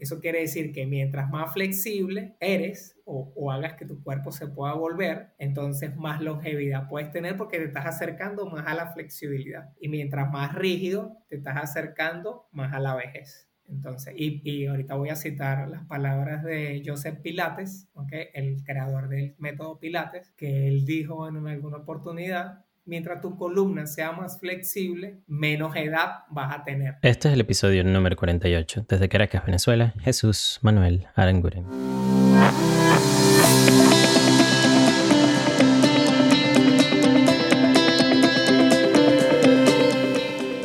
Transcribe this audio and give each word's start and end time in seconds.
Eso 0.00 0.18
quiere 0.18 0.40
decir 0.40 0.72
que 0.72 0.86
mientras 0.86 1.28
más 1.28 1.52
flexible 1.52 2.34
eres 2.40 2.96
o, 3.04 3.50
hagas 3.52 3.74
que 3.74 3.84
tu 3.84 4.02
cuerpo 4.02 4.32
se 4.32 4.46
pueda 4.46 4.72
volver, 4.72 5.34
entonces 5.38 5.94
más 5.96 6.22
longevidad 6.22 6.88
puedes 6.88 7.10
tener 7.10 7.36
porque 7.36 7.58
te 7.58 7.64
estás 7.64 7.86
acercando 7.86 8.46
más 8.46 8.66
a 8.66 8.74
la 8.74 8.92
flexibilidad. 8.92 9.74
Y 9.78 9.88
mientras 9.88 10.30
más 10.30 10.54
rígido, 10.54 11.18
te 11.28 11.36
estás 11.36 11.56
acercando 11.56 12.48
más 12.52 12.72
a 12.72 12.80
la 12.80 12.94
vejez. 12.94 13.50
Entonces, 13.68 14.14
y, 14.16 14.40
y, 14.42 14.66
ahorita 14.66 14.96
voy 14.96 15.10
a 15.10 15.16
citar 15.16 15.68
las 15.68 15.84
palabras 15.84 16.42
de 16.42 16.82
Joseph 16.84 17.20
Pilates, 17.20 17.88
¿okay? 17.92 18.28
el 18.34 18.64
creador 18.64 19.08
del 19.08 19.36
método 19.38 19.78
Pilates, 19.78 20.32
que 20.32 20.66
él 20.66 20.84
dijo 20.84 21.28
en 21.28 21.46
alguna 21.46 21.76
oportunidad, 21.76 22.64
mientras 22.84 23.20
tu 23.20 23.36
columna 23.36 23.86
sea 23.86 24.12
más 24.12 24.38
flexible, 24.38 25.20
menos 25.26 25.76
edad 25.76 26.24
vas 26.30 26.56
a 26.56 26.64
tener. 26.64 26.96
Este 27.02 27.28
es 27.28 27.34
el 27.34 27.40
episodio 27.40 27.84
número 27.84 28.16
48. 28.16 28.86
Desde 28.88 29.08
Caracas, 29.08 29.44
Venezuela, 29.44 29.94
Jesús 30.00 30.58
Manuel 30.62 31.06
Aranguren. 31.14 31.66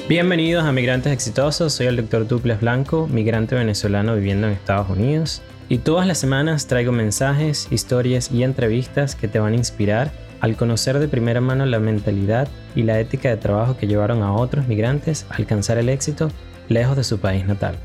Bienvenidos 0.08 0.64
a 0.64 0.72
Migrantes 0.72 1.12
Exitosos, 1.12 1.74
soy 1.74 1.88
el 1.88 1.96
doctor 1.96 2.28
Duples 2.28 2.62
Blanco, 2.62 3.08
migrante 3.08 3.56
venezolano 3.56 4.16
viviendo 4.16 4.46
en 4.46 4.54
Estados 4.54 4.88
Unidos. 4.90 5.42
Y 5.68 5.80
todas 5.80 6.06
las 6.06 6.20
semanas 6.20 6.68
traigo 6.68 6.92
mensajes, 6.92 7.68
historias 7.72 8.32
y 8.32 8.44
entrevistas 8.44 9.16
que 9.16 9.28
te 9.28 9.40
van 9.40 9.54
a 9.54 9.56
inspirar 9.56 10.12
al 10.42 10.56
conocer 10.56 11.00
de 11.00 11.08
primera 11.08 11.42
mano 11.42 11.66
la 11.66 11.80
mentalidad 11.80 12.48
y 12.76 12.84
la 12.84 13.00
ética 13.00 13.30
de 13.30 13.38
trabajo 13.38 13.78
que 13.78 13.88
llevaron 13.88 14.22
a 14.24 14.34
otros 14.34 14.68
migrantes 14.68 15.26
a 15.30 15.36
alcanzar 15.36 15.78
el 15.78 15.90
éxito 15.90 16.30
lejos 16.70 16.98
de 16.98 17.04
su 17.04 17.20
país 17.20 17.46
natal. 17.46 17.76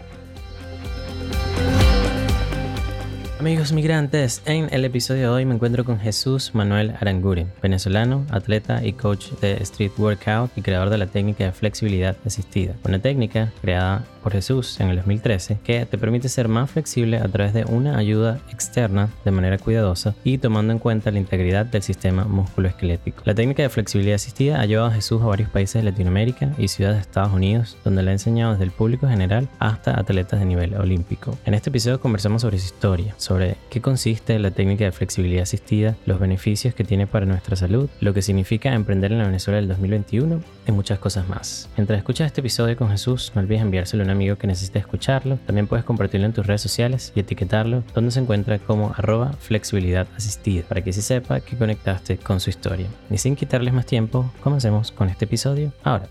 Amigos 3.41 3.73
migrantes, 3.73 4.43
en 4.45 4.69
el 4.71 4.85
episodio 4.85 5.23
de 5.23 5.29
hoy 5.29 5.45
me 5.47 5.55
encuentro 5.55 5.83
con 5.83 5.99
Jesús 5.99 6.51
Manuel 6.55 6.95
Aranguren, 7.01 7.51
venezolano, 7.63 8.27
atleta 8.31 8.85
y 8.85 8.93
coach 8.93 9.29
de 9.41 9.55
Street 9.63 9.93
Workout 9.97 10.51
y 10.57 10.61
creador 10.61 10.91
de 10.91 10.99
la 10.99 11.07
técnica 11.07 11.45
de 11.45 11.53
flexibilidad 11.53 12.19
asistida, 12.27 12.75
una 12.85 12.99
técnica 12.99 13.51
creada 13.63 14.05
por 14.23 14.33
Jesús 14.33 14.81
en 14.81 14.89
el 14.89 14.97
2013 14.97 15.59
que 15.65 15.87
te 15.87 15.99
permite 15.99 16.29
ser 16.29 16.49
más 16.49 16.71
flexible 16.71 17.19
a 17.19 17.29
través 17.29 17.53
de 17.53 17.65
una 17.65 17.97
ayuda 17.99 18.41
externa 18.51 19.09
de 19.25 19.31
manera 19.31 19.59
cuidadosa 19.59 20.15
y 20.25 20.39
tomando 20.39 20.73
en 20.73 20.79
cuenta 20.79 21.11
la 21.11 21.19
integridad 21.19 21.67
del 21.67 21.83
sistema 21.83 22.25
musculoesquelético. 22.25 23.23
La 23.25 23.35
técnica 23.35 23.63
de 23.63 23.69
flexibilidad 23.69 24.17
asistida 24.17 24.61
ha 24.61 24.67
llevado 24.67 24.89
a 24.89 24.95
Jesús 24.95 25.23
a 25.23 25.27
varios 25.27 25.51
países 25.51 25.83
de 25.83 25.91
Latinoamérica 25.91 26.53
y 26.59 26.69
ciudades 26.69 26.99
de 26.99 27.03
Estados 27.03 27.33
Unidos 27.33 27.77
donde 27.85 28.03
le 28.03 28.11
ha 28.11 28.13
enseñado 28.13 28.53
desde 28.53 28.65
el 28.65 28.71
público 28.71 29.09
general 29.09 29.49
hasta 29.59 29.99
atletas 29.99 30.41
de 30.41 30.47
nivel 30.47 30.75
olímpico. 30.75 31.37
En 31.45 31.55
este 31.55 31.71
episodio 31.71 32.01
conversamos 32.01 32.43
sobre 32.43 32.59
su 32.59 32.67
historia, 32.67 33.15
sobre 33.17 33.57
qué 33.71 33.81
consiste 33.81 34.39
la 34.39 34.51
técnica 34.51 34.85
de 34.85 34.93
flexibilidad 34.93 35.43
asistida, 35.43 35.97
los 36.07 36.21
beneficios 36.21 36.75
que 36.75 36.85
tiene 36.85 37.07
para 37.07 37.27
nuestra 37.27 37.57
salud, 37.57 37.89
lo 38.01 38.15
que 38.15 38.23
significa 38.23 38.75
emprender 38.75 39.13
en 39.13 39.19
la 39.19 39.27
Venezuela 39.27 39.57
del 39.59 39.69
2021 39.69 40.41
y 40.67 40.73
muchas 40.73 40.99
cosas 40.99 41.29
más. 41.29 41.69
Mientras 41.77 41.99
escuchas 41.99 42.27
este 42.27 42.41
episodio 42.41 42.77
con 42.77 42.91
Jesús, 42.91 43.33
no 43.35 43.41
olvides 43.41 43.63
enviárselo 43.63 44.03
amigo 44.11 44.37
que 44.37 44.47
necesite 44.47 44.79
escucharlo. 44.79 45.39
También 45.47 45.67
puedes 45.67 45.85
compartirlo 45.85 46.27
en 46.27 46.33
tus 46.33 46.47
redes 46.47 46.61
sociales 46.61 47.13
y 47.15 47.21
etiquetarlo, 47.21 47.83
donde 47.95 48.11
se 48.11 48.21
encuentra 48.21 48.59
como 48.59 48.93
arroba 48.97 49.33
flexibilidad 49.33 50.07
asistida, 50.17 50.65
para 50.69 50.83
que 50.83 50.93
se 50.93 51.03
sepa 51.03 51.41
que 51.41 51.57
conectaste 51.57 52.19
con 52.19 52.41
su 52.41 52.51
historia. 52.51 52.89
Y 53.11 53.19
sin 53.19 53.37
quitarles 53.37 53.73
más 53.73 53.87
tiempo, 53.87 54.33
comencemos 54.43 54.93
con 54.93 55.09
este 55.09 55.25
episodio 55.25 55.73
ahora. 55.83 56.09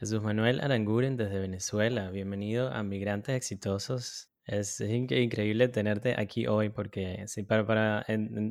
Jesús 0.00 0.22
Manuel 0.22 0.60
Aranguren 0.60 1.16
desde 1.16 1.38
Venezuela, 1.38 2.10
bienvenido 2.10 2.72
a 2.72 2.82
Migrantes 2.82 3.36
Exitosos 3.36 4.31
es, 4.46 4.80
increíble 4.80 5.68
tenerte 5.68 6.14
aquí 6.18 6.46
hoy 6.46 6.68
porque 6.68 7.24
sí, 7.28 7.42
para, 7.42 7.66
para 7.66 8.04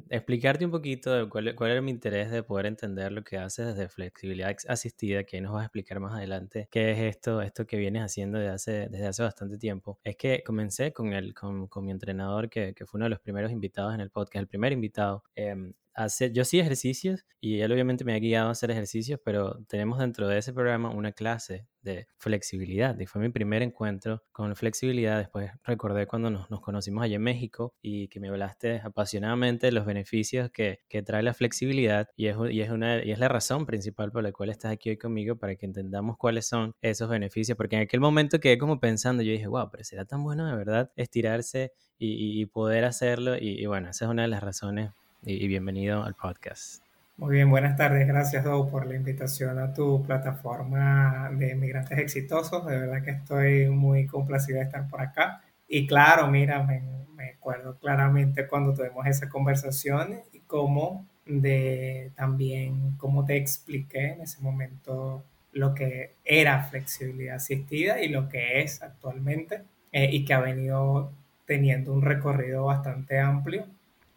explicarte 0.09 0.65
un 0.65 0.71
poquito 0.71 1.11
de 1.13 1.29
cuál, 1.29 1.53
cuál, 1.55 1.71
era 1.71 1.81
mi 1.81 1.91
interés 1.91 2.31
de 2.31 2.43
poder 2.43 2.65
entender 2.65 3.11
lo 3.11 3.23
que 3.23 3.37
haces 3.37 3.67
desde 3.67 3.89
flexibilidad 3.89 4.55
asistida, 4.67 5.23
que 5.23 5.41
nos 5.41 5.53
vas 5.53 5.63
a 5.63 5.65
explicar 5.65 5.99
más 5.99 6.13
adelante 6.13 6.67
qué 6.71 6.91
es 6.91 6.99
esto, 6.99 7.41
esto 7.41 7.65
que 7.65 7.77
vienes 7.77 8.03
haciendo 8.03 8.39
desde 8.39 8.51
hace, 8.53 8.71
desde 8.89 9.07
hace 9.07 9.23
bastante 9.23 9.57
tiempo. 9.57 9.99
Es 10.03 10.15
que 10.15 10.43
comencé 10.43 10.93
con, 10.93 11.13
el, 11.13 11.33
con, 11.33 11.67
con 11.67 11.85
mi 11.85 11.91
entrenador, 11.91 12.49
que, 12.49 12.73
que, 12.73 12.85
fue 12.85 12.97
uno 12.97 13.05
de 13.05 13.11
los 13.11 13.19
primeros 13.19 13.51
invitados 13.51 13.93
en 13.93 14.01
el 14.01 14.09
podcast, 14.09 14.41
el 14.41 14.47
primer 14.47 14.71
invitado. 14.71 15.23
Eh, 15.35 15.55
hacer, 15.93 16.31
yo 16.31 16.45
sí 16.45 16.59
ejercicios 16.59 17.25
y 17.39 17.61
él 17.61 17.71
obviamente 17.71 18.03
me 18.03 18.13
ha 18.13 18.19
guiado 18.19 18.49
a 18.49 18.51
hacer 18.51 18.71
ejercicios, 18.71 19.19
pero 19.23 19.63
tenemos 19.67 19.99
dentro 19.99 20.27
de 20.27 20.37
ese 20.37 20.53
programa 20.53 20.89
una 20.91 21.11
clase 21.11 21.67
de 21.81 22.07
flexibilidad 22.17 22.97
y 22.99 23.07
fue 23.07 23.21
mi 23.21 23.29
primer 23.29 23.63
encuentro 23.63 24.23
con 24.31 24.55
flexibilidad. 24.55 25.17
Después 25.17 25.51
recordé 25.63 26.05
cuando 26.05 26.29
nos, 26.29 26.49
nos 26.51 26.61
conocimos 26.61 27.03
allá 27.03 27.15
en 27.15 27.23
México 27.23 27.73
y 27.81 28.07
que 28.09 28.19
me 28.19 28.29
hablaste 28.29 28.81
apasionadamente 28.83 29.67
de 29.67 29.71
los 29.71 29.85
beneficios 29.85 30.51
que, 30.51 30.81
que 30.87 31.01
trae 31.01 31.23
la 31.23 31.33
flexibilidad 31.33 32.07
y 32.15 32.27
es, 32.27 32.37
y, 32.51 32.61
es 32.61 32.69
una, 32.69 33.03
y 33.03 33.11
es 33.11 33.19
la 33.19 33.27
razón 33.27 33.65
principal 33.65 34.11
por 34.11 34.23
la 34.23 34.31
cual 34.31 34.49
estás 34.49 34.71
aquí 34.71 34.89
hoy 34.89 34.97
conmigo 34.97 35.37
para 35.37 35.55
que 35.55 35.65
entendamos 35.65 36.17
cuáles 36.17 36.47
son 36.47 36.75
esos 36.81 37.09
beneficios, 37.09 37.57
porque 37.57 37.75
en 37.75 37.83
aquel 37.83 37.99
momento 37.99 38.39
quedé 38.39 38.57
como 38.57 38.79
pensando, 38.79 39.23
yo 39.23 39.31
dije, 39.31 39.47
wow, 39.47 39.69
pero 39.71 39.83
será 39.83 40.05
tan 40.05 40.23
bueno 40.23 40.45
de 40.45 40.55
verdad 40.55 40.91
estirarse 40.95 41.73
y, 41.97 42.41
y 42.41 42.45
poder 42.45 42.85
hacerlo 42.85 43.35
y, 43.37 43.61
y 43.61 43.65
bueno, 43.65 43.89
esa 43.89 44.05
es 44.05 44.11
una 44.11 44.23
de 44.23 44.27
las 44.27 44.43
razones 44.43 44.91
y, 45.23 45.47
bienvenido 45.47 46.03
al 46.03 46.15
podcast. 46.15 46.83
Muy 47.17 47.35
bien, 47.35 47.49
buenas 47.49 47.77
tardes. 47.77 48.07
Gracias, 48.07 48.43
Doug, 48.43 48.71
por 48.71 48.87
la 48.87 48.95
invitación 48.95 49.59
a 49.59 49.73
tu 49.73 50.03
plataforma 50.03 51.29
de 51.33 51.53
Migrantes 51.55 51.99
Exitosos. 51.99 52.65
De 52.65 52.79
verdad 52.79 53.03
que 53.03 53.11
estoy 53.11 53.69
muy 53.69 54.07
complacido 54.07 54.59
de 54.59 54.65
estar 54.65 54.87
por 54.87 55.01
acá. 55.01 55.41
Y 55.67 55.85
claro, 55.85 56.27
mira, 56.27 56.63
me, 56.63 56.81
me 57.15 57.29
acuerdo 57.31 57.77
claramente 57.77 58.47
cuando 58.47 58.73
tuvimos 58.73 59.05
esa 59.05 59.29
conversación 59.29 60.21
y 60.33 60.39
cómo 60.39 61.05
de 61.25 62.11
también, 62.15 62.95
cómo 62.97 63.23
te 63.23 63.37
expliqué 63.37 64.13
en 64.13 64.21
ese 64.21 64.41
momento 64.41 65.23
lo 65.51 65.75
que 65.75 66.15
era 66.25 66.63
flexibilidad 66.63 67.35
asistida 67.35 68.01
y 68.01 68.09
lo 68.09 68.27
que 68.29 68.61
es 68.61 68.81
actualmente 68.81 69.61
eh, 69.91 70.09
y 70.11 70.25
que 70.25 70.33
ha 70.33 70.39
venido 70.39 71.11
teniendo 71.45 71.93
un 71.93 72.01
recorrido 72.01 72.65
bastante 72.65 73.19
amplio 73.19 73.67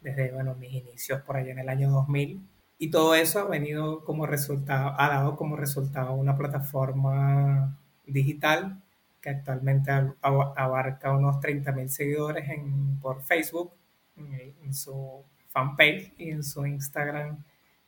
desde 0.05 0.31
bueno, 0.31 0.53
mis 0.55 0.71
inicios 0.71 1.21
por 1.21 1.35
allá 1.35 1.51
en 1.51 1.59
el 1.59 1.67
año 1.67 1.89
2000. 1.89 2.47
Y 2.77 2.91
todo 2.91 3.15
eso 3.15 3.39
ha 3.39 3.45
venido 3.45 4.03
como 4.05 4.27
resultado, 4.27 4.93
ha 4.99 5.09
dado 5.09 5.35
como 5.35 5.55
resultado 5.55 6.13
una 6.13 6.37
plataforma 6.37 7.77
digital 8.05 8.83
que 9.19 9.29
actualmente 9.31 9.91
abarca 10.21 11.11
unos 11.11 11.37
30.000 11.37 11.87
seguidores 11.87 12.49
en, 12.49 12.99
por 12.99 13.23
Facebook, 13.23 13.73
en, 14.17 14.73
su 14.73 15.23
fanpage 15.49 16.13
y 16.19 16.29
en 16.29 16.43
su 16.43 16.65
Instagram 16.67 17.43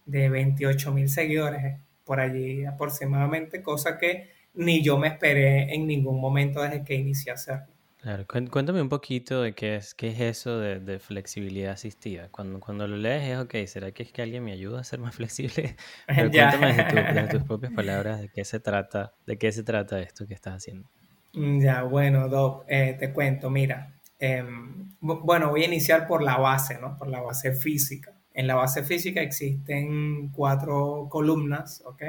de 0.05 0.31
28.000 0.31 1.07
seguidores 1.07 1.79
por 2.03 2.19
allí 2.19 2.65
aproximadamente, 2.65 3.61
cosa 3.61 3.99
que 3.99 4.31
ni 4.55 4.81
yo 4.81 4.97
me 4.97 5.09
esperé 5.09 5.75
en 5.75 5.85
ningún 5.85 6.19
momento 6.19 6.61
desde 6.61 6.83
que 6.83 6.95
inicié 6.95 7.31
a 7.33 7.35
hacerlo. 7.35 7.76
Claro, 8.07 8.25
cuéntame 8.25 8.81
un 8.81 8.87
poquito 8.87 9.41
de 9.41 9.53
qué 9.53 9.75
es, 9.75 9.93
qué 9.93 10.07
es 10.07 10.21
eso 10.21 10.59
de, 10.59 10.97
flexibilidad 10.97 11.73
asistida. 11.73 12.29
Cuando, 12.29 12.61
cuando 12.61 12.87
lo 12.87 12.95
lees 12.95 13.27
es, 13.27 13.37
ok, 13.37 13.53
¿será 13.67 13.91
que 13.91 14.03
es 14.03 14.13
que 14.13 14.21
alguien 14.21 14.45
me 14.45 14.53
ayuda 14.53 14.79
a 14.79 14.85
ser 14.85 14.99
más 14.99 15.13
flexible? 15.17 15.75
Pero 16.07 16.31
cuéntame 16.31 16.73
de, 16.73 17.27
tus 17.27 17.43
propias 17.43 17.73
palabras 17.73 18.21
de 18.21 18.29
qué 18.29 18.45
se 18.45 18.61
trata, 18.61 19.11
de 19.25 19.37
qué 19.37 19.51
se 19.51 19.61
trata 19.63 19.99
esto 19.99 20.25
que 20.25 20.33
estás 20.33 20.53
haciendo. 20.55 20.89
Mm, 21.33 21.59
ya, 21.59 21.83
bueno, 21.83 22.29
Doc, 22.29 22.63
eh, 22.69 22.95
te 22.97 23.11
cuento, 23.11 23.49
mira, 23.49 23.91
em, 24.19 24.89
bueno, 25.01 25.49
voy 25.49 25.63
a 25.63 25.67
iniciar 25.67 26.07
por 26.07 26.23
la 26.23 26.37
base, 26.37 26.79
¿no? 26.79 26.97
Por 26.97 27.09
la 27.09 27.19
base 27.19 27.51
física. 27.55 28.13
En 28.33 28.47
la 28.47 28.55
base 28.55 28.83
física 28.83 29.19
existen 29.19 30.29
cuatro 30.29 31.09
columnas, 31.09 31.83
¿ok? 31.85 32.03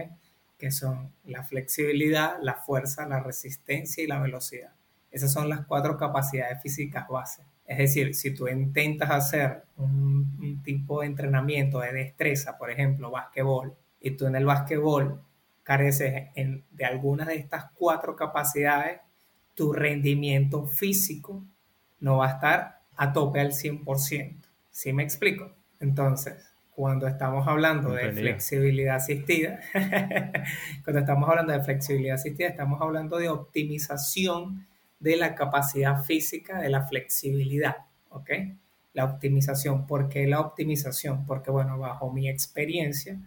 Que 0.57 0.71
son 0.71 1.11
la 1.25 1.43
flexibilidad, 1.43 2.37
la 2.41 2.55
fuerza, 2.55 3.05
la 3.09 3.19
resistencia 3.19 4.05
y 4.05 4.07
la 4.07 4.21
velocidad. 4.21 4.78
Esas 5.11 5.33
son 5.33 5.49
las 5.49 5.67
cuatro 5.67 5.97
capacidades 5.97 6.61
físicas 6.63 7.07
base. 7.09 7.43
Es 7.69 7.79
decir, 7.79 8.15
si 8.15 8.33
tú 8.33 8.49
intentas 8.49 9.11
hacer 9.11 9.65
un, 9.77 10.63
tipo 10.65 11.01
de 11.01 11.07
entrenamiento 11.07 11.81
de 11.81 11.93
destreza, 11.93 12.57
por 12.59 12.71
ejemplo, 12.71 13.11
básquetbol, 13.11 13.75
y 14.01 14.13
tú 14.13 14.27
en 14.27 14.37
el 14.37 14.47
básquetbol 14.47 15.23
careces 15.63 16.29
de 16.35 16.85
algunas 16.85 17.29
de 17.29 17.37
estas 17.37 17.67
cuatro 17.75 18.17
capacidades, 18.17 19.01
tu 19.55 19.73
rendimiento 19.73 20.67
físico 20.67 21.45
no 22.01 22.19
va 22.19 22.29
a 22.29 22.35
estar 22.35 22.81
a 22.97 23.13
tope 23.13 23.41
al 23.41 23.53
100%. 23.53 24.37
¿Sí 24.71 24.93
me 24.93 25.03
explico? 25.03 25.53
Entonces, 25.81 26.55
cuando 26.71 27.09
estamos 27.09 27.49
hablando 27.49 27.91
de 27.91 28.13
flexibilidad 28.13 28.97
asistida, 28.97 29.59
cuando 30.85 31.01
estamos 31.01 31.29
hablando 31.29 31.53
de 31.53 31.61
flexibilidad 31.61 32.15
asistida, 32.15 32.49
estamos 32.49 32.81
hablando 32.81 33.19
de 33.19 33.29
optimización 33.29 34.68
de 35.01 35.17
la 35.17 35.35
capacidad 35.35 36.03
física, 36.03 36.61
de 36.61 36.71
la 36.71 36.87
flexibilidad, 36.87 37.77
¿ok? 38.11 38.31
La 38.95 39.05
optimización. 39.05 39.87
¿Por 39.87 40.09
qué 40.09 40.27
la 40.27 40.41
optimización? 40.41 41.25
Porque, 41.27 41.51
bueno, 41.51 41.79
bajo 41.79 42.13
mi 42.13 42.29
experiencia, 42.29 43.19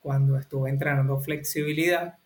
cuando 0.00 0.36
estuve 0.36 0.70
entrenando 0.70 1.18
flexibilidad, 1.20 2.18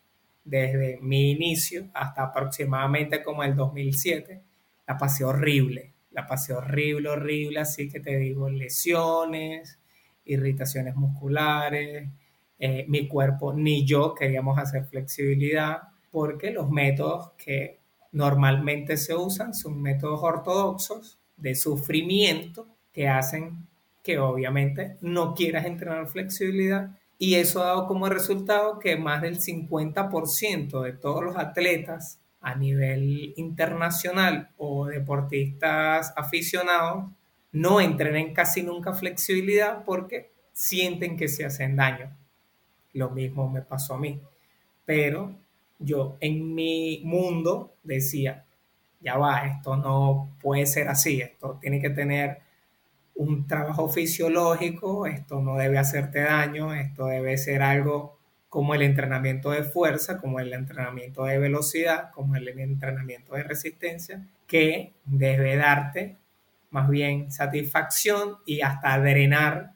desde 0.45 0.99
mi 1.01 1.31
inicio 1.31 1.89
hasta 1.95 2.25
aproximadamente 2.25 3.23
como 3.23 3.43
el 3.43 3.57
2007, 3.57 4.43
la 4.87 4.99
pasé 4.99 5.25
horrible, 5.25 5.95
la 6.11 6.27
pasé 6.27 6.53
horrible, 6.53 7.09
horrible, 7.09 7.61
así 7.61 7.89
que 7.89 8.01
te 8.01 8.19
digo, 8.19 8.51
lesiones, 8.51 9.79
irritaciones 10.25 10.95
musculares, 10.97 12.09
eh, 12.59 12.85
mi 12.89 13.09
cuerpo 13.09 13.53
ni 13.53 13.85
yo 13.85 14.15
queríamos 14.15 14.59
hacer 14.59 14.85
flexibilidad 14.85 15.83
porque 16.11 16.51
los 16.51 16.71
métodos 16.71 17.33
que 17.33 17.81
normalmente 18.15 18.97
se 18.97 19.15
usan 19.15 19.53
son 19.53 19.83
métodos 19.83 20.21
ortodoxos 20.23 21.19
de 21.37 21.55
sufrimiento 21.55 22.67
que 22.93 23.09
hacen 23.09 23.67
que 24.03 24.19
obviamente 24.19 24.97
no 25.01 25.35
quieras 25.35 25.67
entrenar 25.67 26.07
flexibilidad 26.07 26.97
y 27.19 27.35
eso 27.35 27.63
ha 27.63 27.67
dado 27.67 27.87
como 27.87 28.09
resultado 28.09 28.79
que 28.79 28.97
más 28.97 29.21
del 29.21 29.39
50% 29.41 30.83
de 30.83 30.93
todos 30.93 31.25
los 31.25 31.37
atletas 31.37 32.21
a 32.41 32.55
nivel 32.55 33.35
internacional 33.37 34.51
o 34.59 34.87
deportistas 34.87 36.13
aficionados 36.17 37.11
no 37.51 37.81
entrenen 37.81 38.33
casi 38.33 38.63
nunca 38.63 38.93
flexibilidad 38.95 39.85
porque 39.85 40.31
sienten 40.53 41.17
que 41.17 41.29
se 41.29 41.45
hacen 41.45 41.77
daño. 41.77 42.17
Lo 42.93 43.11
mismo 43.11 43.49
me 43.51 43.63
pasó 43.63 43.95
a 43.95 43.99
mí. 43.99 44.21
Pero 44.85 45.35
yo 45.79 46.17
en 46.21 46.55
mi 46.55 47.03
mundo 47.05 47.75
decía, 47.83 48.45
ya 49.01 49.17
va, 49.19 49.47
esto 49.47 49.77
no 49.77 50.37
puede 50.41 50.67
ser 50.67 50.89
así, 50.89 51.21
esto 51.21 51.59
tiene 51.61 51.81
que 51.81 51.91
tener 51.91 52.39
un 53.15 53.47
trabajo 53.47 53.89
fisiológico, 53.89 55.07
esto 55.07 55.41
no 55.41 55.57
debe 55.57 55.79
hacerte 55.79 56.21
daño, 56.21 56.75
esto 56.75 57.07
debe 57.07 57.37
ser 57.39 57.63
algo 57.63 58.19
como 58.49 58.75
el 58.75 58.83
entrenamiento 58.83 59.51
de 59.51 59.65
fuerza, 59.65 60.19
como 60.19 60.41
el 60.41 60.53
entrenamiento 60.53 61.25
de 61.25 61.39
velocidad, 61.39 62.11
como 62.13 62.37
el 62.37 62.49
entrenamiento 62.49 63.35
de 63.35 63.43
resistencia, 63.43 64.27
que 64.47 64.95
debe 65.05 65.57
darte 65.57 66.17
más 66.71 66.89
bien 66.89 67.31
satisfacción 67.31 68.37
y 68.47 68.61
hasta 68.63 68.99
drenar 68.99 69.74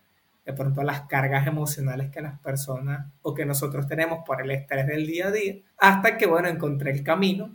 de 0.48 0.54
pronto 0.54 0.82
las 0.82 1.02
cargas 1.02 1.46
emocionales 1.46 2.10
que 2.10 2.22
las 2.22 2.38
personas 2.38 3.06
o 3.20 3.34
que 3.34 3.44
nosotros 3.44 3.86
tenemos 3.86 4.20
por 4.24 4.40
el 4.40 4.50
estrés 4.50 4.86
del 4.86 5.06
día 5.06 5.26
a 5.26 5.30
día, 5.30 5.56
hasta 5.76 6.16
que, 6.16 6.24
bueno, 6.24 6.48
encontré 6.48 6.90
el 6.90 7.02
camino 7.02 7.54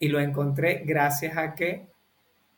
y 0.00 0.08
lo 0.08 0.18
encontré 0.18 0.82
gracias 0.84 1.36
a 1.36 1.54
que 1.54 1.86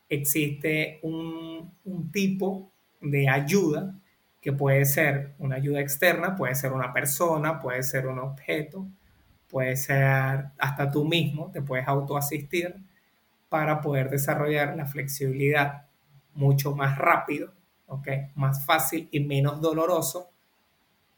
existe 0.09 1.01
un, 1.03 1.71
tipo 2.11 2.73
de 3.03 3.29
ayuda 3.29 3.95
que 4.41 4.55
puede 4.55 4.87
ser 4.87 5.35
una 5.39 5.57
ayuda 5.57 5.81
externa, 5.81 6.35
puede 6.35 6.55
ser 6.55 6.73
una 6.73 6.95
persona, 6.95 7.61
puede 7.61 7.83
ser 7.83 8.07
un 8.07 8.21
objeto, 8.21 8.87
puede 9.51 9.77
ser 9.77 10.47
hasta 10.57 10.91
tú 10.91 11.05
mismo, 11.05 11.51
te 11.53 11.61
puedes 11.61 11.87
autoasistir 11.87 12.75
para 13.51 13.83
poder 13.83 14.09
desarrollar 14.09 14.79
la 14.79 14.87
flexibilidad 14.87 15.89
mucho 16.33 16.75
más 16.75 16.97
rápido, 16.97 17.60
¿okay? 17.91 18.29
más 18.35 18.65
fácil 18.65 19.09
y 19.11 19.21
menos 19.21 19.61
doloroso 19.61 20.31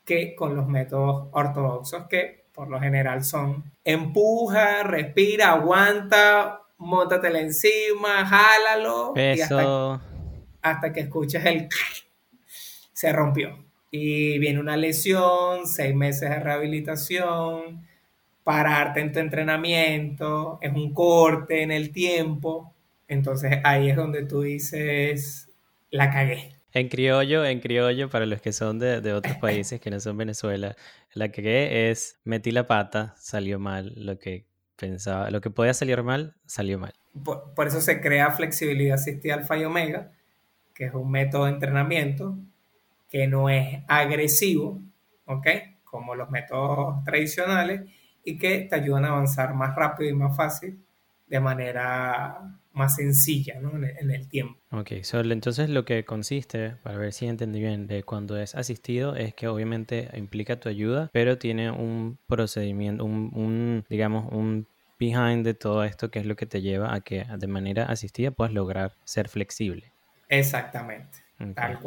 que 0.05 0.35
con 0.35 0.57
los 0.57 0.67
métodos 0.67 1.29
ortodoxos 1.33 2.07
que 2.09 2.43
por 2.53 2.69
lo 2.69 2.81
general 2.81 3.25
son 3.25 3.65
empuja, 3.85 4.83
respira, 4.83 5.53
aguanta, 5.53 6.63
móntatela 6.79 7.41
encima, 7.41 8.27
jálalo. 8.27 9.15
Eso. 9.17 10.01
hasta, 10.61 10.93
que 10.93 11.01
escuches 11.01 11.45
el... 11.45 11.69
se 12.93 13.13
rompió. 13.13 13.65
Y 13.91 14.39
viene 14.39 14.61
una 14.61 14.77
lesión, 14.77 15.67
seis 15.67 15.95
meses 15.95 16.31
de 16.31 16.41
rehabilitación, 16.41 17.87
pararte 18.45 19.01
en 19.01 19.13
tu 19.13 19.19
entrenamiento, 19.19 20.59
es 20.63 20.73
un 20.73 20.93
corte 20.95 21.63
en 21.63 21.71
el 21.71 21.93
tiempo. 21.93 22.73
Entonces 23.09 23.59
ahí 23.65 23.91
es 23.91 23.97
donde 23.97 24.25
tú 24.25 24.43
dices, 24.43 25.49
la 25.91 26.11
cagué. 26.11 26.57
En 26.73 26.89
criollo, 26.89 27.45
en 27.45 27.61
criollo, 27.61 28.09
para 28.09 28.27
los 28.27 28.41
que 28.41 28.53
son 28.53 28.79
de, 28.79 29.01
de 29.01 29.13
otros 29.13 29.37
países 29.41 29.81
que 29.81 29.91
no 29.91 30.01
son 30.01 30.17
Venezuela, 30.17 30.77
la 31.13 31.31
cagué 31.31 31.91
es 31.91 32.21
metí 32.25 32.51
la 32.51 32.67
pata, 32.67 33.15
salió 33.19 33.59
mal, 33.59 33.93
lo 33.97 34.19
que 34.19 34.47
pensaba, 34.77 35.31
lo 35.31 35.41
que 35.41 35.51
podía 35.51 35.75
salir 35.75 36.03
mal, 36.03 36.35
salió 36.45 36.79
mal. 36.79 36.93
Por, 37.23 37.67
eso 37.67 37.81
se 37.81 38.01
crea 38.01 38.33
flexibilidad 38.33 38.95
asistida 38.95 39.35
alfa 39.35 39.57
y 39.57 39.65
omega, 39.65 40.11
que 40.75 40.87
es 40.87 40.95
un 40.95 41.11
método 41.11 41.45
de 41.45 41.53
entrenamiento 41.53 42.37
que 43.09 43.29
no 43.29 43.49
es 43.49 43.81
agresivo, 43.87 44.81
¿ok? 45.27 45.47
Como 45.85 46.15
los 46.15 46.31
métodos 46.31 47.05
tradicionales 47.05 47.83
y 48.25 48.39
que 48.39 48.61
te 48.63 48.75
ayudan 48.75 49.05
a 49.05 49.09
avanzar 49.11 49.55
más 49.55 49.77
rápido 49.77 50.11
y 50.11 50.15
más 50.15 50.37
fácil 50.37 50.83
de 51.29 51.41
manera 51.41 52.59
más 52.73 52.97
sencilla 52.97 53.61
¿no? 53.61 53.73
en, 53.77 54.11
el, 54.11 54.29
tiempo. 54.29 54.59
Ok, 54.71 54.93
entonces 55.13 55.69
lo 55.69 55.85
que 55.85 56.05
consiste, 56.05 56.77
para 56.83 56.99
ver 56.99 57.13
si 57.13 57.27
entendí 57.27 57.61
bien, 57.61 57.87
de 57.87 58.03
cuando 58.03 58.39
es 58.39 58.55
asistido, 58.55 59.15
es 59.17 59.35
que 59.35 59.49
obviamente 59.49 60.09
implica 60.15 60.59
tu 60.59 60.69
ayuda, 60.69 61.11
pero 61.13 61.39
tiene 61.39 61.71
un 61.71 62.19
procedimiento, 62.27 63.05
un, 63.05 63.31
un 63.35 63.85
digamos, 63.89 64.33
un 64.33 64.67
behind 64.99 65.45
de 65.45 65.55
todo 65.55 65.85
esto 65.85 66.11
que 66.11 66.21
es 66.21 66.27
lo 66.27 66.37
que 66.37 66.47
te 66.47 66.61
lleva 66.61 66.95
a 66.95 67.01
que 67.01 67.25
de 67.25 67.47
manera 67.47 67.85
asistida 67.87 68.31
puedas 68.31 68.55
lograr 68.55 68.95
ser 69.05 69.29
flexible. 69.29 69.93
Exactamente. 70.29 71.22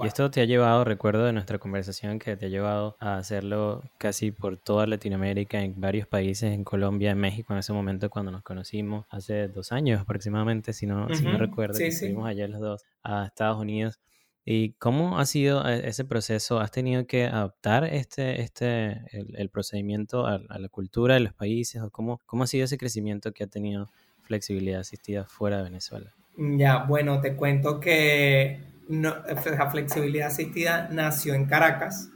Y 0.03 0.07
esto 0.07 0.29
te 0.29 0.41
ha 0.41 0.45
llevado, 0.45 0.83
recuerdo 0.83 1.25
de 1.25 1.33
nuestra 1.33 1.57
conversación, 1.57 2.19
que 2.19 2.35
te 2.35 2.47
ha 2.47 2.49
llevado 2.49 2.95
a 2.99 3.17
hacerlo 3.17 3.83
casi 3.97 4.31
por 4.31 4.57
toda 4.57 4.87
Latinoamérica, 4.87 5.61
en 5.61 5.79
varios 5.79 6.07
países, 6.07 6.53
en 6.53 6.63
Colombia, 6.63 7.11
en 7.11 7.19
México, 7.19 7.53
en 7.53 7.59
ese 7.59 7.73
momento 7.73 8.09
cuando 8.09 8.31
nos 8.31 8.43
conocimos, 8.43 9.05
hace 9.09 9.47
dos 9.47 9.71
años 9.71 10.01
aproximadamente, 10.01 10.73
si 10.73 10.85
no, 10.85 11.07
si 11.13 11.23
no 11.23 11.37
recuerdo, 11.37 11.75
sí, 11.75 11.85
estuvimos 11.85 12.27
allá 12.27 12.47
los 12.47 12.59
dos 12.59 12.83
a 13.03 13.25
Estados 13.25 13.59
Unidos. 13.59 13.99
¿Y 14.47 14.73
cómo 14.73 15.17
ha 15.17 15.25
sido 15.25 15.67
e, 15.67 15.87
ese 15.87 16.05
proceso? 16.05 16.59
¿Has 16.59 16.69
tenido 16.69 17.07
que 17.07 17.25
adaptar 17.25 17.83
este, 17.85 18.41
este, 18.41 19.01
el, 19.11 19.49
procedimiento 19.49 20.27
a, 20.27 20.37
la 20.37 20.69
cultura 20.69 21.15
de 21.15 21.21
los 21.21 21.33
países? 21.33 21.81
¿O 21.81 21.89
cómo, 21.89 22.21
cómo 22.27 22.43
ha 22.43 22.47
sido 22.47 22.65
ese 22.65 22.77
crecimiento 22.77 23.31
que 23.31 23.45
ha 23.45 23.47
tenido 23.47 23.89
flexibilidad 24.21 24.81
asistida 24.81 25.25
fuera 25.25 25.57
de 25.57 25.63
Venezuela? 25.63 26.13
Ya, 26.37 26.83
bueno, 26.83 27.21
te 27.21 27.35
cuento 27.35 27.79
que 27.79 28.59
la 28.87 29.69
flexibilidad 29.71 30.27
asistida 30.27 30.89
nació 30.91 31.33
en 31.33 31.45
Caracas 31.45 32.09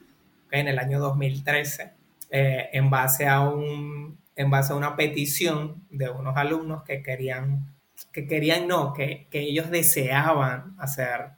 en 0.51 0.67
el 0.67 0.79
año 0.79 0.99
2013 0.99 1.93
eh, 2.31 2.69
en, 2.73 2.89
base 2.89 3.27
a 3.27 3.41
un, 3.41 4.19
en 4.35 4.49
base 4.49 4.73
a 4.73 4.75
una 4.75 4.95
petición 4.95 5.83
de 5.89 6.09
unos 6.09 6.37
alumnos 6.37 6.83
que 6.83 7.01
querían, 7.01 7.75
que 8.13 8.27
querían 8.27 8.67
no, 8.67 8.93
que, 8.93 9.27
que 9.31 9.39
ellos 9.39 9.71
deseaban 9.71 10.75
hacer 10.77 11.31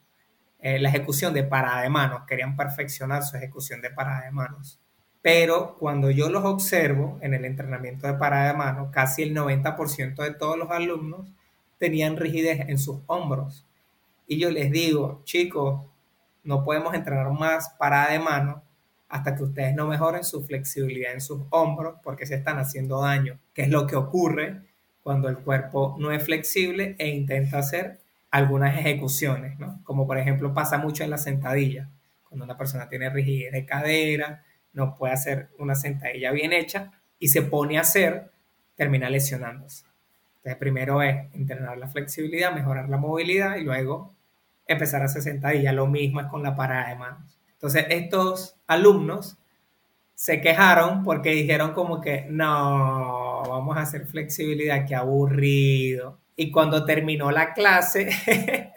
eh, 0.59 0.79
la 0.79 0.89
ejecución 0.89 1.33
de 1.33 1.43
parada 1.43 1.81
de 1.81 1.89
manos, 1.89 2.23
querían 2.27 2.55
perfeccionar 2.55 3.23
su 3.23 3.37
ejecución 3.37 3.81
de 3.81 3.89
parada 3.89 4.25
de 4.25 4.31
manos. 4.31 4.79
Pero 5.21 5.75
cuando 5.79 6.11
yo 6.11 6.29
los 6.29 6.45
observo 6.45 7.19
en 7.21 7.33
el 7.33 7.45
entrenamiento 7.45 8.07
de 8.07 8.13
parada 8.15 8.51
de 8.51 8.57
manos, 8.57 8.89
casi 8.91 9.23
el 9.23 9.35
90% 9.35 10.15
de 10.23 10.33
todos 10.33 10.57
los 10.57 10.69
alumnos 10.71 11.31
tenían 11.77 12.17
rigidez 12.17 12.67
en 12.67 12.77
sus 12.77 12.99
hombros. 13.07 13.65
Y 14.31 14.39
yo 14.39 14.49
les 14.49 14.71
digo, 14.71 15.23
chicos, 15.25 15.81
no 16.45 16.63
podemos 16.63 16.93
entrenar 16.93 17.29
más 17.33 17.75
parada 17.77 18.13
de 18.13 18.19
manos 18.19 18.61
hasta 19.09 19.35
que 19.35 19.43
ustedes 19.43 19.75
no 19.75 19.87
mejoren 19.87 20.23
su 20.23 20.41
flexibilidad 20.45 21.11
en 21.11 21.19
sus 21.19 21.41
hombros 21.49 21.95
porque 22.01 22.25
se 22.25 22.35
están 22.35 22.57
haciendo 22.57 23.01
daño, 23.01 23.41
que 23.53 23.63
es 23.63 23.69
lo 23.69 23.85
que 23.87 23.97
ocurre 23.97 24.61
cuando 25.03 25.27
el 25.27 25.39
cuerpo 25.39 25.97
no 25.99 26.13
es 26.13 26.23
flexible 26.23 26.95
e 26.97 27.09
intenta 27.09 27.57
hacer 27.57 27.99
algunas 28.29 28.73
ejecuciones, 28.79 29.59
¿no? 29.59 29.81
Como 29.83 30.07
por 30.07 30.17
ejemplo 30.17 30.53
pasa 30.53 30.77
mucho 30.77 31.03
en 31.03 31.09
la 31.09 31.17
sentadilla, 31.17 31.89
cuando 32.29 32.45
una 32.45 32.57
persona 32.57 32.87
tiene 32.87 33.09
rigidez 33.09 33.51
de 33.51 33.65
cadera, 33.65 34.45
no 34.71 34.95
puede 34.95 35.11
hacer 35.11 35.49
una 35.59 35.75
sentadilla 35.75 36.31
bien 36.31 36.53
hecha 36.53 36.93
y 37.19 37.27
se 37.27 37.41
pone 37.41 37.77
a 37.77 37.81
hacer, 37.81 38.31
termina 38.77 39.09
lesionándose. 39.09 39.83
Entonces 40.37 40.57
primero 40.57 41.01
es 41.01 41.17
entrenar 41.33 41.77
la 41.77 41.89
flexibilidad, 41.89 42.55
mejorar 42.55 42.87
la 42.87 42.95
movilidad 42.95 43.57
y 43.57 43.65
luego 43.65 44.15
empezar 44.67 45.01
a 45.01 45.05
hacer 45.05 45.21
sentadilla. 45.21 45.73
Lo 45.73 45.87
mismo 45.87 46.21
es 46.21 46.27
con 46.27 46.43
la 46.43 46.55
parada 46.55 46.89
de 46.89 46.95
manos. 46.95 47.39
Entonces 47.53 47.85
estos 47.89 48.55
alumnos 48.67 49.37
se 50.15 50.41
quejaron 50.41 51.03
porque 51.03 51.31
dijeron 51.31 51.73
como 51.73 52.01
que 52.01 52.25
no, 52.29 53.43
vamos 53.47 53.77
a 53.77 53.81
hacer 53.81 54.05
flexibilidad, 54.05 54.85
qué 54.87 54.95
aburrido 54.95 56.21
y 56.41 56.51
cuando 56.51 56.85
terminó 56.85 57.29
la 57.29 57.53
clase, 57.53 58.09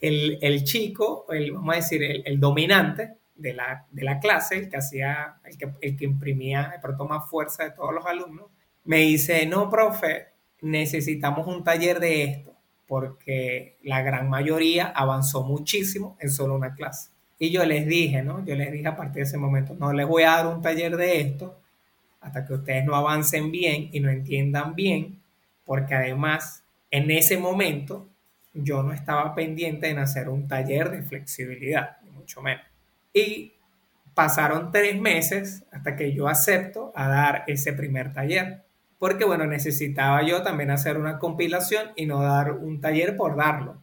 el, 0.00 0.64
chico, 0.64 1.26
el, 1.30 1.52
vamos 1.52 1.72
a 1.72 1.76
decir, 1.76 2.02
el, 2.24 2.40
dominante 2.40 3.14
de 3.36 3.52
la, 3.52 3.86
de 3.92 4.02
la, 4.02 4.18
clase, 4.18 4.56
el 4.56 4.68
que 4.68 4.78
hacía, 4.78 5.36
el 5.44 5.56
que, 5.56 5.72
el 5.80 5.96
que 5.96 6.04
imprimía 6.04 6.70
de 6.72 6.80
pronto 6.80 7.06
más 7.06 7.30
fuerza 7.30 7.62
de 7.62 7.70
todos 7.70 7.94
los 7.94 8.04
alumnos, 8.06 8.50
me 8.84 8.98
dice, 8.98 9.46
no, 9.46 9.70
profe, 9.70 10.28
necesitamos 10.62 11.46
un 11.46 11.62
taller 11.62 12.00
de 12.00 12.24
esto, 12.24 12.53
porque 12.94 13.76
la 13.82 14.02
gran 14.02 14.30
mayoría 14.30 14.86
avanzó 14.86 15.42
muchísimo 15.42 16.16
en 16.20 16.30
solo 16.30 16.54
una 16.54 16.76
clase. 16.76 17.10
Y 17.40 17.50
yo 17.50 17.64
les 17.64 17.88
dije, 17.88 18.22
¿no? 18.22 18.44
Yo 18.44 18.54
les 18.54 18.70
dije 18.70 18.86
a 18.86 18.94
partir 18.94 19.16
de 19.16 19.22
ese 19.22 19.36
momento, 19.36 19.74
no 19.74 19.92
les 19.92 20.06
voy 20.06 20.22
a 20.22 20.36
dar 20.36 20.46
un 20.46 20.62
taller 20.62 20.96
de 20.96 21.20
esto 21.20 21.60
hasta 22.20 22.46
que 22.46 22.54
ustedes 22.54 22.84
no 22.84 22.94
avancen 22.94 23.50
bien 23.50 23.88
y 23.90 23.98
no 23.98 24.10
entiendan 24.10 24.76
bien, 24.76 25.20
porque 25.64 25.96
además 25.96 26.62
en 26.88 27.10
ese 27.10 27.36
momento 27.36 28.08
yo 28.52 28.84
no 28.84 28.92
estaba 28.92 29.34
pendiente 29.34 29.88
en 29.88 29.98
hacer 29.98 30.28
un 30.28 30.46
taller 30.46 30.92
de 30.92 31.02
flexibilidad, 31.02 31.96
ni 32.04 32.12
mucho 32.12 32.42
menos. 32.42 32.64
Y 33.12 33.54
pasaron 34.14 34.70
tres 34.70 35.00
meses 35.00 35.64
hasta 35.72 35.96
que 35.96 36.12
yo 36.12 36.28
acepto 36.28 36.92
a 36.94 37.08
dar 37.08 37.42
ese 37.48 37.72
primer 37.72 38.12
taller. 38.12 38.62
Porque 39.04 39.26
bueno, 39.26 39.44
necesitaba 39.44 40.22
yo 40.22 40.42
también 40.42 40.70
hacer 40.70 40.96
una 40.96 41.18
compilación 41.18 41.88
y 41.94 42.06
no 42.06 42.22
dar 42.22 42.52
un 42.52 42.80
taller 42.80 43.18
por 43.18 43.36
darlo, 43.36 43.76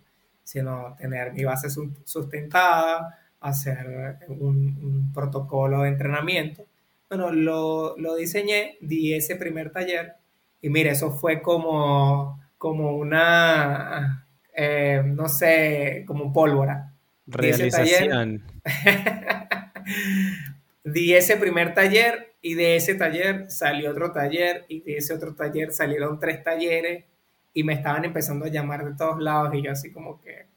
sino 0.44 0.96
tener 0.98 1.34
mi 1.34 1.44
base 1.44 1.70
sustentada, 1.70 3.20
hacer 3.40 4.18
un, 4.30 5.12
protocolo 5.14 5.84
de 5.84 5.90
entrenamiento. 5.90 6.66
Bueno, 7.08 7.32
lo, 7.32 7.96
lo, 8.00 8.16
diseñé, 8.16 8.78
di 8.82 9.14
ese 9.14 9.36
primer 9.36 9.72
taller 9.72 10.16
y 10.60 10.72
mire, 10.72 10.90
eso 10.90 11.12
fue 11.12 11.44
como, 11.44 12.42
como 12.58 12.98
una, 12.98 14.26
eh, 14.56 15.04
no 15.06 15.30
sé, 15.30 16.04
como 16.08 16.34
pólvora. 16.34 16.94
Realización. 17.28 18.42
Di 20.84 21.14
ese 21.14 21.38
primer 21.38 21.76
taller 21.76 22.31
y 22.42 22.56
de 22.56 22.76
ese 22.76 22.96
taller 22.96 23.50
salió 23.52 23.92
otro 23.92 24.12
taller 24.12 24.66
y 24.68 24.82
de 24.82 24.98
ese 24.98 25.14
otro 25.14 25.36
taller 25.36 25.72
salieron 25.72 26.20
tres 26.20 26.44
talleres 26.44 27.06
y 27.54 27.64
me 27.64 27.74
estaban 27.74 28.06
empezando 28.06 28.46
a 28.46 28.50
llamar 28.50 28.86
de 28.86 28.96
todos 28.96 29.20
lados 29.20 29.54
y 29.54 29.62
yo 29.62 29.72
así 29.72 29.92
como 29.92 30.20
que, 30.22 30.48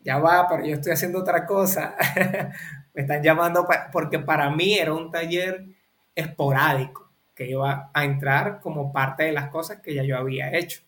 ya 0.00 0.18
va, 0.18 0.48
pero 0.48 0.64
yo 0.64 0.74
estoy 0.74 0.92
haciendo 0.92 1.18
otra 1.18 1.44
cosa. 1.44 1.94
me 2.94 3.02
están 3.02 3.22
llamando 3.22 3.66
porque 3.92 4.18
para 4.18 4.50
mí 4.50 4.78
era 4.78 4.94
un 4.94 5.10
taller 5.10 5.66
esporádico 6.14 7.10
que 7.34 7.50
iba 7.50 7.90
a 7.92 8.04
entrar 8.04 8.60
como 8.60 8.92
parte 8.92 9.24
de 9.24 9.32
las 9.32 9.50
cosas 9.50 9.80
que 9.80 9.94
ya 9.94 10.02
yo 10.02 10.16
había 10.16 10.56
hecho. 10.56 10.82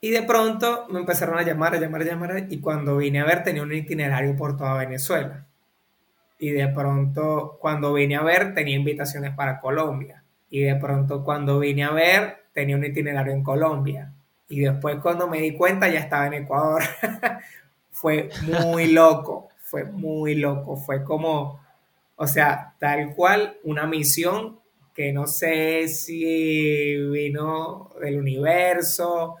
Y 0.00 0.10
de 0.10 0.22
pronto 0.22 0.86
me 0.90 1.00
empezaron 1.00 1.38
a 1.38 1.42
llamar, 1.42 1.74
a 1.74 1.80
llamar, 1.80 2.02
a 2.02 2.04
llamar, 2.04 2.46
y 2.48 2.60
cuando 2.60 2.96
vine 2.96 3.20
a 3.20 3.24
ver 3.24 3.42
tenía 3.44 3.62
un 3.62 3.72
itinerario 3.72 4.34
por 4.34 4.56
toda 4.56 4.78
Venezuela. 4.78 5.46
Y 6.40 6.50
de 6.50 6.68
pronto 6.68 7.58
cuando 7.60 7.92
vine 7.92 8.16
a 8.16 8.22
ver 8.22 8.54
tenía 8.54 8.74
invitaciones 8.74 9.34
para 9.34 9.60
Colombia. 9.60 10.24
Y 10.50 10.62
de 10.62 10.74
pronto 10.74 11.22
cuando 11.22 11.60
vine 11.60 11.84
a 11.84 11.92
ver 11.92 12.38
tenía 12.52 12.76
un 12.76 12.84
itinerario 12.84 13.32
en 13.32 13.44
Colombia. 13.44 14.12
Y 14.48 14.60
después 14.60 14.96
cuando 15.00 15.28
me 15.28 15.40
di 15.40 15.54
cuenta 15.54 15.88
ya 15.88 16.00
estaba 16.00 16.26
en 16.26 16.34
Ecuador. 16.34 16.82
fue 17.90 18.30
muy 18.42 18.86
loco, 18.92 19.48
fue 19.58 19.84
muy 19.84 20.34
loco. 20.34 20.76
Fue 20.76 21.04
como, 21.04 21.60
o 22.16 22.26
sea, 22.26 22.74
tal 22.78 23.14
cual 23.14 23.58
una 23.62 23.86
misión 23.86 24.58
que 24.94 25.12
no 25.12 25.26
sé 25.26 25.88
si 25.88 26.96
vino 27.10 27.90
del 28.00 28.18
universo, 28.18 29.36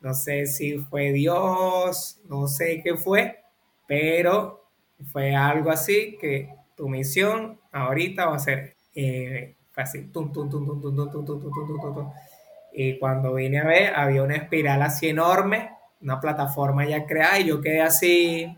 no 0.00 0.14
sé 0.14 0.46
si 0.46 0.78
fue 0.78 1.12
Dios, 1.12 2.20
no 2.28 2.48
sé 2.48 2.80
qué 2.82 2.96
fue, 2.96 3.40
pero 3.86 4.61
fue 5.10 5.34
algo 5.34 5.70
así 5.70 6.16
que 6.20 6.54
tu 6.76 6.88
misión 6.88 7.58
ahorita 7.70 8.26
va 8.26 8.36
a 8.36 8.38
ser 8.38 8.74
eh, 8.94 9.54
así, 9.76 10.10
y 12.74 12.98
cuando 12.98 13.34
vine 13.34 13.58
a 13.58 13.64
ver, 13.64 13.94
había 13.94 14.22
una 14.22 14.36
espiral 14.36 14.82
así 14.82 15.08
enorme, 15.08 15.70
una 16.00 16.20
plataforma 16.20 16.86
ya 16.86 17.06
creada, 17.06 17.38
y 17.38 17.46
yo 17.46 17.60
quedé 17.60 17.82
así, 17.82 18.56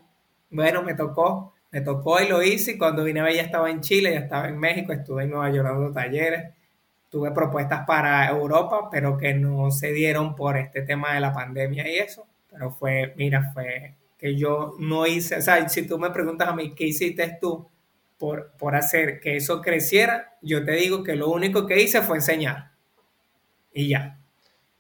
bueno, 0.51 0.83
me 0.83 0.95
tocó, 0.95 1.55
me 1.71 1.81
tocó 1.81 2.21
y 2.21 2.29
lo 2.29 2.43
hice, 2.43 2.73
y 2.73 2.79
cuando 2.79 3.05
vine 3.05 3.21
a 3.21 3.25
ver 3.25 3.35
ya 3.35 3.43
estaba 3.43 3.71
en 3.71 3.81
Chile, 3.81 4.13
ya 4.13 4.21
estaba 4.21 4.49
en 4.49 4.59
México, 4.59 4.93
estuve 4.93 5.25
en 5.25 5.31
Nueva 5.31 5.51
York 5.51 5.69
dando 5.69 5.93
talleres, 5.93 6.53
tuve 7.15 7.31
propuestas 7.31 7.87
para 7.87 8.29
Europa, 8.29 8.89
pero 8.91 9.17
que 9.17 9.35
no 9.35 9.71
se 9.71 9.93
dieron 9.93 10.35
por 10.35 10.57
este 10.57 10.83
tema 10.83 11.15
de 11.15 11.21
la 11.21 11.33
pandemia 11.33 11.89
y 11.89 11.99
eso. 11.99 12.27
Pero 12.51 12.73
fue, 12.73 13.15
mira, 13.17 13.53
fue 13.53 13.95
que 14.17 14.37
yo 14.37 14.75
no 14.79 15.07
hice, 15.07 15.37
o 15.37 15.43
sea, 15.43 15.69
si 15.69 15.87
tú 15.87 15.99
me 15.99 16.11
preguntas 16.11 16.49
a 16.49 16.55
mí, 16.55 16.75
¿qué 16.75 16.87
hiciste 16.87 17.39
tú 17.41 17.69
por, 18.19 18.53
por 18.59 18.77
hacer 18.77 19.21
que 19.21 19.37
eso 19.37 19.61
creciera? 19.61 20.37
Yo 20.43 20.65
te 20.65 20.73
digo 20.73 21.03
que 21.03 21.17
lo 21.17 21.31
único 21.31 21.67
que 21.67 21.83
hice 21.83 22.03
fue 22.03 22.17
enseñar. 22.17 22.73
Y 23.73 23.89
ya, 23.89 24.21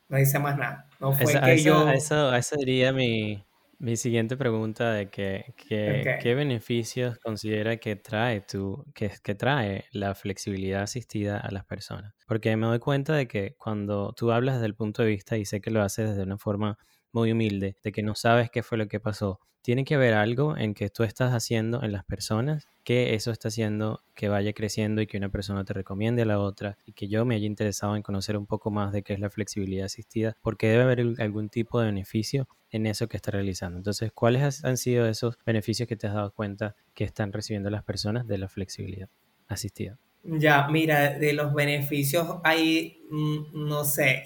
no 0.08 0.18
hice 0.18 0.38
más 0.38 0.56
nada. 0.56 0.88
No 1.00 1.12
fue 1.12 1.40
que 1.40 1.62
yo... 1.62 1.90
Eso, 1.90 2.34
eso 2.34 2.56
sería 2.56 2.92
mi, 2.92 3.44
mi 3.78 3.96
siguiente 3.96 4.36
pregunta 4.36 4.92
de 4.92 5.10
que, 5.10 5.54
qué 5.56 6.34
beneficios 6.34 7.18
considera 7.18 7.76
que 7.76 7.96
trae 7.96 8.40
tu, 8.40 8.84
que, 8.94 9.10
que 9.22 9.34
trae 9.34 9.84
la 9.92 10.14
flexibilidad 10.14 10.82
asistida 10.82 11.38
a 11.38 11.50
las 11.50 11.64
personas. 11.64 12.14
Porque 12.26 12.56
me 12.56 12.66
doy 12.66 12.78
cuenta 12.78 13.14
de 13.14 13.28
que 13.28 13.54
cuando 13.58 14.14
tú 14.16 14.32
hablas 14.32 14.54
desde 14.54 14.66
el 14.66 14.74
punto 14.74 15.02
de 15.02 15.08
vista, 15.08 15.36
y 15.36 15.44
sé 15.44 15.60
que 15.60 15.70
lo 15.70 15.82
haces 15.82 16.08
desde 16.08 16.22
una 16.22 16.38
forma 16.38 16.78
muy 17.14 17.33
humilde, 17.33 17.76
de 17.83 17.92
que 17.92 18.02
no 18.02 18.14
sabes 18.14 18.50
qué 18.50 18.62
fue 18.62 18.76
lo 18.76 18.88
que 18.88 19.00
pasó, 19.00 19.40
tiene 19.62 19.87
que 19.87 19.94
haber 19.94 20.12
algo 20.12 20.59
en 20.59 20.75
que 20.75 20.90
tú 20.90 21.04
estás 21.04 21.33
haciendo 21.33 21.83
en 21.83 21.92
las 21.92 22.04
personas 22.04 22.68
que 22.85 23.14
eso 23.14 23.30
está 23.30 23.49
haciendo 23.49 24.02
que 24.14 24.28
vaya 24.28 24.52
creciendo 24.52 25.00
y 25.00 25.06
que 25.06 25.16
una 25.16 25.30
persona 25.30 25.64
te 25.64 25.73
recomiende 25.73 26.21
a 26.21 26.26
la 26.26 26.38
otra 26.38 26.76
y 26.85 26.92
que 26.92 27.09
yo 27.09 27.25
me 27.25 27.35
haya 27.35 27.47
interesado 27.47 27.97
en 27.97 28.02
conocer 28.02 28.37
un 28.37 28.44
poco 28.44 28.71
más 28.71 28.92
de 28.92 29.02
qué 29.02 29.14
es 29.14 29.21
la 29.21 29.30
flexibilidad 29.30 29.87
asistida, 29.87 30.37
porque 30.42 30.68
debe 30.68 30.83
haber 30.83 31.14
algún 31.18 31.49
tipo 31.49 31.80
de 31.80 31.87
beneficio 31.87 32.47
en 32.71 32.85
eso 32.85 33.09
que 33.09 33.16
está 33.16 33.30
realizando. 33.30 33.78
Entonces, 33.78 34.12
¿cuáles 34.12 34.62
han 34.64 34.76
sido 34.76 35.06
esos 35.06 35.38
beneficios 35.47 35.88
que 35.88 35.97
te 35.97 36.09
has 36.09 36.14
dado 36.14 36.33
cuenta 36.33 36.76
que 36.92 37.04
están 37.04 37.33
recibiendo 37.33 37.71
las 37.71 37.85
personas 37.85 38.26
de 38.26 38.37
la 38.37 38.49
flexibilidad 38.49 39.09
asistida? 39.49 39.99
Ya, 40.25 40.68
mira, 40.68 41.18
de 41.18 41.33
los 41.33 41.54
beneficios 41.54 42.37
hay, 42.44 43.02
mm, 43.11 43.66
no 43.66 43.85
sé, 43.85 44.23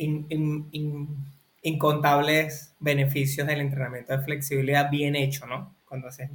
incontables 1.69 2.75
beneficios 2.81 3.47
del 3.47 3.61
entrenamiento 3.61 4.17
de 4.17 4.25
flexibilidad 4.25 4.91
bien 4.91 5.17
hecho, 5.17 5.47
¿no? 5.47 5.75
Cuando 5.87 6.09
haces 6.09 6.31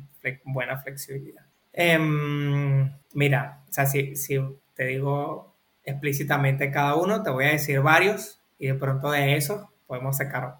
buena 0.46 0.78
flexibilidad. 0.78 1.44
Em, 1.72 2.92
mira, 3.14 3.64
o 3.70 3.74
sea, 3.74 3.86
si, 3.86 4.16
si 4.16 4.40
te 4.76 4.86
digo 4.86 5.56
explícitamente 5.84 6.72
cada 6.72 6.96
uno, 6.96 7.24
te 7.24 7.30
voy 7.30 7.46
a 7.46 7.52
decir 7.52 7.82
varios 7.82 8.40
y 8.58 8.68
de 8.68 8.76
pronto 8.76 9.12
de 9.12 9.36
esos 9.36 9.66
podemos 9.88 10.18
sacar 10.18 10.56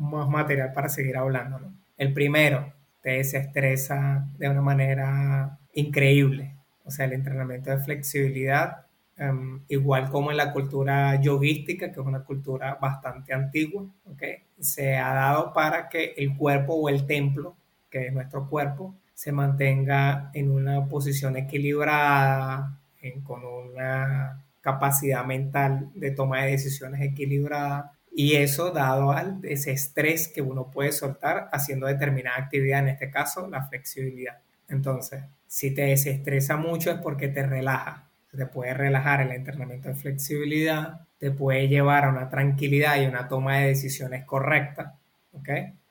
más 0.00 0.28
material 0.28 0.72
para 0.72 0.88
seguir 0.88 1.16
hablando, 1.16 1.58
¿no? 1.58 1.72
El 1.96 2.12
primero, 2.12 2.72
te 3.02 3.10
desestresa 3.10 4.26
de 4.38 4.48
una 4.48 4.62
manera 4.62 5.58
increíble. 5.74 6.56
O 6.84 6.90
sea, 6.90 7.04
el 7.04 7.12
entrenamiento 7.12 7.70
de 7.70 7.78
flexibilidad 7.78 8.83
Em, 9.16 9.62
igual 9.68 10.10
como 10.10 10.32
en 10.32 10.36
la 10.36 10.52
cultura 10.52 11.20
yoguística, 11.20 11.92
que 11.92 12.00
es 12.00 12.06
una 12.06 12.24
cultura 12.24 12.74
bastante 12.80 13.32
antigua, 13.32 13.86
¿okay? 14.06 14.42
se 14.58 14.96
ha 14.96 15.14
dado 15.14 15.52
para 15.52 15.88
que 15.88 16.14
el 16.16 16.36
cuerpo 16.36 16.74
o 16.74 16.88
el 16.88 17.06
templo, 17.06 17.56
que 17.88 18.06
es 18.08 18.12
nuestro 18.12 18.48
cuerpo, 18.48 18.94
se 19.14 19.30
mantenga 19.30 20.30
en 20.34 20.50
una 20.50 20.86
posición 20.86 21.36
equilibrada, 21.36 22.80
con 23.22 23.44
una 23.44 24.42
capacidad 24.62 25.24
mental 25.24 25.90
de 25.94 26.10
toma 26.10 26.42
de 26.42 26.52
decisiones 26.52 27.02
equilibrada. 27.02 27.92
Y 28.16 28.36
eso 28.36 28.70
dado 28.70 29.12
al 29.12 29.40
ese 29.42 29.72
estrés 29.72 30.28
que 30.28 30.40
uno 30.40 30.70
puede 30.70 30.92
soltar 30.92 31.48
haciendo 31.52 31.86
determinada 31.86 32.38
actividad, 32.38 32.80
en 32.80 32.88
este 32.88 33.10
caso 33.10 33.48
la 33.48 33.64
flexibilidad. 33.64 34.38
Entonces, 34.68 35.22
si 35.46 35.72
te 35.72 35.82
desestresa 35.82 36.56
mucho 36.56 36.90
es 36.90 36.98
porque 36.98 37.28
te 37.28 37.44
relaja 37.46 38.03
te 38.34 38.46
puede 38.46 38.74
relajar 38.74 39.20
el 39.20 39.32
entrenamiento 39.32 39.88
de 39.88 39.94
flexibilidad, 39.94 41.00
te 41.18 41.30
puede 41.30 41.68
llevar 41.68 42.04
a 42.04 42.10
una 42.10 42.28
tranquilidad 42.28 43.00
y 43.00 43.06
una 43.06 43.28
toma 43.28 43.58
de 43.58 43.68
decisiones 43.68 44.24
correcta, 44.24 44.96
¿ok? 45.32 45.48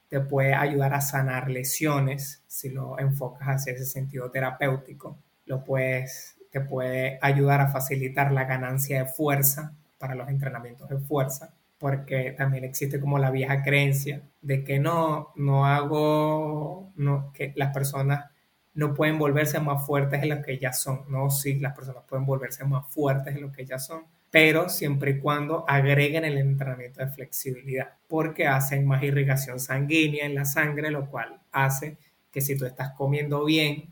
Te 0.10 0.20
puede 0.20 0.54
ayudar 0.54 0.94
a 0.94 1.02
sanar 1.02 1.50
lesiones 1.50 2.44
si 2.48 2.70
lo 2.70 3.00
enfocas 3.00 3.48
hacia 3.48 3.74
ese 3.74 3.86
sentido 3.86 4.30
terapéutico. 4.30 5.18
Lo 5.46 5.64
puedes, 5.64 6.36
te 6.52 6.62
puede 6.62 7.18
ayudar 7.22 7.62
a 7.62 7.72
facilitar 7.72 8.32
la 8.32 8.46
ganancia 8.46 9.04
de 9.04 9.10
fuerza 9.10 9.74
para 9.98 10.16
los 10.16 10.30
entrenamientos 10.30 10.90
de 10.90 11.00
fuerza, 11.00 11.54
porque 11.80 12.32
también 12.38 12.64
existe 12.64 13.00
como 13.00 13.18
la 13.18 13.32
vieja 13.32 13.64
creencia 13.64 14.22
de 14.42 14.64
que 14.64 14.80
no, 14.80 15.32
no 15.36 15.66
hago, 15.66 16.92
no, 16.96 17.32
que 17.34 17.54
las 17.56 17.74
personas 17.74 18.26
no 18.76 18.94
pueden 18.94 19.20
volverse 19.20 19.60
más 19.60 19.86
fuertes 19.86 20.22
de 20.22 20.28
lo 20.28 20.42
que 20.42 20.58
ya 20.58 20.74
son. 20.74 21.04
No, 21.10 21.30
sí, 21.30 21.60
las 21.60 21.76
personas 21.76 22.04
pueden 22.08 22.26
volverse 22.26 22.64
más 22.66 22.88
fuertes 22.88 23.36
de 23.36 23.42
lo 23.42 23.52
que 23.52 23.66
ya 23.66 23.78
son, 23.80 24.04
pero 24.32 24.70
siempre 24.70 25.12
y 25.12 25.20
cuando 25.20 25.64
agreguen 25.70 26.26
el 26.26 26.38
entrenamiento 26.38 27.02
de 27.02 27.12
flexibilidad, 27.12 27.94
porque 28.08 28.48
hacen 28.48 28.86
más 28.86 29.04
irrigación 29.04 29.60
sanguínea 29.60 30.26
en 30.26 30.36
la 30.36 30.46
sangre, 30.46 30.90
lo 30.90 31.10
cual 31.10 31.40
hace 31.52 31.98
que 32.32 32.42
si 32.42 32.58
tú 32.58 32.66
estás 32.66 32.94
comiendo 32.94 33.46
bien, 33.46 33.90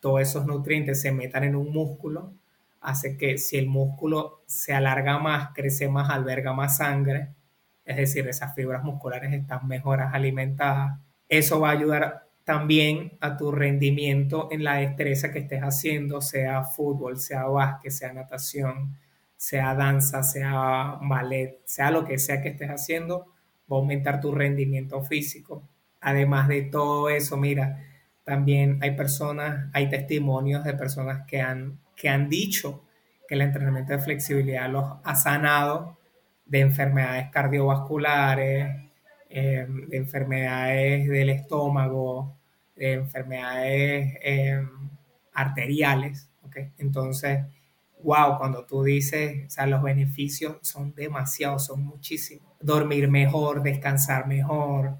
todos 0.00 0.20
esos 0.20 0.44
nutrientes 0.46 1.00
se 1.00 1.12
metan 1.12 1.44
en 1.44 1.54
un 1.54 1.72
músculo, 1.72 2.32
hace 2.80 3.16
que 3.16 3.38
si 3.38 3.58
el 3.58 3.68
músculo 3.68 4.42
se 4.46 4.72
alarga 4.74 5.18
más, 5.18 5.50
crece 5.54 5.88
más, 5.88 6.10
alberga 6.10 6.52
más 6.52 6.78
sangre, 6.78 7.28
es 7.84 7.96
decir, 7.96 8.26
esas 8.26 8.54
fibras 8.54 8.82
musculares 8.82 9.32
están 9.32 9.66
mejor 9.68 10.00
alimentadas, 10.00 10.98
eso 11.28 11.60
va 11.60 11.70
a 11.70 11.72
ayudar 11.72 12.25
también 12.46 13.18
a 13.20 13.36
tu 13.36 13.50
rendimiento 13.50 14.46
en 14.52 14.62
la 14.62 14.76
destreza 14.76 15.32
que 15.32 15.40
estés 15.40 15.62
haciendo, 15.62 16.20
sea 16.20 16.62
fútbol, 16.62 17.18
sea 17.18 17.46
básquet, 17.46 17.90
sea 17.90 18.12
natación, 18.12 18.96
sea 19.36 19.74
danza, 19.74 20.22
sea 20.22 20.96
ballet, 21.02 21.58
sea 21.64 21.90
lo 21.90 22.04
que 22.04 22.20
sea 22.20 22.40
que 22.40 22.50
estés 22.50 22.70
haciendo, 22.70 23.26
va 23.70 23.78
a 23.78 23.80
aumentar 23.80 24.20
tu 24.20 24.32
rendimiento 24.32 25.02
físico. 25.02 25.68
Además 26.00 26.46
de 26.46 26.62
todo 26.62 27.08
eso, 27.10 27.36
mira, 27.36 27.82
también 28.22 28.78
hay 28.80 28.92
personas, 28.92 29.68
hay 29.72 29.90
testimonios 29.90 30.62
de 30.62 30.74
personas 30.74 31.26
que 31.26 31.40
han, 31.40 31.80
que 31.96 32.08
han 32.08 32.28
dicho 32.28 32.84
que 33.26 33.34
el 33.34 33.40
entrenamiento 33.40 33.92
de 33.92 33.98
flexibilidad 33.98 34.70
los 34.70 34.84
ha 35.02 35.16
sanado 35.16 35.98
de 36.44 36.60
enfermedades 36.60 37.28
cardiovasculares, 37.32 38.68
em, 39.30 39.88
de 39.88 39.96
enfermedades 39.96 41.08
del 41.08 41.30
estómago, 41.30 42.35
de 42.76 42.92
enfermedades 42.92 44.14
em, 44.22 44.68
arteriales. 45.32 46.28
¿okay? 46.42 46.70
Entonces, 46.78 47.40
wow, 48.02 48.38
cuando 48.38 48.64
tú 48.64 48.84
dices, 48.84 49.46
o 49.46 49.50
sea, 49.50 49.66
los 49.66 49.82
beneficios 49.82 50.58
son 50.62 50.94
demasiados, 50.94 51.66
son 51.66 51.84
muchísimos. 51.84 52.52
Dormir 52.60 53.08
mejor, 53.08 53.62
descansar 53.62 54.26
mejor, 54.26 54.98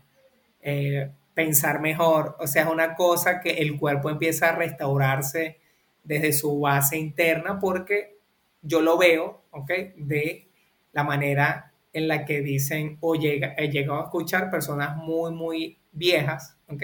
eh, 0.60 1.10
pensar 1.34 1.80
mejor. 1.80 2.36
O 2.40 2.46
sea, 2.46 2.64
es 2.64 2.68
una 2.68 2.94
cosa 2.94 3.40
que 3.40 3.50
el 3.50 3.78
cuerpo 3.78 4.10
empieza 4.10 4.48
a 4.48 4.56
restaurarse 4.56 5.58
desde 6.02 6.32
su 6.32 6.60
base 6.60 6.98
interna 6.98 7.58
porque 7.58 8.18
yo 8.62 8.80
lo 8.80 8.96
veo, 8.98 9.44
¿ok? 9.50 9.70
De 9.96 10.48
la 10.92 11.04
manera 11.04 11.72
en 11.92 12.08
la 12.08 12.24
que 12.24 12.40
dicen 12.40 12.98
o 13.00 13.14
llega, 13.14 13.54
he 13.56 13.68
llegado 13.68 14.00
a 14.00 14.04
escuchar 14.04 14.50
personas 14.50 14.96
muy, 14.96 15.32
muy 15.32 15.78
viejas, 15.92 16.56
¿ok? 16.68 16.82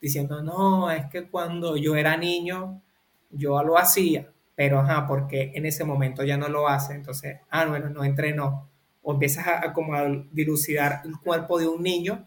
Diciendo, 0.00 0.42
no, 0.42 0.90
es 0.90 1.06
que 1.06 1.28
cuando 1.28 1.76
yo 1.76 1.96
era 1.96 2.16
niño, 2.16 2.82
yo 3.30 3.62
lo 3.62 3.78
hacía, 3.78 4.30
pero 4.54 4.80
ajá, 4.80 5.06
porque 5.06 5.52
en 5.54 5.66
ese 5.66 5.84
momento 5.84 6.24
ya 6.24 6.36
no 6.36 6.48
lo 6.48 6.68
hace, 6.68 6.94
entonces, 6.94 7.38
ah, 7.50 7.66
bueno, 7.66 7.90
no 7.90 8.04
entrenó. 8.04 8.68
O 9.02 9.12
empiezas 9.12 9.46
a, 9.46 9.72
como 9.72 9.94
a 9.94 10.06
dilucidar 10.32 11.02
el 11.04 11.18
cuerpo 11.20 11.58
de 11.58 11.68
un 11.68 11.82
niño 11.82 12.26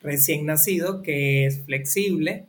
recién 0.00 0.46
nacido 0.46 1.02
que 1.02 1.46
es 1.46 1.64
flexible 1.64 2.48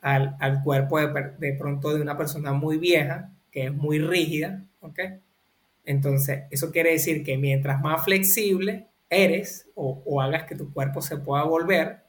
al, 0.00 0.36
al 0.40 0.62
cuerpo 0.62 0.98
de, 1.00 1.32
de, 1.38 1.54
pronto 1.54 1.94
de 1.94 2.00
una 2.00 2.16
persona 2.16 2.52
muy 2.52 2.78
vieja, 2.78 3.32
que 3.50 3.64
es 3.66 3.74
muy 3.74 3.98
rígida, 3.98 4.64
¿ok? 4.80 5.00
Entonces, 5.84 6.44
eso 6.50 6.70
quiere 6.70 6.92
decir 6.92 7.24
que 7.24 7.36
mientras 7.38 7.80
más 7.80 8.04
flexible 8.04 8.88
eres 9.10 9.68
o, 9.74 10.02
o 10.04 10.20
hagas 10.20 10.44
que 10.44 10.54
tu 10.54 10.72
cuerpo 10.72 11.00
se 11.00 11.16
pueda 11.16 11.44
volver, 11.44 12.07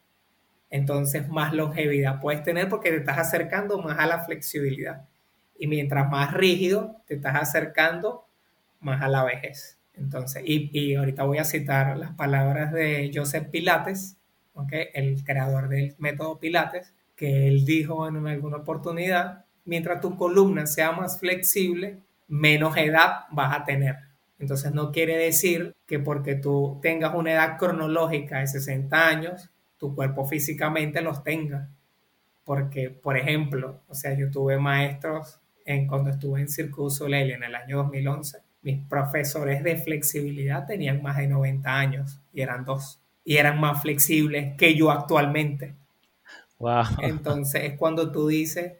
entonces 0.69 1.27
más 1.29 1.53
longevidad 1.53 2.19
puedes 2.19 2.43
tener 2.43 2.69
porque 2.69 2.91
te 2.91 2.97
estás 2.97 3.17
acercando 3.17 3.81
más 3.81 3.97
a 3.99 4.05
la 4.05 4.23
flexibilidad. 4.25 5.05
Y 5.57 5.67
mientras 5.67 6.09
más 6.09 6.33
rígido 6.33 7.01
te 7.05 7.15
estás 7.15 7.35
acercando 7.35 8.25
más 8.79 9.01
a 9.01 9.07
la 9.07 9.23
vejez. 9.23 9.77
Entonces, 9.95 10.43
y, 10.45 10.69
y 10.71 10.95
ahorita 10.95 11.23
voy 11.23 11.39
a 11.39 11.43
citar 11.43 11.97
las 11.97 12.11
palabras 12.11 12.71
de 12.71 13.11
Joseph 13.13 13.49
Pilates, 13.49 14.15
el 14.93 15.23
creador 15.23 15.69
del 15.69 15.95
método 15.97 16.39
Pilates, 16.39 16.93
que 17.15 17.47
él 17.47 17.65
dijo 17.65 18.07
en 18.07 18.25
alguna 18.27 18.57
oportunidad, 18.57 19.45
mientras 19.65 20.01
tu 20.01 20.15
columna 20.15 20.65
sea 20.65 20.91
más 20.91 21.19
flexible, 21.19 21.97
menos 22.27 22.77
edad 22.77 23.25
vas 23.31 23.57
a 23.57 23.65
tener. 23.65 23.97
Entonces 24.39 24.73
no 24.73 24.91
quiere 24.91 25.17
decir 25.17 25.75
que 25.85 25.99
porque 25.99 26.35
tú 26.35 26.79
tengas 26.81 27.13
una 27.13 27.33
edad 27.33 27.57
cronológica 27.57 28.39
de 28.39 28.47
60 28.47 29.07
años, 29.07 29.49
tu 29.79 29.95
cuerpo 29.95 30.25
físicamente 30.25 31.01
los 31.01 31.23
tenga. 31.23 31.69
Porque, 32.43 32.89
por 32.89 33.17
ejemplo, 33.17 33.81
o 33.87 33.95
sea, 33.95 34.13
yo 34.13 34.29
tuve 34.29 34.57
maestros 34.57 35.39
en 35.65 35.87
cuando 35.87 36.09
estuve 36.09 36.41
en 36.41 36.49
Circuito 36.49 36.89
Soleil 36.89 37.31
en 37.31 37.43
el 37.43 37.55
año 37.55 37.77
2011, 37.77 38.39
mis 38.61 38.85
profesores 38.87 39.63
de 39.63 39.77
flexibilidad 39.77 40.65
tenían 40.65 41.01
más 41.01 41.17
de 41.17 41.27
90 41.27 41.71
años 41.71 42.19
y 42.33 42.41
eran 42.41 42.65
dos 42.65 42.99
y 43.23 43.37
eran 43.37 43.59
más 43.59 43.81
flexibles 43.81 44.55
que 44.57 44.75
yo 44.75 44.91
actualmente. 44.91 45.75
Wow. 46.57 46.83
Entonces 47.01 47.63
es 47.63 47.77
cuando 47.77 48.11
tú 48.11 48.27
dices, 48.27 48.73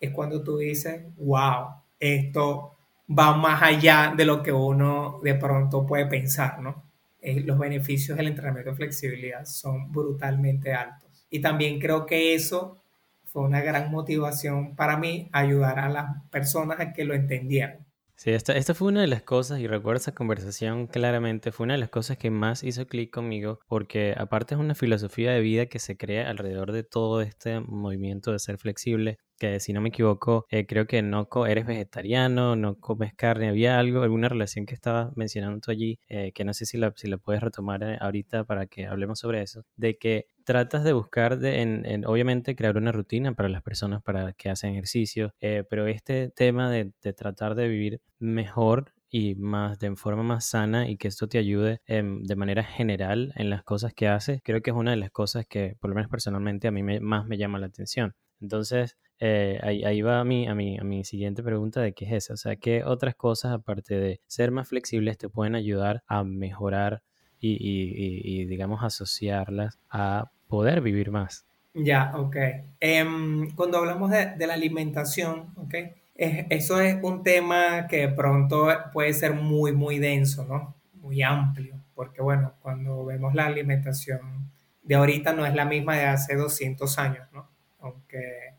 es 0.00 0.10
cuando 0.10 0.42
tú 0.42 0.58
dices, 0.58 1.02
wow, 1.16 1.68
esto 1.98 2.74
va 3.08 3.36
más 3.36 3.62
allá 3.62 4.12
de 4.16 4.24
lo 4.24 4.42
que 4.42 4.52
uno 4.52 5.20
de 5.22 5.34
pronto 5.34 5.86
puede 5.86 6.06
pensar, 6.06 6.60
¿no? 6.60 6.83
Eh, 7.24 7.40
los 7.40 7.58
beneficios 7.58 8.18
del 8.18 8.28
entrenamiento 8.28 8.70
de 8.70 8.76
flexibilidad 8.76 9.46
son 9.46 9.90
brutalmente 9.90 10.74
altos. 10.74 11.26
Y 11.30 11.40
también 11.40 11.80
creo 11.80 12.04
que 12.04 12.34
eso 12.34 12.82
fue 13.24 13.44
una 13.44 13.62
gran 13.62 13.90
motivación 13.90 14.76
para 14.76 14.98
mí, 14.98 15.30
ayudar 15.32 15.78
a 15.78 15.88
las 15.88 16.22
personas 16.30 16.78
a 16.80 16.92
que 16.92 17.04
lo 17.04 17.14
entendieran. 17.14 17.86
Sí, 18.14 18.30
esta, 18.30 18.54
esta 18.56 18.74
fue 18.74 18.88
una 18.88 19.00
de 19.00 19.06
las 19.06 19.22
cosas, 19.22 19.58
y 19.58 19.66
recuerdo 19.66 19.96
esa 19.96 20.14
conversación 20.14 20.86
claramente, 20.86 21.50
fue 21.50 21.64
una 21.64 21.74
de 21.74 21.80
las 21.80 21.88
cosas 21.88 22.18
que 22.18 22.30
más 22.30 22.62
hizo 22.62 22.86
clic 22.86 23.10
conmigo, 23.10 23.58
porque 23.66 24.14
aparte 24.16 24.54
es 24.54 24.60
una 24.60 24.74
filosofía 24.74 25.32
de 25.32 25.40
vida 25.40 25.66
que 25.66 25.78
se 25.78 25.96
crea 25.96 26.28
alrededor 26.28 26.72
de 26.72 26.84
todo 26.84 27.22
este 27.22 27.58
movimiento 27.60 28.32
de 28.32 28.38
ser 28.38 28.58
flexible, 28.58 29.18
que 29.38 29.60
si 29.60 29.72
no 29.72 29.80
me 29.80 29.88
equivoco, 29.90 30.46
eh, 30.50 30.66
creo 30.66 30.86
que 30.86 31.02
no 31.02 31.28
eres 31.46 31.66
vegetariano, 31.66 32.56
no 32.56 32.78
comes 32.78 33.14
carne, 33.14 33.48
había 33.48 33.78
algo, 33.78 34.02
alguna 34.02 34.28
relación 34.28 34.66
que 34.66 34.74
estaba 34.74 35.12
mencionando 35.16 35.60
tú 35.60 35.70
allí, 35.70 35.98
eh, 36.08 36.32
que 36.32 36.44
no 36.44 36.54
sé 36.54 36.66
si 36.66 36.78
la, 36.78 36.92
si 36.96 37.08
la 37.08 37.18
puedes 37.18 37.42
retomar 37.42 37.82
eh, 37.82 37.98
ahorita 38.00 38.44
para 38.44 38.66
que 38.66 38.86
hablemos 38.86 39.18
sobre 39.18 39.42
eso, 39.42 39.64
de 39.76 39.98
que 39.98 40.26
tratas 40.44 40.84
de 40.84 40.92
buscar, 40.92 41.38
de, 41.38 41.62
en, 41.62 42.06
obviamente, 42.06 42.54
crear 42.56 42.76
una 42.76 42.92
rutina 42.92 43.34
para 43.34 43.48
las 43.48 43.62
personas 43.62 44.02
para 44.02 44.32
que 44.34 44.50
hacen 44.50 44.72
ejercicio, 44.72 45.34
pero 45.40 45.86
este 45.86 46.30
tema 46.30 46.70
de, 46.70 46.92
de 47.02 47.12
tratar 47.14 47.54
de 47.54 47.68
vivir 47.68 48.00
mejor 48.18 48.92
y 49.08 49.36
más 49.36 49.78
de 49.78 49.94
forma 49.96 50.22
más 50.22 50.44
sana 50.44 50.88
y 50.88 50.96
que 50.96 51.08
esto 51.08 51.28
te 51.28 51.38
ayude 51.38 51.80
de 51.86 52.36
manera 52.36 52.64
general 52.64 53.32
en 53.36 53.48
las 53.48 53.62
cosas 53.62 53.94
que 53.94 54.08
haces, 54.08 54.40
creo 54.42 54.60
que 54.60 54.70
es 54.70 54.76
una 54.76 54.90
de 54.90 54.96
las 54.96 55.10
cosas 55.12 55.46
que 55.46 55.76
por 55.80 55.88
lo 55.90 55.94
menos 55.94 56.10
personalmente 56.10 56.66
a 56.68 56.72
mí 56.72 56.82
más 57.00 57.24
me 57.26 57.38
llama 57.38 57.60
la 57.60 57.66
atención. 57.66 58.14
Entonces, 58.40 58.98
eh, 59.20 59.58
ahí, 59.62 60.02
va 60.02 60.20
a 60.20 60.24
mi, 60.24 60.46
a, 60.48 60.54
mi, 60.54 60.78
a 60.78 60.84
mi 60.84 61.04
siguiente 61.04 61.42
pregunta 61.42 61.80
de 61.80 61.92
qué 61.92 62.04
es 62.06 62.12
eso. 62.12 62.34
O 62.34 62.36
sea, 62.36 62.56
¿qué 62.56 62.84
otras 62.84 63.14
cosas, 63.14 63.52
aparte 63.52 63.94
de 63.94 64.20
ser 64.26 64.50
más 64.50 64.68
flexibles, 64.68 65.18
te 65.18 65.28
pueden 65.28 65.54
ayudar 65.54 66.02
a 66.06 66.24
mejorar 66.24 67.02
y, 67.46 68.46
digamos, 68.46 68.82
asociarlas 68.82 69.78
a 69.90 70.30
poder 70.48 70.80
vivir 70.80 71.10
más? 71.10 71.44
Ya, 71.74 72.12
ok. 72.16 72.36
Em, 72.80 73.50
cuando 73.54 73.78
hablamos 73.78 74.10
de, 74.10 74.46
la 74.46 74.54
alimentación, 74.54 75.52
ok, 75.56 75.74
eso 76.14 76.80
es 76.80 76.96
un 77.02 77.22
tema 77.22 77.86
que 77.88 78.06
de 78.06 78.08
pronto 78.08 78.68
puede 78.92 79.12
ser 79.12 79.34
muy, 79.34 79.72
muy 79.72 79.98
denso, 79.98 80.46
¿no? 80.46 80.74
Muy 80.94 81.22
amplio, 81.22 81.74
porque 81.94 82.22
bueno, 82.22 82.54
cuando 82.60 83.04
vemos 83.04 83.34
la 83.34 83.46
alimentación 83.46 84.50
de 84.82 84.94
ahorita 84.94 85.32
no 85.32 85.44
es 85.44 85.54
la 85.54 85.64
misma 85.64 85.96
de 85.96 86.04
hace 86.04 86.36
200 86.36 86.98
años, 86.98 87.26
¿no? 87.32 87.48
Aunque 87.80 88.53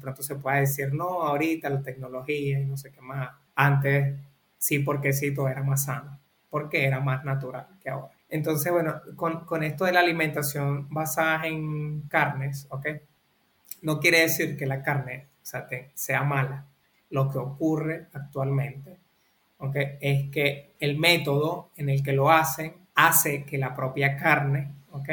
pronto 0.00 0.22
se 0.22 0.36
puede 0.36 0.60
decir, 0.60 0.92
no, 0.94 1.22
ahorita 1.22 1.70
la 1.70 1.82
tecnología 1.82 2.58
y 2.58 2.64
no 2.64 2.76
sé 2.76 2.90
qué 2.92 3.00
más. 3.00 3.30
Antes 3.54 4.16
sí, 4.58 4.80
porque 4.80 5.12
sí, 5.12 5.32
todo 5.34 5.48
era 5.48 5.62
más 5.62 5.84
sano, 5.84 6.18
porque 6.48 6.84
era 6.86 7.00
más 7.00 7.24
natural 7.24 7.66
que 7.82 7.90
ahora. 7.90 8.12
Entonces, 8.28 8.72
bueno, 8.72 9.00
con, 9.16 9.44
con 9.44 9.62
esto 9.64 9.84
de 9.84 9.92
la 9.92 10.00
alimentación 10.00 10.86
basada 10.90 11.46
en 11.46 12.02
carnes, 12.02 12.66
¿ok? 12.70 12.86
No 13.82 13.98
quiere 13.98 14.20
decir 14.20 14.56
que 14.56 14.66
la 14.66 14.82
carne 14.82 15.28
sea, 15.42 15.66
sea 15.94 16.22
mala. 16.22 16.66
Lo 17.10 17.28
que 17.30 17.38
ocurre 17.38 18.06
actualmente, 18.12 18.98
¿ok? 19.58 19.76
Es 20.00 20.30
que 20.30 20.74
el 20.78 20.98
método 20.98 21.70
en 21.76 21.88
el 21.88 22.02
que 22.02 22.12
lo 22.12 22.30
hacen 22.30 22.74
hace 22.94 23.44
que 23.44 23.58
la 23.58 23.74
propia 23.74 24.16
carne, 24.16 24.70
¿ok? 24.92 25.08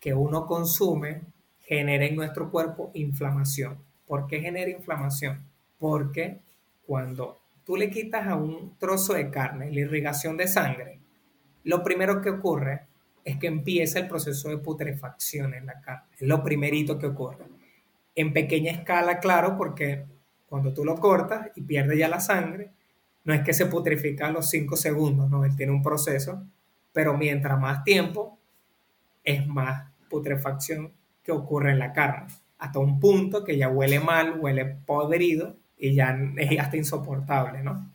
Que 0.00 0.12
uno 0.12 0.46
consume 0.46 1.22
genera 1.68 2.06
en 2.06 2.16
nuestro 2.16 2.50
cuerpo 2.50 2.90
inflamación. 2.94 3.78
¿Por 4.08 4.26
qué 4.26 4.40
genera 4.40 4.70
inflamación? 4.70 5.44
Porque 5.78 6.40
cuando 6.84 7.38
tú 7.64 7.76
le 7.76 7.90
quitas 7.90 8.26
a 8.26 8.34
un 8.34 8.76
trozo 8.78 9.14
de 9.14 9.30
carne 9.30 9.70
la 9.70 9.80
irrigación 9.80 10.36
de 10.36 10.48
sangre, 10.48 10.98
lo 11.64 11.84
primero 11.84 12.20
que 12.20 12.30
ocurre 12.30 12.86
es 13.24 13.36
que 13.36 13.46
empieza 13.46 14.00
el 14.00 14.08
proceso 14.08 14.48
de 14.48 14.58
putrefacción 14.58 15.54
en 15.54 15.66
la 15.66 15.80
carne. 15.80 16.08
Es 16.18 16.26
lo 16.26 16.42
primerito 16.42 16.98
que 16.98 17.06
ocurre. 17.06 17.44
En 18.16 18.32
pequeña 18.32 18.72
escala, 18.72 19.20
claro, 19.20 19.56
porque 19.56 20.06
cuando 20.48 20.72
tú 20.72 20.84
lo 20.84 20.96
cortas 20.96 21.50
y 21.54 21.60
pierde 21.60 21.98
ya 21.98 22.08
la 22.08 22.20
sangre, 22.20 22.72
no 23.24 23.34
es 23.34 23.42
que 23.42 23.52
se 23.52 23.66
putrifica 23.66 24.26
a 24.26 24.32
los 24.32 24.48
5 24.48 24.74
segundos, 24.76 25.30
no, 25.30 25.44
él 25.44 25.54
tiene 25.54 25.72
un 25.72 25.82
proceso, 25.82 26.42
pero 26.92 27.16
mientras 27.16 27.60
más 27.60 27.84
tiempo, 27.84 28.38
es 29.22 29.46
más 29.46 29.92
putrefacción 30.08 30.92
ocurre 31.32 31.72
en 31.72 31.78
la 31.78 31.92
carne, 31.92 32.32
hasta 32.58 32.78
un 32.78 32.98
punto 32.98 33.44
que 33.44 33.56
ya 33.56 33.68
huele 33.68 34.00
mal, 34.00 34.38
huele 34.38 34.64
podrido 34.64 35.56
y 35.78 35.94
ya 35.94 36.18
es 36.36 36.58
hasta 36.58 36.76
insoportable, 36.76 37.62
¿no? 37.62 37.90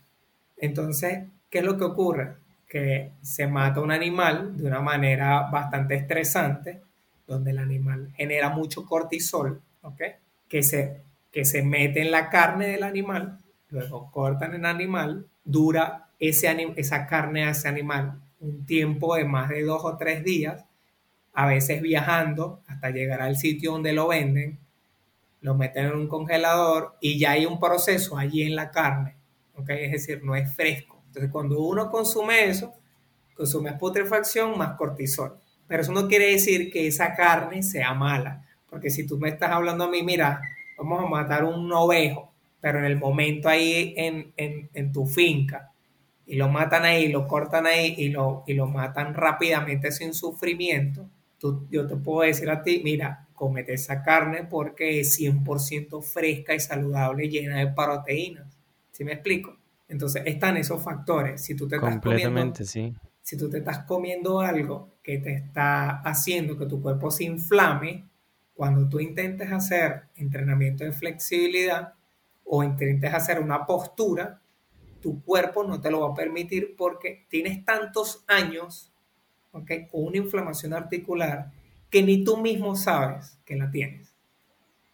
Entonces, 0.58 1.26
¿qué 1.50 1.60
es 1.60 1.66
lo 1.66 1.78
que 1.78 1.84
ocurre? 1.84 2.36
Que 2.68 3.12
se 3.22 3.48
mata 3.48 3.82
un 3.82 3.92
animal 3.92 4.58
de 4.58 4.68
una 4.68 4.82
manera 4.82 5.50
bastante 5.52 5.96
estresante, 5.96 6.82
donde 7.28 7.52
el 7.52 7.60
animal 7.60 8.12
genera 8.16 8.50
mucho 8.50 8.86
cortisol, 8.86 9.62
¿ok? 9.82 10.02
Que 10.48 10.64
se, 10.64 11.02
que 11.32 11.46
se 11.46 11.64
mete 11.64 12.02
en 12.02 12.12
la 12.12 12.30
carne 12.30 12.68
del 12.68 12.84
animal, 12.84 13.40
luego 13.70 14.10
cortan 14.12 14.54
el 14.54 14.66
animal, 14.66 15.26
dura 15.44 16.08
ese 16.20 16.74
esa 16.78 17.06
carne 17.06 17.46
a 17.46 17.52
ese 17.52 17.68
animal 17.68 18.20
un 18.44 18.66
tiempo 18.66 19.16
de 19.16 19.26
más 19.26 19.50
de 19.50 19.64
dos 19.64 19.84
o 19.84 19.98
tres 19.98 20.24
días, 20.24 20.66
a 21.34 21.48
veces 21.48 21.82
viajando 21.82 22.62
hasta 22.68 22.92
llegar 22.92 23.22
al 23.22 23.38
sitio 23.38 23.72
donde 23.72 23.94
lo 23.94 24.08
venden, 24.08 24.60
lo 25.42 25.56
meten 25.56 25.88
en 25.88 25.94
un 25.94 26.08
congelador 26.08 26.96
y 27.02 27.20
ya 27.20 27.32
hay 27.32 27.46
un 27.46 27.60
proceso 27.60 28.18
allí 28.18 28.44
en 28.44 28.56
la 28.56 28.72
carne, 28.72 29.16
¿ok? 29.56 29.70
Es 29.70 29.92
decir, 29.92 30.24
no 30.24 30.36
es 30.36 30.54
fresco. 30.56 31.02
Entonces, 31.08 31.32
cuando 31.32 31.60
uno 31.62 31.90
consume 31.90 32.46
eso, 32.46 32.74
consume 33.36 33.74
putrefacción 33.74 34.58
más 34.58 34.78
cortisol. 34.78 35.38
Pero 35.68 35.82
eso 35.82 35.92
no 35.92 36.08
quiere 36.08 36.32
decir 36.32 36.72
que 36.72 36.88
esa 36.88 37.16
carne 37.16 37.64
sea 37.64 37.94
mala, 37.94 38.46
porque 38.70 38.90
si 38.90 39.06
tú 39.06 39.18
me 39.18 39.30
estás 39.30 39.52
hablando 39.52 39.86
a 39.86 39.90
mí, 39.90 40.04
mira, 40.04 40.42
vamos 40.78 41.04
a 41.04 41.08
matar 41.08 41.44
un 41.44 41.72
ovejo, 41.72 42.32
pero 42.62 42.80
en 42.80 42.86
el 42.86 42.98
momento 42.98 43.50
ahí 43.50 43.94
en, 43.98 44.34
en 44.38 44.92
tu 44.92 45.06
finca, 45.06 45.74
y 46.26 46.36
lo 46.36 46.50
matan 46.50 46.86
ahí, 46.86 47.10
lo 47.10 47.28
cortan 47.28 47.66
ahí 47.66 47.96
y 47.98 48.10
lo, 48.10 48.44
y 48.48 48.54
lo 48.54 48.68
matan 48.68 49.14
rápidamente 49.14 49.92
sin 49.92 50.14
sufrimiento, 50.14 51.10
tú, 51.44 51.68
yo 51.70 51.86
te 51.86 51.98
puedo 51.98 52.22
decir 52.22 52.50
a 52.50 52.64
ti, 52.64 52.80
mira, 52.86 53.28
comete 53.34 53.74
esa 53.74 54.02
carne 54.02 54.48
porque 54.50 55.02
es 55.02 55.20
100% 55.20 56.02
fresca 56.02 56.56
y 56.56 56.60
saludable, 56.62 57.28
llena 57.28 57.60
de 57.60 57.68
proteínas. 57.68 58.48
¿Sí 58.94 59.04
me 59.04 59.12
explico? 59.12 59.58
Entonces 59.90 60.24
están 60.26 60.56
esos 60.56 60.82
factores. 60.82 61.44
Si 61.44 61.54
tú 61.54 61.68
te 61.68 61.76
estás 61.76 62.00
comiendo, 62.00 62.56
sí. 62.64 62.96
Si 63.22 63.36
tú 63.36 63.50
te 63.50 63.58
estás 63.58 63.80
comiendo 63.80 64.40
algo 64.40 64.96
que 65.04 65.18
te 65.18 65.34
está 65.34 66.00
haciendo 66.00 66.58
que 66.58 66.66
tu 66.66 66.82
cuerpo 66.82 67.12
se 67.12 67.26
inflame, 67.26 68.06
cuando 68.54 68.88
tú 68.88 69.02
intentes 69.02 69.52
hacer 69.52 70.04
entrenamiento 70.16 70.86
de 70.86 70.94
flexibilidad 70.94 71.96
o 72.46 72.64
intentes 72.64 73.14
hacer 73.14 73.42
una 73.42 73.66
postura, 73.66 74.40
tu 75.02 75.22
cuerpo 75.22 75.66
no 75.66 75.82
te 75.82 75.92
lo 75.92 76.00
va 76.00 76.14
a 76.14 76.16
permitir 76.16 76.76
porque 76.78 77.26
tienes 77.28 77.66
tantos 77.66 78.24
años 78.28 78.93
con 79.54 80.06
una 80.06 80.18
inflamación 80.18 80.74
articular 80.74 81.52
que 81.90 82.02
ni 82.02 82.24
tú 82.24 82.38
mismo 82.38 82.76
sabes 82.76 83.38
que 83.46 83.56
la 83.56 83.70
tienes. 83.70 84.14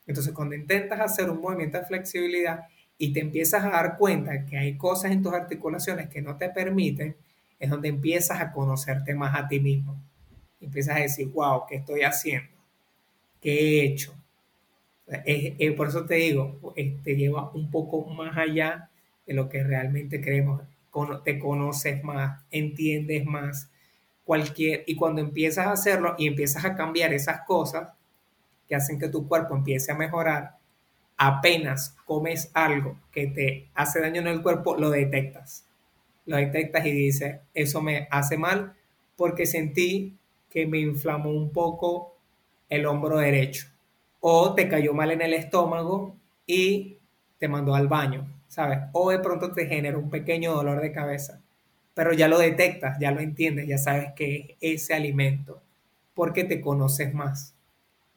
Entonces, 0.06 0.34
cuando 0.34 0.56
intentas 0.56 1.00
hacer 1.00 1.30
un 1.30 1.40
movimiento 1.40 1.78
de 1.78 1.86
flexibilidad 1.86 2.68
y 2.98 3.14
te 3.14 3.22
empiezas 3.22 3.64
a 3.64 3.70
dar 3.70 3.98
cuenta 3.98 4.46
que 4.46 4.58
hay 4.58 4.76
cosas 4.76 5.12
en 5.12 5.24
tus 5.24 5.34
articulaciones 5.34 6.10
que 6.10 6.22
no 6.22 6.36
te 6.36 6.50
permiten, 6.50 7.16
es 7.58 7.70
donde 7.70 7.88
empiezas 7.88 8.42
a 8.42 8.52
conocerte 8.52 9.16
más 9.16 9.34
a 9.36 9.48
ti 9.48 9.60
mismo. 9.60 10.02
Empiezas 10.60 10.98
a 10.98 11.00
decir, 11.00 11.30
wow, 11.30 11.64
¿qué 11.68 11.78
estoy 11.78 12.02
haciendo? 12.02 12.50
¿Qué 13.42 13.52
he 13.54 13.86
hecho? 13.86 14.14
por 15.76 15.88
eso 15.88 16.06
te 16.06 16.16
digo, 16.16 16.60
te 17.04 17.16
lleva 17.16 17.50
un 17.52 17.72
poco 17.72 18.06
más 18.06 18.38
allá 18.38 18.90
de 19.26 19.34
lo 19.34 19.50
que 19.50 19.64
realmente 19.64 20.22
creemos. 20.22 20.62
Te 21.24 21.40
conoces 21.40 22.04
más, 22.04 22.44
entiendes 22.52 23.26
más, 23.26 23.72
cualquier, 24.30 24.84
y 24.86 24.96
cuando 24.96 25.22
empiezas 25.22 25.66
a 25.66 25.72
hacerlo 25.72 26.14
y 26.20 26.28
empiezas 26.28 26.64
a 26.64 26.76
cambiar 26.76 27.14
esas 27.14 27.42
cosas 27.48 27.94
que 28.68 28.76
hacen 28.76 29.00
que 29.00 29.08
tu 29.08 29.28
cuerpo 29.28 29.56
empiece 29.56 29.92
a 29.92 29.96
mejorar, 29.96 30.60
apenas 31.18 31.96
comes 32.06 32.52
algo 32.54 32.96
que 33.12 33.26
te 33.26 33.70
hace 33.74 34.00
daño 34.00 34.22
en 34.22 34.28
el 34.28 34.44
cuerpo, 34.44 34.76
lo 34.78 34.92
detectas. 34.92 35.66
Lo 36.28 36.38
detectas 36.38 36.86
y 36.86 36.92
dices, 36.92 37.40
eso 37.56 37.82
me 37.82 38.08
hace 38.12 38.38
mal 38.38 38.76
porque 39.16 39.48
sentí 39.48 40.16
que 40.48 40.68
me 40.68 40.78
inflamó 40.78 41.32
un 41.32 41.52
poco 41.52 42.16
el 42.70 42.86
hombro 42.86 43.18
derecho. 43.18 43.66
O 44.20 44.54
te 44.54 44.70
cayó 44.70 44.94
mal 44.94 45.10
en 45.10 45.24
el 45.24 45.34
estómago 45.34 46.16
y 46.46 47.00
te 47.40 47.48
mandó 47.48 47.74
al 47.74 47.88
baño. 47.88 48.28
¿sabes? 48.50 48.80
O 48.92 49.12
de 49.12 49.20
pronto 49.20 49.54
te 49.54 49.68
genera 49.68 49.98
un 49.98 50.10
pequeño 50.10 50.54
dolor 50.54 50.82
de 50.82 50.92
cabeza, 50.92 51.40
pero 52.00 52.14
ya 52.14 52.30
lo 52.30 52.40
detectas, 52.40 52.98
ya 52.98 53.12
lo 53.12 53.20
entiendes, 53.20 53.68
ya 53.68 53.78
sabes 53.78 54.14
que 54.16 54.56
es 54.62 54.84
ese 54.84 54.94
alimento, 54.94 55.62
porque 56.14 56.46
te 56.46 56.62
conoces 56.62 57.14
más. 57.14 57.58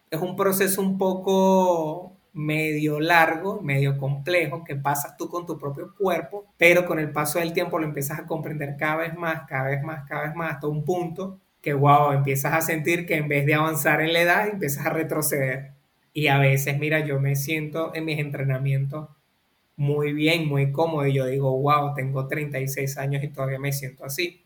Es 0.09 0.21
un 0.21 0.37
proceso 0.37 0.81
un 0.81 0.99
poco 0.99 2.17
medio 2.33 3.01
largo, 3.01 3.61
medio 3.61 3.99
complejo, 3.99 4.63
que 4.63 4.77
pasas 4.77 5.17
tú 5.17 5.29
con 5.29 5.47
tu 5.47 5.59
propio 5.59 5.97
cuerpo, 5.99 6.47
pero 6.57 6.87
con 6.87 7.01
el 7.01 7.11
paso 7.11 7.41
del 7.41 7.53
tiempo 7.53 7.81
lo 7.81 7.87
empiezas 7.87 8.21
a 8.21 8.27
comprender 8.27 8.77
cada 8.77 8.99
vez 8.99 9.17
más, 9.17 9.49
cada 9.49 9.71
vez 9.71 9.83
más, 9.83 10.09
cada 10.09 10.29
vez 10.29 10.37
más, 10.37 10.55
hasta 10.55 10.69
un 10.69 10.85
punto 10.85 11.41
que, 11.61 11.75
wow, 11.75 12.13
empiezas 12.13 12.53
a 12.53 12.61
sentir 12.61 13.05
que 13.05 13.17
en 13.17 13.27
vez 13.27 13.45
de 13.47 13.55
avanzar 13.55 14.01
en 14.01 14.13
la 14.13 14.21
edad, 14.21 14.47
empiezas 14.47 14.87
a 14.87 14.91
retroceder. 14.91 15.73
Y 16.13 16.29
a 16.29 16.39
veces, 16.39 16.79
mira, 16.79 17.01
yo 17.01 17.19
me 17.19 17.35
siento 17.35 17.93
en 17.97 18.05
mis 18.05 18.21
entrenamientos 18.21 19.09
muy 19.77 20.13
bien, 20.13 20.49
muy 20.49 20.73
cómodo. 20.73 21.07
Y 21.07 21.15
yo 21.15 21.27
digo, 21.27 21.57
wow, 21.61 21.95
tengo 21.95 22.27
36 22.29 22.97
años 22.99 23.23
y 23.25 23.29
todavía 23.29 23.59
me 23.59 23.73
siento 23.73 24.05
así. 24.05 24.43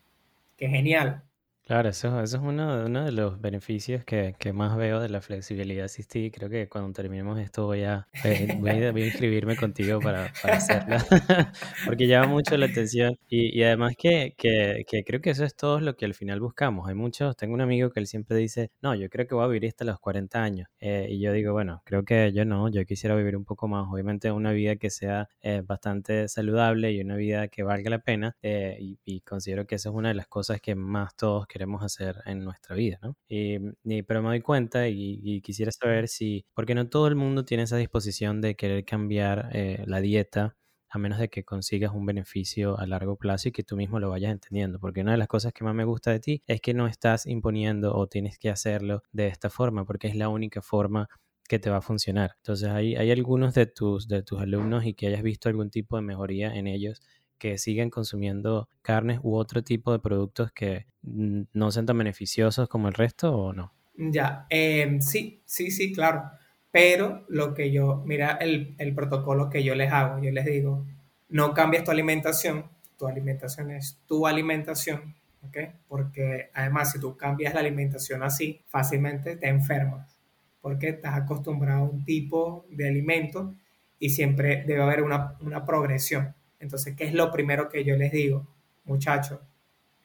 Qué 0.57 0.69
genial. 0.69 1.23
Claro, 1.67 1.89
eso, 1.89 2.21
eso 2.21 2.37
es 2.37 2.43
uno, 2.43 2.85
uno 2.85 3.03
de 3.03 3.11
los 3.11 3.41
beneficios 3.41 4.05
que, 4.05 4.35
que, 4.39 4.53
más 4.53 4.77
veo 4.77 5.01
de 5.01 5.09
la 5.09 5.19
flexibilidad 5.19 5.83
asistida. 5.83 6.31
Creo 6.31 6.49
que 6.49 6.69
cuando 6.69 6.93
terminemos 6.93 7.37
esto 7.41 7.65
voy 7.65 7.83
a, 7.83 8.07
eh, 8.23 8.55
voy 8.57 8.69
a, 8.69 8.89
inscribirme 9.05 9.57
contigo 9.57 9.99
para, 9.99 10.31
para 10.41 10.55
hacerla, 10.55 11.05
porque 11.85 12.07
llama 12.07 12.27
mucho 12.27 12.55
la 12.55 12.67
atención. 12.67 13.17
Y, 13.27 13.59
y 13.59 13.63
además 13.63 13.95
que, 13.97 14.33
que, 14.37 14.85
que, 14.87 15.03
creo 15.03 15.19
que 15.19 15.31
eso 15.31 15.43
es 15.43 15.57
todo 15.57 15.81
lo 15.81 15.97
que 15.97 16.05
al 16.05 16.13
final 16.13 16.39
buscamos. 16.39 16.87
Hay 16.87 16.95
muchos, 16.95 17.35
tengo 17.35 17.53
un 17.53 17.59
amigo 17.59 17.89
que 17.89 17.99
él 17.99 18.07
siempre 18.07 18.37
dice, 18.37 18.71
no, 18.81 18.95
yo 18.95 19.09
creo 19.09 19.27
que 19.27 19.35
voy 19.35 19.43
a 19.43 19.47
vivir 19.47 19.67
hasta 19.67 19.83
los 19.83 19.99
40 19.99 20.41
años. 20.41 20.69
Eh, 20.79 21.07
y 21.09 21.19
yo 21.19 21.33
digo, 21.33 21.51
bueno, 21.51 21.81
creo 21.83 22.05
que 22.05 22.31
yo 22.31 22.45
no, 22.45 22.69
yo 22.69 22.85
quisiera 22.85 23.13
vivir 23.13 23.35
un 23.35 23.43
poco 23.43 23.67
más. 23.67 23.87
Obviamente 23.91 24.31
una 24.31 24.53
vida 24.53 24.77
que 24.77 24.89
sea 24.89 25.27
eh, 25.41 25.63
bastante 25.65 26.29
saludable 26.29 26.93
y 26.93 27.01
una 27.01 27.17
vida 27.17 27.49
que 27.49 27.63
valga 27.63 27.89
la 27.89 27.99
pena. 27.99 28.37
Y, 28.41 28.99
y, 29.03 29.19
considero 29.19 29.67
que 29.67 29.75
esa 29.75 29.89
es 29.89 29.95
una 29.95 30.07
de 30.07 30.13
las 30.15 30.27
cosas 30.27 30.61
que 30.61 30.73
más 30.73 31.13
todos 31.17 31.45
queremos 31.57 31.81
hacer 31.83 32.21
en 32.25 32.43
nuestra 32.43 32.75
vida, 32.75 32.99
¿no? 33.01 33.17
Y, 33.27 33.57
pero 34.03 34.21
me 34.21 34.29
doy 34.29 34.41
cuenta 34.41 34.87
y, 34.87 35.41
quisiera 35.41 35.71
saber 35.71 36.07
si, 36.07 36.45
porque 36.53 36.75
no 36.75 36.87
todo 36.87 37.07
el 37.07 37.15
mundo 37.15 37.45
tiene 37.45 37.63
esa 37.63 37.77
disposición 37.77 38.41
de 38.41 38.55
querer 38.55 38.85
cambiar 38.85 39.49
eh, 39.53 39.83
la 39.87 39.99
dieta 39.99 40.55
a 40.89 40.99
menos 40.99 41.17
de 41.17 41.29
que 41.29 41.43
consigas 41.43 41.91
un 41.93 42.05
beneficio 42.05 42.79
a 42.79 42.85
largo 42.85 43.17
plazo 43.17 43.49
y 43.49 43.51
que 43.51 43.63
tú 43.63 43.75
mismo 43.75 43.99
lo 43.99 44.09
vayas 44.09 44.31
entendiendo. 44.31 44.79
Porque 44.79 45.01
una 45.01 45.13
de 45.13 45.17
las 45.17 45.27
cosas 45.27 45.51
que 45.51 45.63
más 45.63 45.73
me 45.73 45.83
gusta 45.83 46.11
de 46.11 46.19
ti 46.19 46.43
es 46.45 46.61
que 46.61 46.75
no 46.75 46.87
estás 46.87 47.25
imponiendo 47.25 47.95
o 47.95 48.07
tienes 48.07 48.37
que 48.37 48.49
hacerlo 48.49 49.01
de 49.11 49.27
esta 49.27 49.49
forma, 49.49 49.83
porque 49.83 50.07
es 50.07 50.15
la 50.15 50.29
única 50.29 50.61
forma 50.61 51.09
que 51.49 51.59
te 51.59 51.69
va 51.69 51.77
a 51.77 51.81
funcionar. 51.81 52.35
Entonces, 52.37 52.69
hay, 52.69 52.95
hay 52.95 53.11
algunos 53.11 53.55
de 53.55 53.65
tus, 53.65 54.07
de 54.07 54.21
tus 54.21 54.39
alumnos 54.39 54.85
y 54.85 54.93
que 54.93 55.07
hayas 55.07 55.23
visto 55.23 55.49
algún 55.49 55.71
tipo 55.71 55.95
de 55.95 56.03
mejoría 56.03 56.53
en 56.55 56.67
ellos 56.67 57.01
que 57.37 57.57
siguen 57.57 57.89
consumiendo 57.89 58.69
carnes 58.81 59.19
u 59.23 59.35
otro 59.35 59.63
tipo 59.63 59.91
de 59.91 59.99
productos 59.99 60.51
que 60.51 60.87
no 61.01 61.71
sean 61.71 61.85
tan 61.85 61.97
beneficiosos 61.97 62.67
como 62.67 62.87
el 62.87 62.93
resto 62.93 63.35
o 63.35 63.53
no? 63.53 63.73
Ya, 63.97 64.45
em, 64.49 65.01
sí, 65.01 65.41
sí, 65.45 65.71
sí, 65.71 65.91
claro. 65.91 66.23
Pero 66.71 67.25
lo 67.29 67.53
que 67.53 67.71
yo, 67.71 68.03
mira 68.05 68.37
el, 68.39 68.75
el, 68.77 68.93
protocolo 68.93 69.49
que 69.49 69.63
yo 69.63 69.73
les 69.73 69.91
hago, 69.91 70.21
yo 70.21 70.31
les 70.31 70.45
digo, 70.45 70.85
no 71.29 71.53
cambies 71.53 71.83
tu 71.83 71.91
alimentación, 71.91 72.65
tu 72.97 73.07
alimentación 73.07 73.71
es 73.71 73.99
tu 74.05 74.27
alimentación, 74.27 75.15
¿ok? 75.41 75.57
Porque 75.87 76.49
además 76.53 76.91
si 76.91 76.99
tú 76.99 77.17
cambias 77.17 77.53
la 77.53 77.61
alimentación 77.61 78.21
así, 78.21 78.61
fácilmente 78.67 79.37
te 79.37 79.47
enfermas, 79.47 80.19
porque 80.61 80.89
estás 80.89 81.15
acostumbrado 81.15 81.81
a 81.81 81.89
un 81.89 82.05
tipo 82.05 82.67
de 82.69 82.87
alimento 82.87 83.55
y 83.99 84.09
siempre 84.09 84.63
debe 84.67 84.83
haber 84.83 85.01
una, 85.01 85.35
una 85.41 85.65
progresión. 85.65 86.35
Entonces, 86.59 86.95
¿qué 86.95 87.05
es 87.05 87.13
lo 87.13 87.31
primero 87.31 87.69
que 87.69 87.83
yo 87.83 87.95
les 87.95 88.11
digo? 88.11 88.47
Muchachos, 88.85 89.39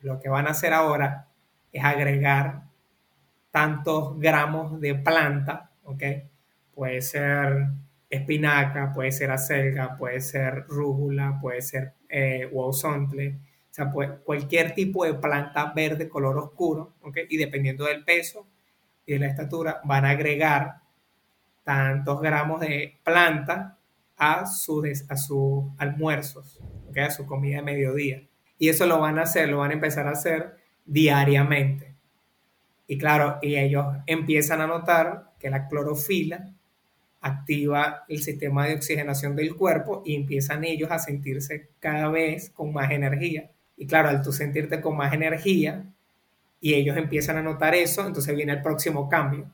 lo 0.01 0.19
que 0.19 0.29
van 0.29 0.47
a 0.47 0.51
hacer 0.51 0.73
ahora 0.73 1.27
es 1.71 1.83
agregar 1.83 2.63
tantos 3.51 4.19
gramos 4.19 4.79
de 4.81 4.95
planta, 4.95 5.71
¿ok? 5.83 6.03
Puede 6.73 7.01
ser 7.01 7.67
espinaca, 8.09 8.91
puede 8.93 9.11
ser 9.11 9.31
acelga, 9.31 9.97
puede 9.97 10.21
ser 10.21 10.65
rúgula, 10.67 11.39
puede 11.41 11.61
ser 11.61 11.93
eh, 12.09 12.49
o 12.53 12.71
sea, 12.73 13.91
cualquier 14.23 14.75
tipo 14.75 15.03
de 15.03 15.15
planta 15.15 15.73
verde 15.75 16.07
color 16.07 16.37
oscuro, 16.37 16.93
¿ok? 17.01 17.17
Y 17.29 17.37
dependiendo 17.37 17.85
del 17.85 18.03
peso 18.03 18.45
y 19.05 19.13
de 19.13 19.19
la 19.19 19.27
estatura, 19.27 19.81
van 19.83 20.05
a 20.05 20.11
agregar 20.11 20.81
tantos 21.63 22.21
gramos 22.21 22.59
de 22.59 22.99
planta 23.03 23.79
a, 24.17 24.45
su 24.45 24.83
sus 25.15 25.63
almuerzos, 25.77 26.59
a 26.95 27.09
su 27.09 27.25
comida 27.25 27.57
de 27.57 27.63
mediodía. 27.63 28.23
Y 28.57 28.69
eso 28.69 28.85
lo 28.85 28.99
van 28.99 29.19
a 29.19 29.23
hacer, 29.23 29.49
lo 29.49 29.57
van 29.59 29.71
a 29.71 29.75
empezar 29.75 30.07
a 30.07 30.11
hacer 30.11 30.55
diariamente. 30.85 31.93
Y 32.87 32.97
claro, 32.97 33.39
y 33.41 33.55
ellos 33.55 33.85
empiezan 34.05 34.61
a 34.61 34.67
notar 34.67 35.31
que 35.39 35.49
la 35.49 35.67
clorofila 35.67 36.53
activa 37.21 38.03
el 38.09 38.21
sistema 38.21 38.67
de 38.67 38.75
oxigenación 38.75 39.35
del 39.35 39.55
cuerpo 39.55 40.03
y 40.05 40.15
empiezan 40.15 40.65
ellos 40.65 40.91
a 40.91 40.99
sentirse 40.99 41.69
cada 41.79 42.09
vez 42.09 42.49
con 42.49 42.73
más 42.73 42.91
energía. 42.91 43.49
Y 43.77 43.87
claro, 43.87 44.09
al 44.09 44.21
tú 44.21 44.31
sentirte 44.31 44.81
con 44.81 44.97
más 44.97 45.13
energía 45.13 45.85
y 46.59 46.73
ellos 46.73 46.97
empiezan 46.97 47.37
a 47.37 47.41
notar 47.41 47.75
eso, 47.75 48.05
entonces 48.05 48.35
viene 48.35 48.53
el 48.53 48.61
próximo 48.61 49.09
cambio. 49.09 49.49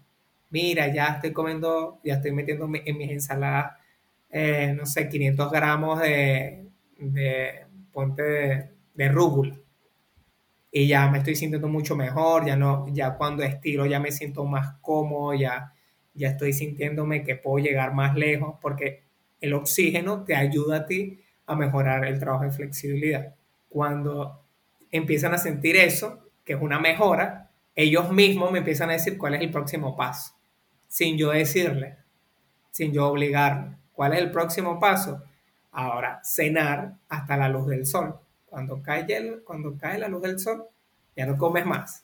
Mira, 0.49 0.91
ya 0.93 1.07
estoy 1.07 1.31
comiendo, 1.31 1.99
ya 2.03 2.15
estoy 2.15 2.31
metiendo 2.31 2.69
en 2.73 2.97
mis 2.97 3.11
ensaladas 3.11 3.78
eh, 4.29 4.73
no 4.75 4.85
sé, 4.85 5.09
500 5.09 5.51
gramos 5.51 5.99
de, 5.99 6.67
de 6.97 7.65
ponte 7.91 8.71
de, 8.93 9.09
rúgula. 9.09 9.55
y 10.71 10.87
ya 10.87 11.09
me 11.09 11.19
estoy 11.19 11.35
sintiendo 11.35 11.67
mucho 11.67 11.95
mejor, 11.95 12.45
ya 12.45 12.55
no, 12.55 12.85
ya 12.93 13.15
cuando 13.15 13.43
estiro 13.43 13.85
ya 13.85 13.99
me 13.99 14.11
siento 14.11 14.45
más 14.45 14.75
cómodo, 14.81 15.33
ya, 15.33 15.73
ya 16.13 16.29
estoy 16.29 16.53
sintiéndome 16.53 17.23
que 17.23 17.35
puedo 17.35 17.63
llegar 17.63 17.93
más 17.93 18.15
lejos, 18.15 18.55
porque 18.61 19.03
el 19.41 19.53
oxígeno 19.53 20.23
te 20.23 20.35
ayuda 20.35 20.77
a 20.77 20.85
ti 20.85 21.19
a 21.45 21.55
mejorar 21.55 22.05
el 22.05 22.19
trabajo 22.19 22.43
de 22.43 22.51
flexibilidad. 22.51 23.33
Cuando 23.69 24.43
empiezan 24.91 25.33
a 25.33 25.37
sentir 25.37 25.75
eso, 25.75 26.19
que 26.45 26.53
es 26.53 26.61
una 26.61 26.79
mejora, 26.79 27.49
ellos 27.75 28.11
mismos 28.11 28.51
me 28.51 28.59
empiezan 28.59 28.89
a 28.89 28.93
decir 28.93 29.17
cuál 29.17 29.35
es 29.35 29.41
el 29.41 29.51
próximo 29.51 29.95
paso, 29.95 30.35
sin 30.87 31.17
yo 31.17 31.31
decirle, 31.31 31.95
sin 32.71 32.91
yo 32.91 33.07
obligarle. 33.07 33.78
¿Cuál 33.99 34.13
es 34.13 34.19
el 34.19 34.31
próximo 34.31 34.79
paso? 34.79 35.21
Ahora, 35.73 36.21
cenar 36.23 36.93
hasta 37.09 37.35
la 37.35 37.49
luz 37.49 37.67
del 37.67 37.85
sol. 37.85 38.15
Cuando 38.45 38.81
cae, 38.81 39.05
el, 39.13 39.41
cuando 39.43 39.77
cae 39.77 39.99
la 39.99 40.07
luz 40.07 40.21
del 40.21 40.39
sol, 40.39 40.63
ya 41.17 41.25
no 41.25 41.37
comes 41.37 41.65
más. 41.65 42.01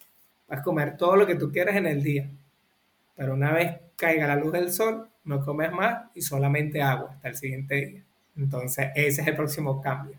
Vas 0.49 0.59
a 0.59 0.61
comer 0.61 0.97
todo 0.97 1.15
lo 1.15 1.25
que 1.25 1.35
tú 1.35 1.53
quieras 1.53 1.77
en 1.77 1.87
el 1.87 2.03
día. 2.03 2.29
Pero 3.15 3.33
una 3.33 3.53
vez 3.53 3.77
caiga 3.95 4.27
la 4.27 4.35
luz 4.35 4.51
del 4.51 4.73
sol, 4.73 5.07
no 5.23 5.45
comes 5.45 5.71
más 5.71 6.07
y 6.13 6.21
solamente 6.21 6.81
agua 6.81 7.11
hasta 7.13 7.29
el 7.29 7.35
siguiente 7.37 7.75
día. 7.75 8.03
Entonces, 8.35 8.87
ese 8.93 9.21
es 9.21 9.27
el 9.29 9.35
próximo 9.37 9.81
cambio. 9.81 10.17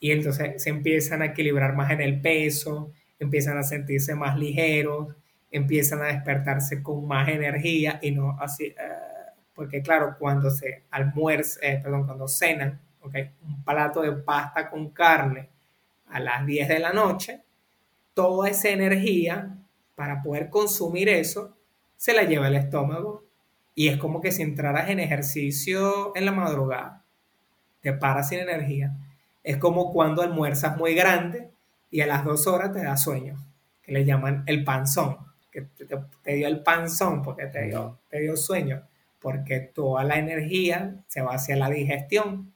Y 0.00 0.10
entonces 0.10 0.60
se 0.60 0.70
empiezan 0.70 1.22
a 1.22 1.26
equilibrar 1.26 1.76
más 1.76 1.92
en 1.92 2.00
el 2.00 2.20
peso, 2.20 2.90
empiezan 3.20 3.56
a 3.56 3.62
sentirse 3.62 4.16
más 4.16 4.36
ligeros, 4.36 5.14
empiezan 5.52 6.02
a 6.02 6.06
despertarse 6.06 6.82
con 6.82 7.06
más 7.06 7.28
energía 7.28 8.00
y 8.02 8.10
no 8.10 8.36
así, 8.40 8.64
eh, 8.64 9.13
porque 9.54 9.82
claro, 9.82 10.16
cuando 10.18 10.50
se 10.50 10.84
almuerza, 10.90 11.60
eh, 11.62 11.80
perdón, 11.82 12.06
cuando 12.06 12.28
cenan, 12.28 12.80
okay, 13.00 13.30
un 13.46 13.62
plato 13.64 14.02
de 14.02 14.12
pasta 14.12 14.68
con 14.68 14.90
carne 14.90 15.48
a 16.08 16.20
las 16.20 16.44
10 16.44 16.68
de 16.68 16.78
la 16.78 16.92
noche, 16.92 17.42
toda 18.14 18.48
esa 18.48 18.68
energía 18.68 19.56
para 19.94 20.22
poder 20.22 20.50
consumir 20.50 21.08
eso 21.08 21.56
se 21.96 22.12
la 22.12 22.24
lleva 22.24 22.48
el 22.48 22.56
estómago 22.56 23.24
y 23.74 23.88
es 23.88 23.98
como 23.98 24.20
que 24.20 24.32
si 24.32 24.42
entraras 24.42 24.90
en 24.90 25.00
ejercicio 25.00 26.12
en 26.14 26.26
la 26.26 26.32
madrugada, 26.32 27.02
te 27.80 27.92
paras 27.92 28.28
sin 28.28 28.40
energía. 28.40 28.94
Es 29.42 29.56
como 29.56 29.92
cuando 29.92 30.22
almuerzas 30.22 30.76
muy 30.76 30.94
grande 30.94 31.50
y 31.90 32.00
a 32.00 32.06
las 32.06 32.24
dos 32.24 32.46
horas 32.46 32.72
te 32.72 32.82
da 32.82 32.96
sueño, 32.96 33.44
que 33.82 33.92
le 33.92 34.04
llaman 34.04 34.44
el 34.46 34.64
panzón, 34.64 35.18
que 35.50 35.62
te, 35.62 36.34
dio 36.34 36.48
el 36.48 36.62
panzón 36.62 37.22
porque 37.22 37.46
te 37.46 37.62
dio, 37.62 37.98
te 38.08 38.20
dio 38.20 38.36
sueño, 38.36 38.82
porque 39.24 39.58
toda 39.60 40.04
la 40.04 40.18
energía 40.18 40.96
se 41.08 41.22
va 41.22 41.36
hacia 41.36 41.56
la 41.56 41.70
digestión. 41.70 42.52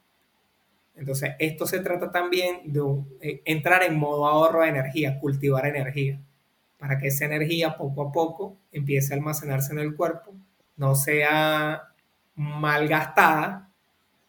Entonces, 0.95 1.31
esto 1.39 1.65
se 1.65 1.79
trata 1.79 2.11
también 2.11 2.61
de 2.71 2.81
eh, 3.21 3.41
entrar 3.45 3.81
en 3.81 3.97
modo 3.97 4.27
ahorro 4.27 4.61
de 4.61 4.69
energía, 4.69 5.19
cultivar 5.19 5.65
energía, 5.65 6.21
para 6.77 6.99
que 6.99 7.07
esa 7.07 7.25
energía 7.25 7.75
poco 7.75 8.03
a 8.03 8.11
poco 8.11 8.55
empiece 8.71 9.11
a 9.11 9.17
almacenarse 9.17 9.73
en 9.73 9.79
el 9.79 9.95
cuerpo, 9.95 10.35
no 10.77 10.93
sea 10.93 11.85
malgastada, 12.35 13.71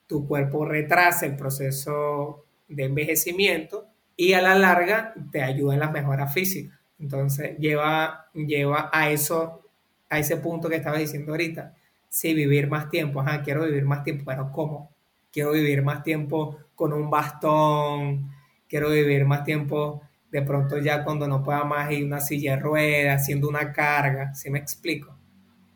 tu 0.06 0.26
cuerpo 0.26 0.64
retrase 0.64 1.26
el 1.26 1.36
proceso 1.36 2.46
de 2.68 2.84
envejecimiento 2.84 3.86
y 4.16 4.32
a 4.32 4.40
la 4.40 4.54
larga 4.54 5.12
te 5.30 5.42
ayuda 5.42 5.74
en 5.74 5.80
las 5.80 5.92
mejoras 5.92 6.32
físicas. 6.32 6.78
Entonces 6.98 7.58
lleva, 7.58 8.30
lleva 8.32 8.88
a 8.90 9.10
eso, 9.10 9.60
a 10.08 10.18
ese 10.18 10.38
punto 10.38 10.70
que 10.70 10.76
estaba 10.76 10.96
diciendo 10.96 11.32
ahorita. 11.32 11.74
Sí, 12.12 12.34
vivir 12.34 12.68
más 12.68 12.90
tiempo, 12.90 13.20
ajá, 13.20 13.40
quiero 13.42 13.64
vivir 13.64 13.84
más 13.84 14.02
tiempo, 14.02 14.24
pero 14.26 14.50
¿cómo? 14.52 14.90
Quiero 15.32 15.52
vivir 15.52 15.82
más 15.82 16.02
tiempo 16.02 16.58
con 16.74 16.92
un 16.92 17.08
bastón, 17.08 18.30
quiero 18.68 18.90
vivir 18.90 19.24
más 19.26 19.44
tiempo 19.44 20.02
de 20.30 20.42
pronto 20.42 20.78
ya 20.78 21.04
cuando 21.04 21.28
no 21.28 21.42
pueda 21.42 21.62
más 21.64 21.90
ir 21.92 22.04
una 22.04 22.20
silla 22.20 22.56
de 22.56 22.62
ruedas, 22.62 23.22
haciendo 23.22 23.48
una 23.48 23.72
carga, 23.72 24.34
¿sí 24.34 24.50
me 24.50 24.58
explico? 24.58 25.16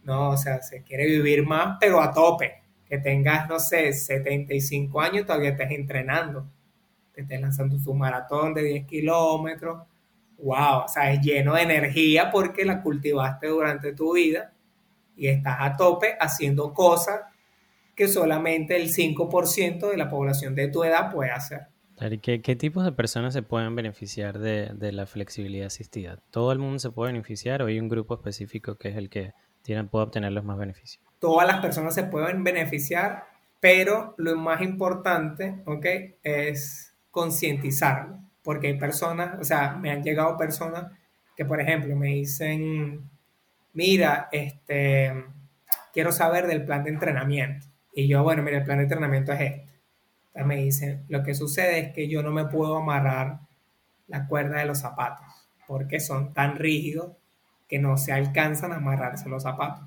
No, 0.04 0.30
o 0.30 0.36
sea, 0.36 0.62
se 0.62 0.82
quiere 0.82 1.06
vivir 1.06 1.46
más, 1.46 1.78
pero 1.80 2.00
a 2.00 2.12
tope. 2.12 2.62
Que 2.86 2.98
tengas, 2.98 3.48
no 3.48 3.58
sé, 3.60 3.92
75 3.92 5.00
años 5.00 5.22
y 5.22 5.26
todavía 5.26 5.50
estés 5.50 5.70
entrenando 5.72 6.46
te 7.14 7.22
estés 7.22 7.40
lanzando 7.40 7.78
tu 7.82 7.94
maratón 7.94 8.54
de 8.54 8.62
10 8.64 8.86
kilómetros, 8.86 9.84
wow, 10.38 10.84
o 10.86 10.88
sea, 10.88 11.12
es 11.12 11.20
lleno 11.22 11.54
de 11.54 11.62
energía 11.62 12.30
porque 12.30 12.64
la 12.64 12.82
cultivaste 12.82 13.48
durante 13.48 13.92
tu 13.94 14.14
vida 14.14 14.53
y 15.16 15.28
estás 15.28 15.56
a 15.60 15.76
tope 15.76 16.16
haciendo 16.20 16.72
cosas 16.72 17.20
que 17.94 18.08
solamente 18.08 18.76
el 18.76 18.92
5% 18.92 19.90
de 19.90 19.96
la 19.96 20.10
población 20.10 20.54
de 20.54 20.68
tu 20.68 20.84
edad 20.84 21.12
puede 21.12 21.30
hacer. 21.30 21.68
¿Qué, 22.22 22.42
¿Qué, 22.42 22.56
tipos 22.56 22.84
de 22.84 22.90
personas 22.90 23.32
se 23.34 23.42
pueden 23.42 23.76
beneficiar 23.76 24.40
de, 24.40 24.70
de, 24.74 24.90
la 24.90 25.06
flexibilidad 25.06 25.68
asistida? 25.68 26.18
¿Todo 26.30 26.50
el 26.50 26.58
mundo 26.58 26.80
se 26.80 26.90
puede 26.90 27.12
beneficiar 27.12 27.62
o 27.62 27.66
hay 27.66 27.78
un 27.78 27.88
grupo 27.88 28.14
específico 28.14 28.74
que 28.76 28.88
es 28.88 28.96
el 28.96 29.08
que 29.08 29.32
tiene, 29.62 29.84
puede 29.84 30.04
obtener 30.04 30.32
los 30.32 30.44
más 30.44 30.58
beneficios? 30.58 31.02
Todas 31.20 31.46
las 31.46 31.60
personas 31.60 31.94
se 31.94 32.02
pueden 32.02 32.42
beneficiar, 32.42 33.26
pero 33.60 34.14
lo 34.18 34.36
más 34.36 34.60
importante, 34.60 35.62
¿ok? 35.66 35.86
Es 36.24 36.94
concientizarlo, 37.12 38.18
porque 38.42 38.66
hay 38.66 38.78
personas, 38.78 39.38
o 39.40 39.44
sea, 39.44 39.76
me 39.76 39.92
han 39.92 40.02
llegado 40.02 40.36
personas 40.36 40.90
que, 41.36 41.44
por 41.44 41.60
ejemplo, 41.60 41.94
me 41.94 42.08
dicen, 42.08 43.08
mira, 43.74 44.28
este, 44.32 45.12
quiero 45.92 46.12
saber 46.12 46.46
del 46.46 46.64
plan 46.64 46.84
de 46.84 46.90
entrenamiento. 46.90 47.66
Y 47.92 48.08
yo, 48.08 48.22
bueno, 48.22 48.42
mira, 48.42 48.58
el 48.58 48.64
plan 48.64 48.78
de 48.78 48.84
entrenamiento 48.84 49.32
es 49.32 49.40
este. 49.40 49.74
Entonces 50.28 50.46
me 50.46 50.56
dicen, 50.56 51.04
lo 51.08 51.22
que 51.22 51.34
sucede 51.34 51.78
es 51.78 51.92
que 51.92 52.08
yo 52.08 52.22
no 52.22 52.32
me 52.32 52.46
puedo 52.46 52.76
amarrar 52.76 53.40
la 54.08 54.26
cuerda 54.26 54.58
de 54.58 54.64
los 54.64 54.78
zapatos, 54.78 55.26
porque 55.66 56.00
son 56.00 56.32
tan 56.32 56.56
rígidos 56.56 57.12
que 57.68 57.78
no 57.78 57.96
se 57.96 58.12
alcanzan 58.12 58.72
a 58.72 58.76
amarrarse 58.76 59.28
los 59.28 59.44
zapatos. 59.44 59.84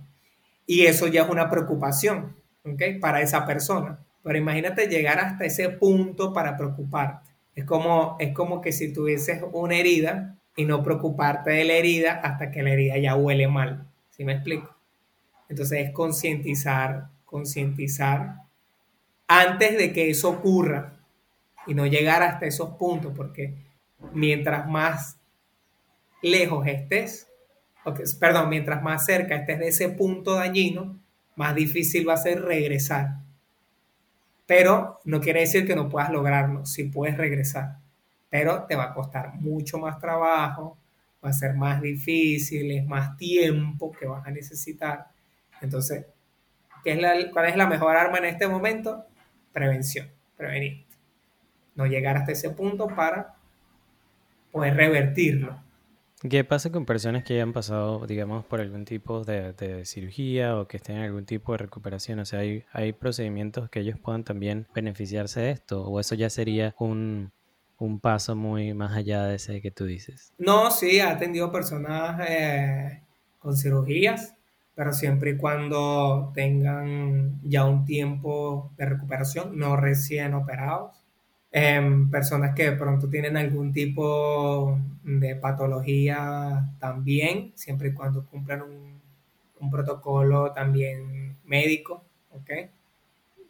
Y 0.65 0.85
eso 0.85 1.07
ya 1.07 1.23
es 1.23 1.29
una 1.29 1.49
preocupación, 1.49 2.35
¿ok? 2.63 2.99
Para 3.01 3.21
esa 3.21 3.45
persona. 3.45 3.99
Pero 4.23 4.37
imagínate 4.37 4.87
llegar 4.87 5.19
hasta 5.19 5.45
ese 5.45 5.69
punto 5.69 6.33
para 6.33 6.57
preocuparte. 6.57 7.29
Es 7.55 7.65
como, 7.65 8.17
es 8.19 8.33
como 8.33 8.61
que 8.61 8.71
si 8.71 8.93
tuvieses 8.93 9.41
una 9.51 9.75
herida 9.75 10.37
y 10.57 10.65
no 10.65 10.83
preocuparte 10.83 11.51
de 11.51 11.63
la 11.63 11.73
herida 11.73 12.19
hasta 12.21 12.51
que 12.51 12.61
la 12.63 12.71
herida 12.71 12.97
ya 12.97 13.15
huele 13.15 13.47
mal. 13.47 13.87
¿Sí 14.09 14.25
me 14.25 14.33
explico? 14.33 14.75
Entonces 15.47 15.87
es 15.87 15.91
concientizar, 15.91 17.07
concientizar 17.23 18.41
antes 19.27 19.77
de 19.77 19.93
que 19.93 20.09
eso 20.09 20.29
ocurra 20.29 20.93
y 21.65 21.73
no 21.73 21.85
llegar 21.85 22.23
hasta 22.23 22.45
esos 22.45 22.71
puntos, 22.71 23.13
porque 23.15 23.53
mientras 24.11 24.67
más 24.67 25.17
lejos 26.21 26.67
estés, 26.67 27.27
perdón, 28.19 28.49
mientras 28.49 28.83
más 28.83 29.05
cerca 29.05 29.35
estés 29.35 29.59
de 29.59 29.69
ese 29.69 29.87
punto 29.87 30.35
dañino, 30.35 30.99
más 31.37 31.55
difícil 31.55 32.09
va 32.09 32.15
a 32.15 32.17
ser 32.17 32.41
regresar 32.41 33.27
pero 34.47 35.01
no 35.03 35.19
quiere 35.19 35.41
decir 35.41 35.67
que 35.67 35.75
no 35.75 35.89
puedas 35.89 36.09
lograrlo, 36.09 36.65
si 36.65 36.85
puedes 36.85 37.17
regresar, 37.17 37.75
pero 38.29 38.63
te 38.63 38.75
va 38.75 38.85
a 38.85 38.93
costar 38.93 39.33
mucho 39.35 39.77
más 39.77 39.99
trabajo, 39.99 40.77
va 41.23 41.29
a 41.29 41.33
ser 41.33 41.55
más 41.55 41.81
difícil, 41.81 42.71
es 42.71 42.85
más 42.85 43.17
tiempo 43.17 43.91
que 43.91 44.05
vas 44.05 44.25
a 44.25 44.31
necesitar. 44.31 45.07
Entonces, 45.61 46.05
¿qué 46.83 46.93
es 46.93 47.01
la, 47.01 47.13
¿cuál 47.31 47.47
es 47.47 47.55
la 47.55 47.67
mejor 47.67 47.95
arma 47.95 48.17
en 48.17 48.25
este 48.25 48.47
momento? 48.47 49.05
Prevención, 49.53 50.07
prevenir. 50.35 50.85
No 51.75 51.85
llegar 51.85 52.17
hasta 52.17 52.31
ese 52.31 52.49
punto 52.49 52.87
para 52.87 53.35
poder 54.51 54.75
revertirlo. 54.75 55.67
¿Qué 56.27 56.43
pasa 56.43 56.71
con 56.71 56.87
personas 56.87 57.23
que 57.23 57.35
hayan 57.35 57.53
pasado, 57.53 58.07
digamos, 58.07 58.43
por 58.43 58.59
algún 58.59 58.85
tipo 58.85 59.23
de, 59.23 59.85
cirugía 59.85 60.57
o 60.57 60.67
que 60.67 60.77
estén 60.77 60.97
en 60.97 61.03
algún 61.03 61.25
tipo 61.25 61.51
de 61.51 61.59
recuperación? 61.59 62.17
O 62.17 62.25
sea, 62.25 62.39
¿hay, 62.39 62.63
¿hay 62.71 62.91
procedimientos 62.91 63.69
que 63.69 63.81
ellos 63.81 63.99
puedan 63.99 64.23
también 64.23 64.65
beneficiarse 64.73 65.41
de 65.41 65.51
esto? 65.51 65.83
¿O 65.83 65.99
eso 65.99 66.15
ya 66.15 66.31
sería 66.31 66.73
un, 66.79 67.31
paso 67.99 68.35
muy 68.35 68.73
más 68.73 68.95
allá 68.95 69.25
de 69.25 69.35
ese 69.35 69.61
que 69.61 69.71
tú 69.71 69.85
dices? 69.85 70.33
No, 70.37 70.71
sí, 70.71 70.99
ha 70.99 71.11
atendido 71.11 71.51
personas 71.51 72.19
eh, 72.27 73.01
con 73.39 73.55
cirugías, 73.55 74.35
pero 74.75 74.93
siempre 74.93 75.31
y 75.31 75.37
cuando 75.37 76.31
tengan 76.33 77.39
ya 77.43 77.65
un 77.65 77.85
tiempo 77.85 78.71
de 78.77 78.85
recuperación, 78.85 79.57
no 79.57 79.75
recién 79.75 80.33
operados 80.33 80.97
Em, 81.51 82.11
personas 82.11 82.53
que 82.53 82.69
de 82.69 82.77
pronto 82.77 83.09
tienen 83.09 83.37
algún 83.37 83.71
tipo 83.71 84.79
de 85.03 85.35
patología 85.35 86.69
también, 86.79 87.53
siempre 87.55 87.89
y 87.89 87.93
cuando 87.93 88.25
cumplan 88.25 88.61
un, 88.61 89.71
protocolo 89.71 90.51
también 90.53 91.35
médico, 91.45 92.03
¿ok? 92.31 92.69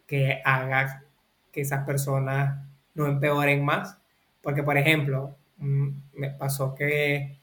Que 0.06 0.40
haga 0.44 1.04
que 1.52 1.60
esas 1.60 1.84
personas 1.84 2.64
no 2.94 3.06
empeoren 3.06 3.62
más. 3.64 3.98
Porque, 4.42 4.62
por 4.62 4.76
ejemplo, 4.78 5.36
mm, 5.58 5.88
me 6.14 6.30
pasó 6.30 6.74
que 6.74 7.38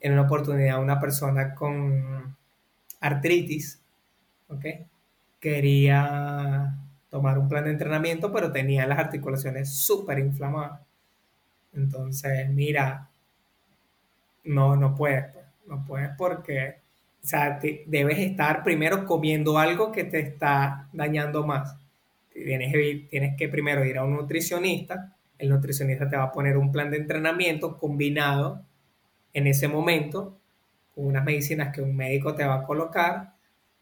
en 0.00 0.12
una 0.12 0.22
oportunidad 0.22 0.82
una 0.82 1.00
persona 1.00 1.54
con 1.54 2.36
artritis, 3.00 3.80
¿ok? 4.48 4.66
Quería 5.40 6.74
tomar 7.10 7.38
un 7.38 7.48
plan 7.48 7.64
de 7.64 7.70
entrenamiento, 7.72 8.32
pero 8.32 8.52
tenía 8.52 8.86
las 8.86 8.98
articulaciones 8.98 9.70
súper 9.74 10.18
inflamadas. 10.18 10.80
Entonces, 11.74 12.48
mira, 12.50 13.08
no, 14.44 14.76
no 14.76 14.94
puedes, 14.94 15.26
pues. 15.32 15.46
no 15.66 15.84
puedes 15.86 16.10
porque, 16.16 16.76
o 17.22 17.26
sea, 17.26 17.60
debes 17.86 18.18
estar 18.18 18.62
primero 18.62 19.04
comiendo 19.06 19.58
algo 19.58 19.92
que 19.92 20.04
te 20.04 20.20
está 20.20 20.88
dañando 20.92 21.46
más. 21.46 21.76
Tienes, 22.32 22.72
tienes 23.08 23.36
que 23.36 23.48
primero 23.48 23.84
ir 23.84 23.98
a 23.98 24.04
un 24.04 24.14
nutricionista, 24.14 25.14
el 25.42 25.48
nutricionista 25.48 26.08
te 26.08 26.16
va 26.16 26.24
a 26.24 26.32
poner 26.32 26.56
un 26.56 26.70
plan 26.70 26.88
de 26.88 26.98
entrenamiento 26.98 27.76
combinado 27.76 28.62
en 29.32 29.48
ese 29.48 29.66
momento 29.66 30.38
con 30.94 31.06
unas 31.06 31.24
medicinas 31.24 31.74
que 31.74 31.82
un 31.82 31.96
médico 31.96 32.36
te 32.36 32.44
va 32.44 32.60
a 32.60 32.62
colocar 32.62 33.32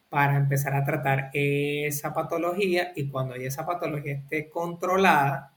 para 0.09 0.37
empezar 0.37 0.75
a 0.75 0.85
tratar 0.85 1.29
esa 1.35 2.15
patología 2.15 2.93
y 2.97 3.09
cuando 3.09 3.37
ya 3.37 3.49
esa 3.49 3.67
patología 3.67 4.15
esté 4.15 4.49
controlada, 4.49 5.53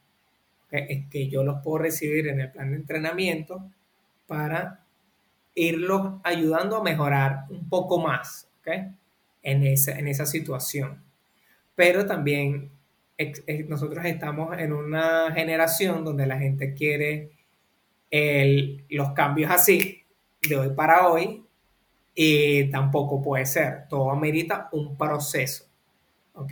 es 0.72 1.08
que 1.10 1.30
yo 1.30 1.46
los 1.46 1.64
puedo 1.64 1.78
recibir 1.78 2.28
en 2.28 2.42
el 2.42 2.52
plan 2.52 2.72
de 2.72 2.76
entrenamiento 2.76 3.64
para 4.28 4.82
irlos 5.56 6.20
ayudando 6.24 6.76
a 6.78 6.84
mejorar 6.84 7.46
un 7.50 7.70
poco 7.70 7.98
más 8.00 8.50
en, 9.42 9.64
esa, 9.64 9.98
en 9.98 10.10
esa 10.10 10.26
situación. 10.26 11.02
Pero 11.76 12.06
también 12.06 12.72
nosotros 13.68 14.06
estamos 14.06 14.58
en 14.58 14.74
una 14.74 15.32
generación 15.34 16.04
donde 16.04 16.26
la 16.26 16.40
gente 16.40 16.74
quiere 16.74 17.32
los 18.90 19.12
cambios 19.12 19.52
así, 19.52 20.04
de 20.48 20.58
hoy 20.58 20.70
para 20.72 21.08
hoy, 21.08 21.46
y 22.16 22.70
tampoco 22.70 23.22
puede 23.22 23.46
ser. 23.46 23.88
Todo 23.90 24.12
amerita 24.12 24.70
un 24.72 24.98
proceso. 24.98 25.66
¿Ok? 26.34 26.52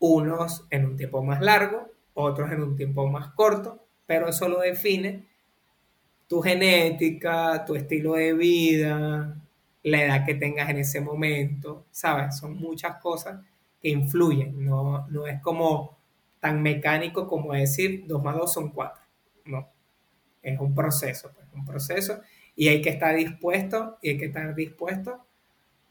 Unos 0.00 0.66
en 0.70 0.86
un 0.86 0.96
tiempo 0.96 1.22
más 1.22 1.40
largo, 1.40 1.88
otros 2.14 2.50
en 2.52 2.62
un 2.62 2.76
tiempo 2.76 3.06
más 3.08 3.28
corto, 3.32 3.84
pero 4.06 4.28
eso 4.28 4.48
lo 4.48 4.60
define 4.60 5.26
tu 6.28 6.40
genética, 6.42 7.64
tu 7.64 7.74
estilo 7.74 8.12
de 8.12 8.34
vida, 8.34 9.34
la 9.82 10.02
edad 10.02 10.26
que 10.26 10.34
tengas 10.34 10.68
en 10.68 10.78
ese 10.78 11.00
momento, 11.00 11.86
¿sabes? 11.90 12.36
Son 12.36 12.56
muchas 12.56 12.96
cosas 13.00 13.40
que 13.80 13.88
influyen, 13.88 14.64
no, 14.64 15.06
no 15.08 15.26
es 15.26 15.40
como 15.40 15.98
tan 16.40 16.62
mecánico 16.62 17.26
como 17.26 17.52
decir 17.52 18.04
2 18.06 18.22
más 18.22 18.36
2 18.36 18.52
son 18.52 18.70
4, 18.70 19.02
no, 19.46 19.68
es 20.42 20.58
un 20.58 20.74
proceso, 20.74 21.30
pues, 21.34 21.46
un 21.54 21.64
proceso 21.64 22.20
y 22.56 22.68
hay 22.68 22.82
que 22.82 22.90
estar 22.90 23.14
dispuesto 23.14 23.98
y 24.02 24.10
hay 24.10 24.18
que 24.18 24.26
estar 24.26 24.54
dispuesto 24.54 25.24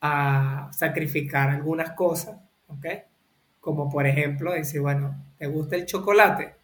a 0.02 0.70
sacrificar 0.72 1.50
algunas 1.50 1.92
cosas, 1.92 2.38
¿ok? 2.68 2.86
Como 3.60 3.90
por 3.90 4.06
ejemplo 4.06 4.52
decir, 4.52 4.82
bueno, 4.82 5.16
¿te 5.38 5.48
gusta 5.48 5.76
el 5.76 5.86
chocolate? 5.86 6.56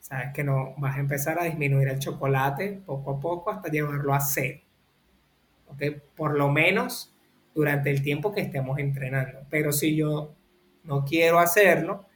Sabes 0.00 0.34
que 0.34 0.44
no, 0.44 0.74
vas 0.76 0.96
a 0.96 1.00
empezar 1.00 1.40
a 1.40 1.44
disminuir 1.44 1.88
el 1.88 1.98
chocolate 1.98 2.82
poco 2.84 3.12
a 3.12 3.20
poco 3.20 3.50
hasta 3.50 3.70
llevarlo 3.70 4.12
a 4.12 4.20
cero. 4.20 4.60
¿Ok? 5.68 5.82
Por 6.14 6.36
lo 6.36 6.50
menos 6.50 7.10
durante 7.54 7.90
el 7.90 8.02
tiempo 8.02 8.30
que 8.32 8.42
estemos 8.42 8.78
entrenando. 8.78 9.40
Pero 9.48 9.72
si 9.72 9.96
yo 9.96 10.34
no 10.84 11.04
quiero 11.04 11.38
hacerlo, 11.38 12.06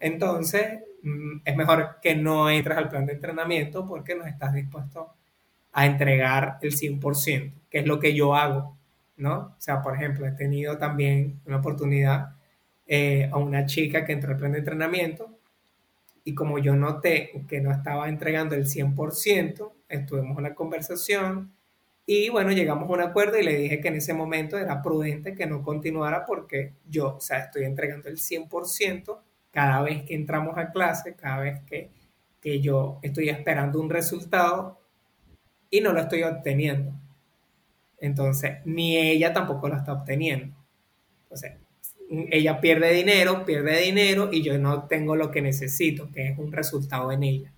entonces 0.00 0.80
mm, 1.02 1.40
es 1.44 1.56
mejor 1.56 1.98
que 2.02 2.14
no 2.14 2.50
entres 2.50 2.76
al 2.78 2.88
plan 2.88 3.06
de 3.06 3.14
entrenamiento 3.14 3.86
porque 3.86 4.14
no 4.14 4.24
estás 4.26 4.54
dispuesto 4.54 5.14
a 5.72 5.86
entregar 5.86 6.58
el 6.62 6.72
100%, 6.72 7.52
que 7.70 7.80
es 7.80 7.86
lo 7.86 7.98
que 7.98 8.14
yo 8.14 8.34
hago, 8.34 8.76
¿no? 9.16 9.54
O 9.58 9.60
sea, 9.60 9.82
por 9.82 9.94
ejemplo, 9.96 10.26
he 10.26 10.32
tenido 10.32 10.78
también 10.78 11.40
una 11.46 11.58
oportunidad 11.58 12.36
eh, 12.86 13.28
a 13.32 13.38
una 13.38 13.66
chica 13.66 14.04
que 14.04 14.12
entró 14.12 14.32
al 14.32 14.38
plan 14.38 14.52
de 14.52 14.58
entrenamiento 14.58 15.38
y 16.24 16.34
como 16.34 16.58
yo 16.58 16.74
noté 16.74 17.44
que 17.48 17.60
no 17.60 17.70
estaba 17.70 18.08
entregando 18.08 18.54
el 18.54 18.66
100%, 18.66 19.72
estuvimos 19.88 20.38
una 20.38 20.54
conversación 20.54 21.52
y 22.06 22.28
bueno, 22.28 22.52
llegamos 22.52 22.88
a 22.88 22.92
un 22.92 23.00
acuerdo 23.00 23.38
y 23.38 23.44
le 23.44 23.56
dije 23.56 23.80
que 23.80 23.88
en 23.88 23.96
ese 23.96 24.12
momento 24.12 24.58
era 24.58 24.82
prudente 24.82 25.34
que 25.34 25.46
no 25.46 25.62
continuara 25.62 26.26
porque 26.26 26.74
yo, 26.86 27.16
o 27.16 27.20
sea, 27.20 27.38
estoy 27.38 27.64
entregando 27.64 28.08
el 28.08 28.18
100% 28.18 29.20
cada 29.50 29.82
vez 29.82 30.02
que 30.04 30.14
entramos 30.14 30.58
a 30.58 30.70
clase, 30.70 31.14
cada 31.14 31.40
vez 31.40 31.60
que, 31.62 31.90
que 32.40 32.60
yo 32.60 32.98
estoy 33.02 33.30
esperando 33.30 33.80
un 33.80 33.88
resultado 33.88 34.78
y 35.70 35.80
no 35.80 35.92
lo 35.92 36.00
estoy 36.00 36.24
obteniendo. 36.24 36.92
Entonces, 37.98 38.58
ni 38.66 38.98
ella 38.98 39.32
tampoco 39.32 39.68
lo 39.68 39.76
está 39.76 39.94
obteniendo. 39.94 40.54
Entonces, 41.22 41.52
ella 42.30 42.60
pierde 42.60 42.92
dinero, 42.92 43.44
pierde 43.44 43.80
dinero 43.80 44.28
y 44.30 44.42
yo 44.42 44.58
no 44.58 44.84
tengo 44.84 45.16
lo 45.16 45.30
que 45.30 45.40
necesito, 45.40 46.10
que 46.12 46.28
es 46.28 46.38
un 46.38 46.52
resultado 46.52 47.10
en 47.12 47.22
ella. 47.22 47.52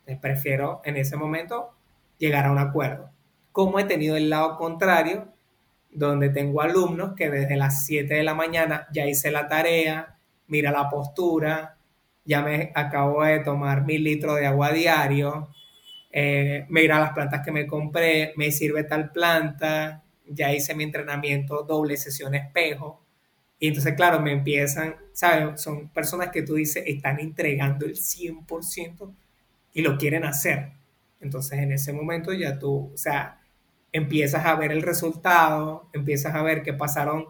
Entonces 0.00 0.18
prefiero 0.20 0.80
en 0.84 0.96
ese 0.96 1.16
momento 1.16 1.70
llegar 2.18 2.46
a 2.46 2.52
un 2.52 2.58
acuerdo. 2.58 3.10
Como 3.52 3.78
he 3.78 3.84
tenido 3.84 4.16
el 4.16 4.30
lado 4.30 4.56
contrario, 4.56 5.28
donde 5.90 6.30
tengo 6.30 6.62
alumnos 6.62 7.14
que 7.16 7.30
desde 7.30 7.56
las 7.56 7.84
7 7.84 8.14
de 8.14 8.22
la 8.22 8.34
mañana 8.34 8.86
ya 8.92 9.06
hice 9.06 9.30
la 9.30 9.48
tarea, 9.48 10.18
mira 10.46 10.70
la 10.70 10.88
postura, 10.88 11.76
ya 12.24 12.42
me 12.42 12.72
acabo 12.74 13.24
de 13.24 13.40
tomar 13.40 13.84
mil 13.84 14.04
litros 14.04 14.36
de 14.36 14.46
agua 14.46 14.72
diario, 14.72 15.48
eh, 16.12 16.66
mira 16.68 17.00
las 17.00 17.12
plantas 17.12 17.42
que 17.44 17.52
me 17.52 17.66
compré, 17.66 18.32
me 18.36 18.52
sirve 18.52 18.84
tal 18.84 19.10
planta, 19.10 20.02
ya 20.26 20.52
hice 20.52 20.74
mi 20.74 20.84
entrenamiento 20.84 21.62
doble 21.64 21.96
sesión 21.96 22.34
espejo 22.34 23.04
y 23.62 23.68
entonces, 23.68 23.94
claro, 23.94 24.20
me 24.20 24.32
empiezan, 24.32 24.96
¿sabes? 25.12 25.60
Son 25.60 25.90
personas 25.90 26.30
que 26.30 26.42
tú 26.42 26.54
dices 26.54 26.82
están 26.86 27.20
entregando 27.20 27.84
el 27.84 27.94
100% 27.94 29.12
y 29.74 29.82
lo 29.82 29.98
quieren 29.98 30.24
hacer. 30.24 30.72
Entonces, 31.20 31.58
en 31.58 31.72
ese 31.72 31.92
momento 31.92 32.32
ya 32.32 32.58
tú, 32.58 32.90
o 32.94 32.96
sea, 32.96 33.39
empiezas 33.92 34.46
a 34.46 34.54
ver 34.54 34.72
el 34.72 34.82
resultado, 34.82 35.88
empiezas 35.92 36.34
a 36.34 36.42
ver 36.42 36.62
que 36.62 36.72
pasaron 36.72 37.26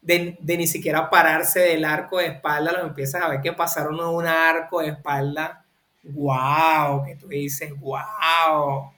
de, 0.00 0.36
ni 0.42 0.66
siquiera 0.66 1.08
pararse 1.08 1.60
del 1.60 1.84
arco 1.84 2.18
de 2.18 2.26
espalda, 2.26 2.72
lo 2.72 2.86
empiezas 2.86 3.22
a 3.22 3.28
ver 3.28 3.40
que 3.40 3.52
pasaron 3.52 3.98
a 4.00 4.10
un 4.10 4.26
arco 4.26 4.80
de 4.80 4.88
espalda, 4.88 5.64
wow, 6.04 7.04
que 7.04 7.16
tú 7.16 7.28
dices, 7.28 7.72
wow. 7.80 8.92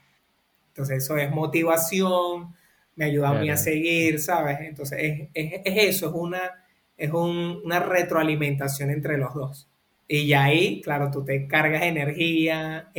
Entonces, 0.69 1.05
eso 1.05 1.17
es 1.17 1.31
motivación, 1.31 2.55
me 2.97 3.05
ayuda 3.05 3.31
a 3.31 3.35
mí 3.35 3.51
a 3.51 3.57
seguir, 3.57 4.21
¿sabes? 4.21 4.59
Entonces, 4.61 4.99
es, 5.01 5.29
es 5.33 5.61
eso, 5.65 6.09
es 6.09 6.15
una 6.15 6.53
es 6.97 7.13
una 7.13 7.81
retroalimentación 7.81 8.91
entre 8.91 9.19
los 9.19 9.35
dos. 9.35 9.69
Y 10.09 10.27
ya 10.27 10.45
ahí, 10.45 10.81
claro, 10.83 11.11
tú 11.11 11.25
te 11.25 11.47
cargas 11.47 11.83
energía, 11.83 12.91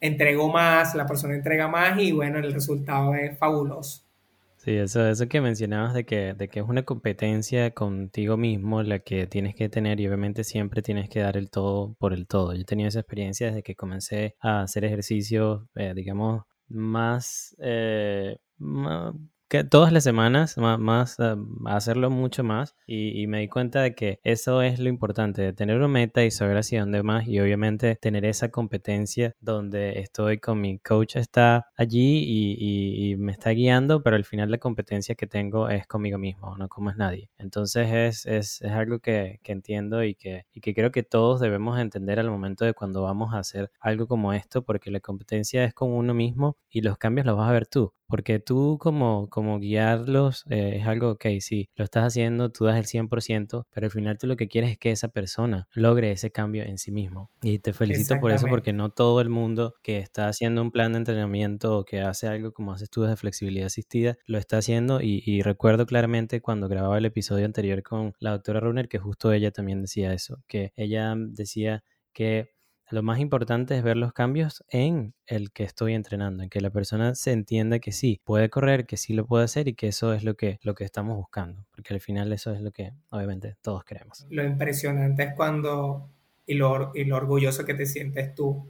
entrego 0.00 0.50
más, 0.52 0.94
la 0.94 1.06
persona 1.06 1.34
entrega 1.34 1.68
más 1.68 2.00
y 2.00 2.12
bueno, 2.12 2.38
el 2.38 2.52
resultado 2.52 3.14
es 3.14 3.38
fabuloso. 3.38 4.08
Sí, 4.56 4.72
eso, 4.72 5.06
eso 5.06 5.28
que 5.28 5.40
mencionabas 5.40 5.94
de 5.94 6.04
que, 6.04 6.34
de 6.34 6.48
que 6.48 6.60
es 6.60 6.66
una 6.68 6.82
competencia 6.82 7.70
contigo 7.70 8.36
mismo 8.36 8.82
la 8.82 8.98
que 8.98 9.26
tienes 9.28 9.54
que 9.54 9.68
tener 9.68 10.00
y 10.00 10.06
obviamente 10.08 10.42
siempre 10.42 10.82
tienes 10.82 11.08
que 11.08 11.20
dar 11.20 11.36
el 11.36 11.48
todo 11.48 11.94
por 11.94 12.12
el 12.12 12.26
todo. 12.26 12.52
Yo 12.54 12.62
he 12.62 12.64
tenido 12.64 12.88
esa 12.88 13.00
experiencia 13.00 13.46
desde 13.46 13.62
que 13.62 13.76
comencé 13.76 14.34
a 14.40 14.62
hacer 14.62 14.84
ejercicio, 14.84 15.68
eh, 15.76 15.92
digamos, 15.94 16.42
más, 16.68 17.56
eh, 17.60 18.38
más 18.58 19.14
que 19.48 19.64
todas 19.64 19.92
las 19.92 20.04
semanas, 20.04 20.58
más, 20.58 20.78
más 20.78 21.18
eh, 21.18 21.34
hacerlo 21.66 22.10
mucho 22.10 22.44
más 22.44 22.76
y, 22.86 23.26
me 23.28 23.40
di 23.40 23.48
cuenta 23.48 23.82
de 23.82 23.94
que 23.94 24.20
eso 24.22 24.62
es 24.62 24.78
lo 24.78 24.88
importante, 24.88 25.42
de 25.42 25.52
tener 25.52 25.76
una 25.78 25.88
meta 25.88 26.24
y 26.24 26.30
saber 26.30 26.58
hacia 26.58 26.80
dónde 26.80 27.02
más 27.02 27.26
y 27.26 27.40
obviamente 27.40 27.96
tener 27.96 28.24
esa 28.24 28.50
competencia 28.50 29.34
donde 29.40 30.00
estoy 30.00 30.38
con 30.38 30.60
mi 30.60 30.78
coach 30.78 31.16
está 31.16 31.68
allí 31.76 32.24
y, 32.26 33.16
me 33.18 33.32
está 33.32 33.50
guiando, 33.50 34.02
pero 34.02 34.16
al 34.16 34.24
final 34.24 34.50
la 34.50 34.58
competencia 34.58 35.14
que 35.14 35.26
tengo 35.26 35.68
es 35.68 35.86
conmigo 35.86 36.18
mismo, 36.18 36.56
no 36.56 36.68
como 36.68 36.90
es 36.90 36.96
nadie. 36.96 37.30
Entonces 37.38 37.88
es, 37.90 38.26
es, 38.26 38.62
es 38.62 38.72
algo 38.72 39.00
que, 39.00 39.40
que, 39.42 39.52
entiendo 39.52 40.04
y 40.04 40.14
que, 40.14 40.46
y 40.52 40.60
que 40.60 40.74
creo 40.74 40.92
que 40.92 41.02
todos 41.02 41.40
debemos 41.40 41.78
entender 41.78 42.20
al 42.20 42.30
momento 42.30 42.64
de 42.64 42.74
cuando 42.74 43.02
vamos 43.02 43.34
a 43.34 43.38
hacer 43.38 43.70
algo 43.80 44.06
como 44.06 44.32
esto, 44.32 44.62
porque 44.62 44.90
la 44.90 45.00
competencia 45.00 45.64
es 45.64 45.74
con 45.74 45.90
uno 45.90 46.14
mismo 46.14 46.56
y 46.70 46.82
los 46.82 46.98
cambios 46.98 47.26
los 47.26 47.36
vas 47.36 47.48
a 47.48 47.52
ver 47.52 47.66
tú. 47.66 47.92
Porque 48.08 48.40
tú 48.40 48.78
como, 48.80 49.28
como 49.28 49.58
guiarlos 49.58 50.44
eh, 50.50 50.78
es 50.80 50.86
algo, 50.86 51.10
ok, 51.12 51.26
sí, 51.40 51.68
lo 51.76 51.84
estás 51.84 52.04
haciendo, 52.04 52.50
tú 52.50 52.64
das 52.64 52.76
el 52.76 52.86
100%, 52.86 53.66
pero 53.70 53.86
al 53.86 53.90
final 53.90 54.18
tú 54.18 54.26
lo 54.26 54.36
que 54.36 54.48
quieres 54.48 54.70
es 54.70 54.78
que 54.78 54.90
esa 54.90 55.08
persona 55.08 55.68
logre 55.72 56.10
ese 56.10 56.30
cambio 56.30 56.64
en 56.64 56.78
sí 56.78 56.90
mismo. 56.90 57.30
Y 57.42 57.58
te 57.58 57.72
felicito 57.72 58.18
por 58.20 58.32
eso 58.32 58.46
porque 58.48 58.72
no 58.72 58.90
todo 58.90 59.20
el 59.20 59.28
mundo 59.28 59.74
que 59.82 59.98
está 59.98 60.28
haciendo 60.28 60.62
un 60.62 60.70
plan 60.70 60.92
de 60.92 60.98
entrenamiento 60.98 61.78
o 61.78 61.84
que 61.84 62.00
hace 62.00 62.26
algo 62.28 62.52
como 62.52 62.72
haces 62.72 62.90
tú 62.90 63.02
de 63.02 63.16
flexibilidad 63.16 63.66
asistida, 63.66 64.16
lo 64.26 64.38
está 64.38 64.58
haciendo. 64.58 65.00
Y, 65.00 65.22
y 65.24 65.42
recuerdo 65.42 65.86
claramente 65.86 66.40
cuando 66.40 66.68
grababa 66.68 66.98
el 66.98 67.04
episodio 67.04 67.44
anterior 67.44 67.82
con 67.82 68.14
la 68.18 68.32
doctora 68.32 68.60
Runner 68.60 68.88
que 68.88 68.98
justo 68.98 69.32
ella 69.32 69.50
también 69.50 69.82
decía 69.82 70.12
eso, 70.12 70.42
que 70.46 70.72
ella 70.76 71.14
decía 71.16 71.84
que 72.12 72.50
lo 72.90 73.02
más 73.02 73.18
importante 73.18 73.76
es 73.76 73.82
ver 73.82 73.96
los 73.96 74.12
cambios 74.12 74.64
en 74.68 75.14
el 75.26 75.52
que 75.52 75.64
estoy 75.64 75.94
entrenando, 75.94 76.42
en 76.42 76.48
que 76.48 76.60
la 76.60 76.70
persona 76.70 77.14
se 77.14 77.32
entienda 77.32 77.78
que 77.78 77.92
sí, 77.92 78.20
puede 78.24 78.50
correr, 78.50 78.86
que 78.86 78.96
sí 78.96 79.12
lo 79.12 79.26
puede 79.26 79.44
hacer 79.44 79.68
y 79.68 79.74
que 79.74 79.88
eso 79.88 80.12
es 80.14 80.24
lo 80.24 80.34
que, 80.34 80.58
lo 80.62 80.74
que 80.74 80.84
estamos 80.84 81.16
buscando, 81.16 81.66
porque 81.70 81.94
al 81.94 82.00
final 82.00 82.32
eso 82.32 82.52
es 82.52 82.60
lo 82.60 82.70
que 82.70 82.92
obviamente 83.10 83.56
todos 83.60 83.84
queremos. 83.84 84.26
Lo 84.30 84.44
impresionante 84.44 85.22
es 85.24 85.34
cuando, 85.34 86.08
y 86.46 86.54
lo, 86.54 86.92
y 86.94 87.04
lo 87.04 87.16
orgulloso 87.16 87.64
que 87.64 87.74
te 87.74 87.86
sientes 87.86 88.34
tú 88.34 88.66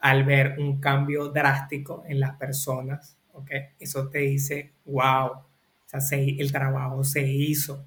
al 0.00 0.24
ver 0.24 0.58
un 0.58 0.80
cambio 0.80 1.28
drástico 1.28 2.04
en 2.06 2.20
las 2.20 2.36
personas, 2.36 3.16
¿ok? 3.32 3.50
Eso 3.78 4.08
te 4.08 4.18
dice, 4.18 4.72
wow, 4.84 5.30
o 5.30 5.46
sea, 5.86 6.18
el 6.18 6.52
trabajo 6.52 7.02
se 7.04 7.26
hizo, 7.26 7.86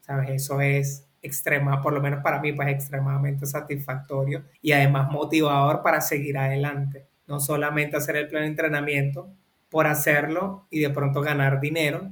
¿sabes? 0.00 0.30
Eso 0.30 0.60
es 0.60 1.09
extrema, 1.22 1.82
por 1.82 1.92
lo 1.92 2.00
menos 2.00 2.22
para 2.22 2.40
mí, 2.40 2.52
pues 2.52 2.68
extremadamente 2.68 3.46
satisfactorio 3.46 4.44
y 4.62 4.72
además 4.72 5.10
motivador 5.10 5.82
para 5.82 6.00
seguir 6.00 6.38
adelante. 6.38 7.06
No 7.26 7.40
solamente 7.40 7.96
hacer 7.96 8.16
el 8.16 8.28
plan 8.28 8.42
de 8.42 8.48
entrenamiento 8.48 9.30
por 9.68 9.86
hacerlo 9.86 10.66
y 10.70 10.80
de 10.80 10.90
pronto 10.90 11.20
ganar 11.20 11.60
dinero, 11.60 12.10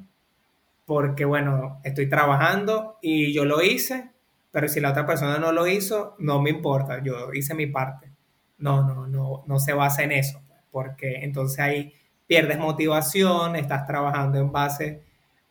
porque 0.86 1.24
bueno, 1.24 1.80
estoy 1.84 2.08
trabajando 2.08 2.98
y 3.02 3.32
yo 3.32 3.44
lo 3.44 3.62
hice, 3.62 4.10
pero 4.50 4.68
si 4.68 4.80
la 4.80 4.90
otra 4.90 5.06
persona 5.06 5.38
no 5.38 5.52
lo 5.52 5.66
hizo, 5.66 6.14
no 6.18 6.40
me 6.40 6.50
importa, 6.50 7.02
yo 7.02 7.32
hice 7.32 7.54
mi 7.54 7.66
parte. 7.66 8.10
No, 8.58 8.86
no, 8.86 9.06
no, 9.06 9.44
no 9.46 9.58
se 9.58 9.72
basa 9.72 10.02
en 10.02 10.12
eso, 10.12 10.40
porque 10.70 11.24
entonces 11.24 11.58
ahí 11.60 11.92
pierdes 12.26 12.58
motivación, 12.58 13.56
estás 13.56 13.86
trabajando 13.86 14.38
en 14.38 14.52
base 14.52 15.02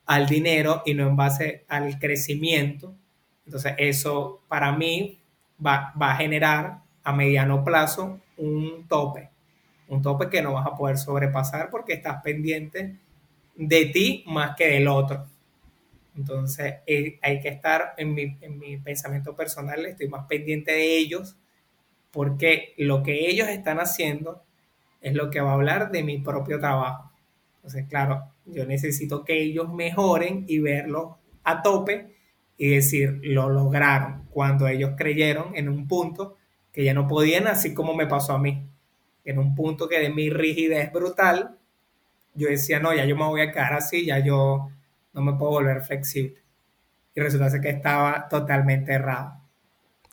al 0.05 0.27
dinero 0.27 0.83
y 0.85 0.93
no 0.93 1.07
en 1.07 1.15
base 1.15 1.65
al 1.67 1.99
crecimiento 1.99 2.95
entonces, 3.47 3.75
eso 3.77 4.41
para 4.49 4.73
mí 4.73 5.19
va, 5.65 5.93
a 5.97 6.15
generar 6.17 6.81
a 7.01 7.13
mediano 7.13 7.63
plazo 7.63 8.19
un 8.35 8.85
tope, 8.89 9.29
un 9.87 10.01
tope 10.01 10.29
que 10.29 10.41
no 10.41 10.51
vas 10.51 10.67
a 10.67 10.75
poder 10.75 10.97
sobrepasar 10.97 11.69
porque 11.69 11.93
estás 11.93 12.21
pendiente 12.21 12.97
de 13.55 13.85
ti 13.85 14.25
más 14.27 14.53
que 14.57 14.67
del 14.67 14.89
otro. 14.89 15.25
Entonces, 16.17 16.75
eh, 16.85 17.19
hay 17.21 17.39
que 17.39 17.47
estar 17.47 17.93
en 17.95 18.13
mi, 18.13 18.37
en 18.41 18.59
mi 18.59 18.75
pensamiento 18.79 19.33
personal, 19.33 19.85
estoy 19.85 20.09
más 20.09 20.25
pendiente 20.27 20.73
de 20.73 20.97
ellos 20.97 21.37
porque 22.11 22.73
lo 22.77 23.01
que 23.01 23.29
ellos 23.29 23.47
están 23.47 23.79
haciendo 23.79 24.43
es 24.99 25.13
lo 25.13 25.29
que 25.29 25.39
va 25.39 25.51
a 25.51 25.53
hablar 25.53 25.89
de 25.89 26.03
mi 26.03 26.17
propio 26.17 26.59
trabajo. 26.59 27.09
Entonces, 27.57 27.85
claro, 27.87 28.29
yo 28.45 28.65
necesito 28.65 29.23
que 29.23 29.41
ellos 29.41 29.71
mejoren 29.71 30.43
y 30.49 30.59
verlo 30.59 31.17
a 31.45 31.61
tope 31.61 32.16
y 32.57 32.69
decir, 32.69 33.19
lo 33.23 33.49
lograron 33.49 34.25
cuando 34.31 34.67
ellos 34.67 34.91
creyeron 34.97 35.55
en 35.55 35.69
un 35.69 35.87
punto 35.87 36.35
que 36.71 36.83
ya 36.83 36.93
no 36.93 37.07
podían, 37.07 37.47
así 37.47 37.73
como 37.73 37.93
me 37.93 38.07
pasó 38.07 38.33
a 38.33 38.39
mí. 38.39 38.67
En 39.23 39.39
un 39.39 39.55
punto 39.55 39.87
que 39.87 39.99
de 39.99 40.09
mi 40.09 40.29
rigidez 40.29 40.91
brutal, 40.91 41.57
yo 42.33 42.49
decía, 42.49 42.79
no, 42.79 42.93
ya 42.93 43.05
yo 43.05 43.15
me 43.15 43.25
voy 43.25 43.41
a 43.41 43.51
quedar 43.51 43.73
así, 43.73 44.05
ya 44.05 44.19
yo 44.19 44.69
no 45.13 45.21
me 45.21 45.33
puedo 45.33 45.51
volver 45.51 45.81
flexible. 45.81 46.41
Y 47.15 47.21
resulta 47.21 47.59
que 47.59 47.69
estaba 47.69 48.27
totalmente 48.29 48.93
errado. 48.93 49.41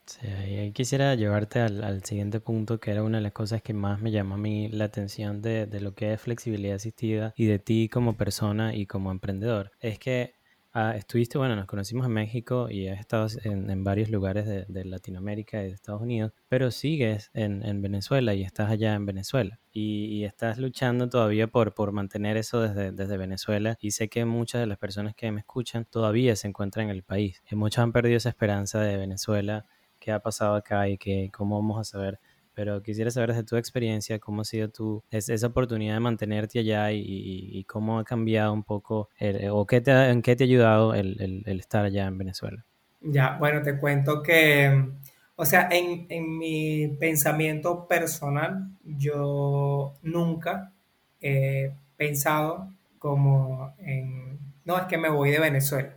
Sí, 0.07 0.27
ahí 0.27 0.73
quisiera 0.73 1.15
llevarte 1.15 1.61
al, 1.61 2.05
siguiente 2.05 2.41
punto, 2.41 2.79
que 2.79 2.91
era 2.91 3.03
una 3.03 3.19
de 3.19 3.23
las 3.23 3.33
cosas 3.33 3.63
que 3.63 3.73
más 3.73 4.01
me 4.01 4.11
llamó 4.11 4.35
a 4.35 4.39
mí 4.39 4.69
la 4.69 4.85
atención 4.85 5.41
de, 5.41 5.67
de 5.67 5.81
lo 5.81 5.95
que 5.95 6.13
es 6.13 6.21
flexibilidad 6.21 6.77
asistida 6.77 7.33
y 7.37 7.47
de 7.47 7.59
ti 7.59 7.89
como 7.91 8.17
persona 8.17 8.75
y 8.75 8.87
como 8.87 9.11
emprendedor. 9.11 9.73
Es 9.81 9.99
que 9.99 10.35
Ah, 10.77 10.97
estuviste, 10.97 11.39
bueno, 11.39 11.55
nos 11.55 11.67
conocimos 11.67 12.05
en 12.05 12.13
México 12.13 12.69
y 12.69 12.89
has 12.89 12.99
estado 12.99 13.29
en, 13.45 13.85
varios 13.85 14.11
lugares 14.11 14.45
de, 14.45 14.85
Latinoamérica 14.85 15.63
y 15.63 15.67
de 15.67 15.71
Estados 15.71 16.03
Unidos, 16.03 16.33
pero 16.49 16.73
sigues 16.73 17.31
en, 17.33 17.81
Venezuela 17.81 18.35
y 18.35 18.43
estás 18.43 18.71
allá 18.73 18.95
en 18.95 19.07
Venezuela. 19.07 19.61
Y, 19.71 20.25
estás 20.25 20.59
luchando 20.59 21.09
todavía 21.09 21.47
por, 21.47 21.75
por 21.75 21.93
mantener 21.93 22.37
eso 22.37 22.61
desde, 22.61 22.91
desde, 22.91 23.17
Venezuela 23.17 23.79
y 23.81 23.93
sé 23.93 24.09
que 24.09 24.25
muchas 24.25 24.63
de 24.63 24.67
las 24.67 24.79
personas 24.79 25.15
que 25.15 25.31
me 25.31 25.41
escuchan 25.41 25.85
todavía 25.85 26.35
se 26.35 26.49
encuentran 26.49 26.87
en 26.87 26.91
el 26.91 27.05
país. 27.05 27.41
Y 27.49 27.55
muchos 27.55 27.79
han 27.79 27.93
perdido 27.93 28.17
esa 28.17 28.31
esperanza 28.31 28.81
de 28.81 28.97
Venezuela, 28.97 29.67
qué 30.01 30.11
ha 30.11 30.19
pasado 30.19 30.57
acá 30.57 30.89
y 30.89 30.99
que, 30.99 31.31
cómo 31.33 31.55
vamos 31.55 31.79
a 31.79 31.85
saber 31.85 32.19
pero 32.55 32.83
quisiera 32.83 33.11
saber 33.11 33.31
desde 33.31 33.45
tu 33.45 33.57
experiencia 33.57 34.19
cómo 34.19 34.43
ha 34.43 34.45
sido 34.45 34.69
tu, 34.69 35.03
esa 35.11 35.47
oportunidad 35.47 35.95
de 35.95 36.01
mantenerte 36.01 36.61
allá 36.61 36.93
y, 36.93 37.65
cómo 37.65 37.99
ha 37.99 38.05
cambiado 38.05 38.53
un 38.53 38.63
poco 38.63 39.09
o 39.51 39.67
qué 39.67 39.81
te, 39.81 40.11
en 40.11 40.23
qué 40.23 40.37
te 40.37 40.45
ha 40.45 40.47
ayudado 40.47 40.95
el, 40.95 41.43
estar 41.47 41.85
allá 41.85 42.07
en 42.07 42.19
Venezuela. 42.19 42.65
Ya, 43.01 43.37
bueno, 43.39 43.63
te 43.63 43.79
cuento 43.79 44.23
que, 44.23 44.89
o 45.37 45.45
sea, 45.45 45.69
en, 45.71 46.07
en 46.09 46.39
mi 46.39 46.89
pensamiento 46.99 47.87
personal, 47.87 48.71
yo 48.85 49.95
nunca 50.03 50.73
he 51.21 51.73
pensado 51.97 52.69
como 52.99 53.75
en, 53.79 54.39
no, 54.65 54.79
es 54.79 54.85
que 54.85 54.97
me 54.97 55.11
voy 55.11 55.31
de 55.31 55.39
Venezuela. 55.39 55.91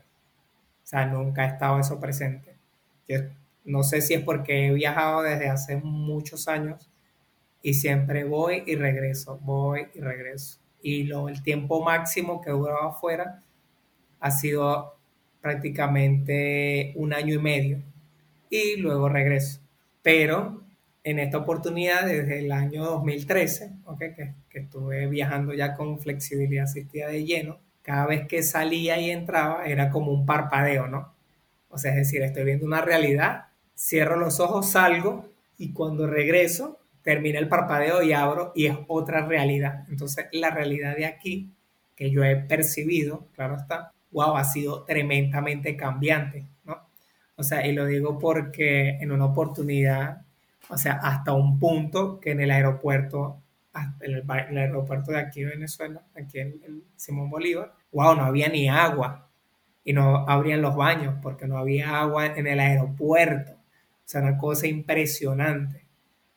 O 0.84 0.90
sea, 0.90 1.06
nunca 1.06 1.44
ha 1.44 1.48
estado 1.48 1.80
eso 1.80 2.00
presente. 2.00 2.56
Yo 3.08 3.20
no 3.68 3.84
sé 3.84 4.02
si 4.02 4.14
es 4.14 4.24
porque 4.24 4.68
he 4.68 4.74
viajado 4.74 5.22
desde 5.22 5.50
hace 5.50 5.76
muchos 5.76 6.48
años 6.48 6.90
y 7.62 7.74
siempre 7.74 8.24
voy 8.24 8.64
y 8.66 8.76
regreso, 8.76 9.40
voy 9.44 9.88
y 9.94 10.00
regreso. 10.00 10.60
Y 10.82 11.04
lo, 11.04 11.28
el 11.28 11.44
tiempo 11.44 11.84
máximo 11.84 12.40
que 12.40 12.50
he 12.50 12.54
durado 12.54 12.88
afuera 12.88 13.44
ha 14.22 14.32
sido 14.32 14.96
prácticamente 15.42 16.94
un 16.96 17.14
año 17.14 17.36
y 17.36 17.40
medio 17.40 17.84
y 18.50 18.78
luego 18.78 19.10
regreso. 19.10 19.60
Pero 20.02 20.64
en 21.04 21.20
esta 21.20 21.38
oportunidad, 21.38 22.06
desde 22.06 22.40
el 22.40 22.54
año 22.54 22.86
2013, 22.86 23.74
que, 24.00 24.34
que 24.50 24.60
estuve 24.60 25.08
viajando 25.08 25.54
ya 25.54 25.76
con 25.76 26.00
flexibilidad 26.00 26.64
asistida 26.64 27.10
de 27.10 27.26
lleno, 27.26 27.60
cada 27.82 28.06
vez 28.06 28.28
que 28.28 28.44
salía 28.44 28.98
y 28.98 29.12
entraba 29.12 29.66
era 29.66 29.90
como 29.90 30.14
un 30.14 30.26
parpadeo, 30.26 30.88
¿no? 30.88 31.14
O 31.70 31.78
sea, 31.78 31.92
es 31.92 31.98
decir, 31.98 32.22
estoy 32.22 32.46
viendo 32.46 32.66
una 32.66 32.82
realidad 32.82 33.47
cierro 33.78 34.18
los 34.18 34.40
ojos, 34.40 34.72
salgo 34.72 35.30
y 35.58 35.72
cuando 35.72 36.08
regreso 36.08 36.80
termina 37.04 37.40
el 37.40 37.48
parpadeo 37.48 38.04
y 38.04 38.12
abro 38.12 38.52
y 38.56 38.66
es 38.66 38.78
otra 38.88 39.26
realidad. 39.26 39.86
Entonces 39.90 40.26
la 40.32 40.50
realidad 40.50 40.96
de 40.96 41.06
aquí 41.06 41.52
que 41.96 42.12
yo 42.12 42.24
he 42.24 42.36
percibido, 42.36 43.28
claro 43.34 43.56
está, 43.56 43.94
wow, 44.12 44.36
ha 44.36 44.44
sido 44.44 44.84
tremendamente 44.84 45.76
cambiante, 45.76 46.46
¿no? 46.66 46.78
O 47.36 47.44
sea, 47.44 47.66
y 47.66 47.72
lo 47.72 47.86
digo 47.86 48.20
porque 48.20 48.98
en 49.00 49.12
una 49.12 49.26
oportunidad, 49.26 50.22
o 50.70 50.78
sea, 50.78 50.94
hasta 50.94 51.34
un 51.34 51.60
punto 51.60 52.20
que 52.20 52.32
en 52.32 52.42
el 52.42 52.52
aeropuerto, 52.52 53.42
en 54.02 54.14
el, 54.16 54.58
aeropuerto 54.58 55.12
de 55.12 55.20
aquí 55.20 55.42
de 55.42 55.52
Venezuela, 55.52 56.02
aquí 56.16 56.40
en, 56.40 56.60
en 56.66 56.84
Simón 56.96 57.30
Bolívar, 57.30 57.74
wow, 57.92 58.16
no 58.16 58.24
había 58.24 58.50
ni 58.50 58.70
agua 58.70 59.28
y 59.84 59.94
no 59.94 60.28
abrían 60.28 60.62
los 60.62 60.76
baños 60.76 61.16
porque 61.22 61.48
no 61.48 61.58
había 61.58 62.00
agua 62.00 62.26
en 62.26 62.48
el 62.48 62.60
aeropuerto. 62.60 63.57
Sea, 64.08 64.22
una 64.22 64.38
cosa 64.38 64.68
impresionante, 64.68 65.86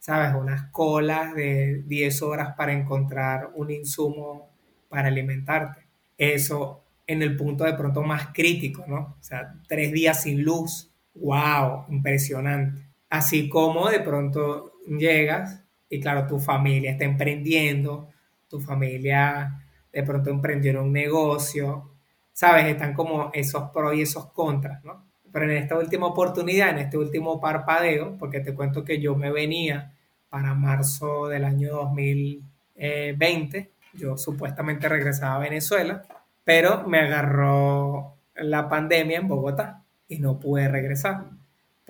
¿sabes? 0.00 0.34
Unas 0.34 0.70
colas 0.72 1.34
de 1.36 1.84
10 1.86 2.20
horas 2.22 2.54
para 2.56 2.72
encontrar 2.72 3.50
un 3.54 3.70
insumo 3.70 4.50
para 4.88 5.06
alimentarte. 5.06 5.86
Eso 6.18 6.82
en 7.06 7.22
el 7.22 7.36
punto 7.36 7.62
de 7.62 7.74
pronto 7.74 8.02
más 8.02 8.28
crítico, 8.34 8.84
¿no? 8.88 9.16
O 9.20 9.22
sea, 9.22 9.54
tres 9.68 9.92
días 9.92 10.22
sin 10.24 10.42
luz. 10.42 10.90
¡Wow! 11.14 11.84
Impresionante. 11.90 12.88
Así 13.08 13.48
como 13.48 13.88
de 13.88 14.00
pronto 14.00 14.72
llegas 14.88 15.62
y 15.88 16.00
claro, 16.00 16.26
tu 16.26 16.40
familia 16.40 16.90
está 16.90 17.04
emprendiendo, 17.04 18.08
tu 18.48 18.58
familia 18.60 19.64
de 19.92 20.02
pronto 20.02 20.30
emprendió 20.30 20.82
un 20.82 20.92
negocio, 20.92 21.92
¿sabes? 22.32 22.66
Están 22.66 22.94
como 22.94 23.30
esos 23.32 23.70
pros 23.70 23.94
y 23.94 24.02
esos 24.02 24.32
contras, 24.32 24.82
¿no? 24.84 25.09
Pero 25.32 25.44
en 25.44 25.52
esta 25.52 25.78
última 25.78 26.06
oportunidad, 26.06 26.70
en 26.70 26.78
este 26.78 26.98
último 26.98 27.40
parpadeo, 27.40 28.16
porque 28.18 28.40
te 28.40 28.54
cuento 28.54 28.84
que 28.84 29.00
yo 29.00 29.14
me 29.14 29.30
venía 29.30 29.92
para 30.28 30.54
marzo 30.54 31.28
del 31.28 31.44
año 31.44 31.72
2020, 31.72 33.70
yo 33.94 34.16
supuestamente 34.16 34.88
regresaba 34.88 35.36
a 35.36 35.40
Venezuela, 35.40 36.02
pero 36.44 36.86
me 36.86 37.00
agarró 37.00 38.14
la 38.34 38.68
pandemia 38.68 39.18
en 39.18 39.28
Bogotá 39.28 39.82
y 40.08 40.18
no 40.18 40.38
pude 40.38 40.68
regresar 40.68 41.24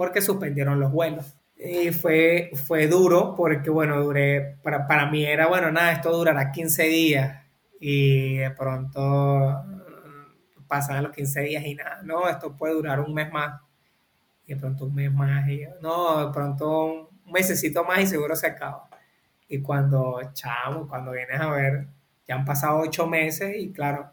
porque 0.01 0.23
suspendieron 0.23 0.81
los 0.81 0.91
vuelos. 0.93 1.37
Y 1.57 1.91
fue, 1.91 2.53
fue 2.67 2.87
duro 2.87 3.35
porque, 3.37 3.69
bueno, 3.69 4.01
duré, 4.01 4.57
para, 4.63 4.87
para 4.87 5.11
mí 5.11 5.27
era, 5.27 5.47
bueno, 5.47 5.71
nada, 5.71 5.93
esto 5.93 6.11
durará 6.11 6.51
15 6.53 6.85
días 6.85 7.39
y 7.79 8.37
de 8.37 8.51
pronto 8.53 9.63
pasan 10.71 11.03
los 11.03 11.13
15 11.13 11.41
días 11.41 11.67
y 11.67 11.75
nada, 11.75 12.01
no, 12.05 12.29
esto 12.29 12.57
puede 12.57 12.75
durar 12.75 13.01
un 13.01 13.13
mes 13.13 13.31
más, 13.33 13.61
y 14.47 14.55
de 14.55 14.61
pronto 14.61 14.85
un 14.85 14.95
mes 14.95 15.13
más, 15.13 15.49
y 15.49 15.65
no, 15.83 16.27
de 16.27 16.33
pronto 16.33 16.85
un 16.85 17.33
mesecito 17.33 17.85
más 17.85 18.01
y 18.01 18.07
seguro 18.07 18.37
se 18.37 18.47
acaba. 18.47 18.89
Y 19.49 19.61
cuando, 19.61 20.21
chamo, 20.33 20.87
cuando 20.89 21.11
vienes 21.11 21.41
a 21.41 21.51
ver, 21.51 21.89
ya 22.27 22.37
han 22.37 22.45
pasado 22.45 22.79
ocho 22.79 23.09
meses 23.09 23.57
y 23.59 23.73
claro, 23.73 24.13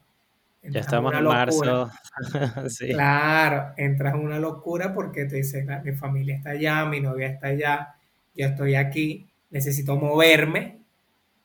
ya 0.63 0.79
estamos 0.79 1.13
en 1.13 1.23
marzo. 1.23 1.91
Claro, 2.89 3.73
entras 3.77 4.15
en 4.15 4.21
una 4.21 4.39
locura 4.39 4.93
porque 4.95 5.25
te 5.25 5.37
dices, 5.37 5.63
mi 5.83 5.91
familia 5.91 6.37
está 6.37 6.49
allá, 6.49 6.85
mi 6.85 6.99
novia 6.99 7.27
está 7.27 7.47
allá, 7.47 7.95
yo 8.35 8.47
estoy 8.47 8.73
aquí, 8.73 9.29
necesito 9.51 9.95
moverme 9.95 10.76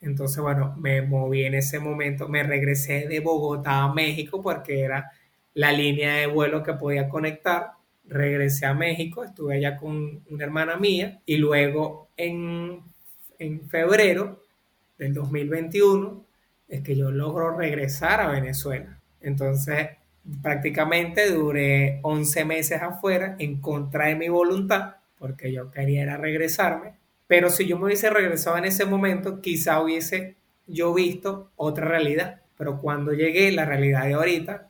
entonces, 0.02 0.42
bueno, 0.42 0.74
me 0.76 1.00
moví 1.00 1.44
en 1.44 1.54
ese 1.54 1.78
momento, 1.78 2.28
me 2.28 2.42
regresé 2.42 3.06
de 3.06 3.20
Bogotá 3.20 3.84
a 3.84 3.94
México 3.94 4.42
porque 4.42 4.80
era 4.80 5.12
la 5.54 5.72
línea 5.72 6.16
de 6.16 6.26
vuelo 6.26 6.62
que 6.64 6.72
podía 6.74 7.08
conectar. 7.08 7.72
Regresé 8.04 8.66
a 8.66 8.74
México, 8.74 9.22
estuve 9.22 9.56
allá 9.56 9.76
con 9.76 10.22
una 10.28 10.44
hermana 10.44 10.76
mía 10.76 11.20
y 11.24 11.36
luego 11.36 12.08
en, 12.16 12.82
febrero 13.68 14.40
del 14.98 15.14
2021 15.14 16.24
es 16.68 16.82
que 16.82 16.96
yo 16.96 17.10
logro 17.10 17.56
regresar 17.56 18.20
a 18.20 18.28
Venezuela. 18.28 19.00
Entonces, 19.20 19.88
prácticamente 20.42 21.30
duré 21.30 22.00
11 22.02 22.44
meses 22.44 22.82
afuera 22.82 23.36
en 23.38 23.60
contra 23.60 24.06
de 24.06 24.16
mi 24.16 24.28
voluntad, 24.28 24.96
porque 25.18 25.52
yo 25.52 25.70
quería 25.70 26.16
regresarme. 26.16 27.01
Pero 27.32 27.48
si 27.48 27.64
yo 27.64 27.78
me 27.78 27.86
hubiese 27.86 28.10
regresado 28.10 28.58
en 28.58 28.66
ese 28.66 28.84
momento, 28.84 29.40
quizá 29.40 29.80
hubiese 29.80 30.36
yo 30.66 30.92
visto 30.92 31.50
otra 31.56 31.86
realidad. 31.86 32.42
Pero 32.58 32.78
cuando 32.78 33.14
llegué, 33.14 33.50
la 33.52 33.64
realidad 33.64 34.04
de 34.04 34.12
ahorita 34.12 34.68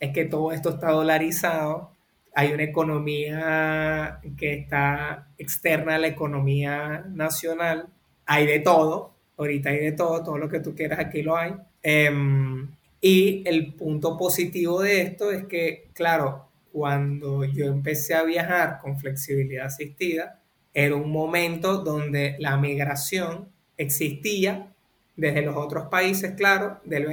es 0.00 0.14
que 0.14 0.24
todo 0.24 0.52
esto 0.52 0.70
está 0.70 0.90
dolarizado, 0.90 1.92
hay 2.34 2.54
una 2.54 2.62
economía 2.62 4.20
que 4.38 4.54
está 4.54 5.28
externa 5.36 5.96
a 5.96 5.98
la 5.98 6.06
economía 6.06 7.04
nacional, 7.10 7.88
hay 8.24 8.46
de 8.46 8.60
todo, 8.60 9.12
ahorita 9.36 9.68
hay 9.68 9.80
de 9.80 9.92
todo, 9.92 10.24
todo 10.24 10.38
lo 10.38 10.48
que 10.48 10.60
tú 10.60 10.74
quieras 10.74 11.00
aquí 11.00 11.20
lo 11.20 11.36
hay. 11.36 11.52
Em, 11.82 12.70
y 13.02 13.46
el 13.46 13.74
punto 13.74 14.16
positivo 14.16 14.80
de 14.80 15.02
esto 15.02 15.30
es 15.30 15.44
que, 15.44 15.90
claro, 15.92 16.48
cuando 16.72 17.44
yo 17.44 17.66
empecé 17.66 18.14
a 18.14 18.22
viajar 18.22 18.78
con 18.80 18.98
flexibilidad 18.98 19.66
asistida, 19.66 20.37
era 20.84 20.94
un 20.94 21.10
momento 21.10 21.78
donde 21.78 22.36
la 22.38 22.56
migración 22.56 23.48
existía 23.76 24.72
desde 25.16 25.42
los 25.42 25.56
otros 25.56 25.88
países, 25.88 26.36
claro, 26.36 26.78
del 26.84 27.04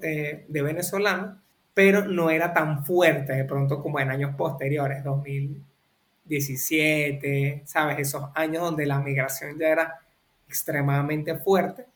de, 0.00 0.44
de 0.48 0.62
venezolanos, 0.62 1.36
pero 1.72 2.04
no 2.04 2.30
era 2.30 2.52
tan 2.52 2.84
fuerte 2.84 3.34
de 3.34 3.44
pronto 3.44 3.80
como 3.80 4.00
en 4.00 4.10
años 4.10 4.34
posteriores, 4.34 5.04
2017, 5.04 7.62
¿sabes? 7.64 8.00
Esos 8.00 8.24
años 8.34 8.64
donde 8.64 8.86
la 8.86 8.98
migración 8.98 9.56
ya 9.56 9.68
era 9.68 10.00
extremadamente 10.48 11.36
fuerte. 11.36 11.86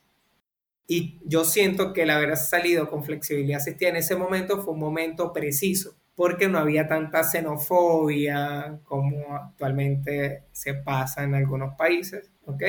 Y 0.87 1.19
yo 1.25 1.45
siento 1.45 1.93
que 1.93 2.03
el 2.03 2.11
haber 2.11 2.37
salido 2.37 2.89
con 2.89 3.03
flexibilidad 3.03 3.61
asistida 3.61 3.89
en 3.89 3.97
ese 3.97 4.15
momento 4.15 4.63
fue 4.63 4.75
un 4.75 4.81
momento 4.81 5.33
preciso, 5.33 5.97
porque 6.17 6.49
no 6.49 6.59
había 6.59 6.89
tanta 6.89 7.23
xenofobia 7.23 8.81
como 8.85 9.37
actualmente 9.37 10.45
se 10.51 10.75
pasa 10.75 11.23
en 11.23 11.35
algunos 11.35 11.77
países, 11.77 12.33
¿ok? 12.47 12.63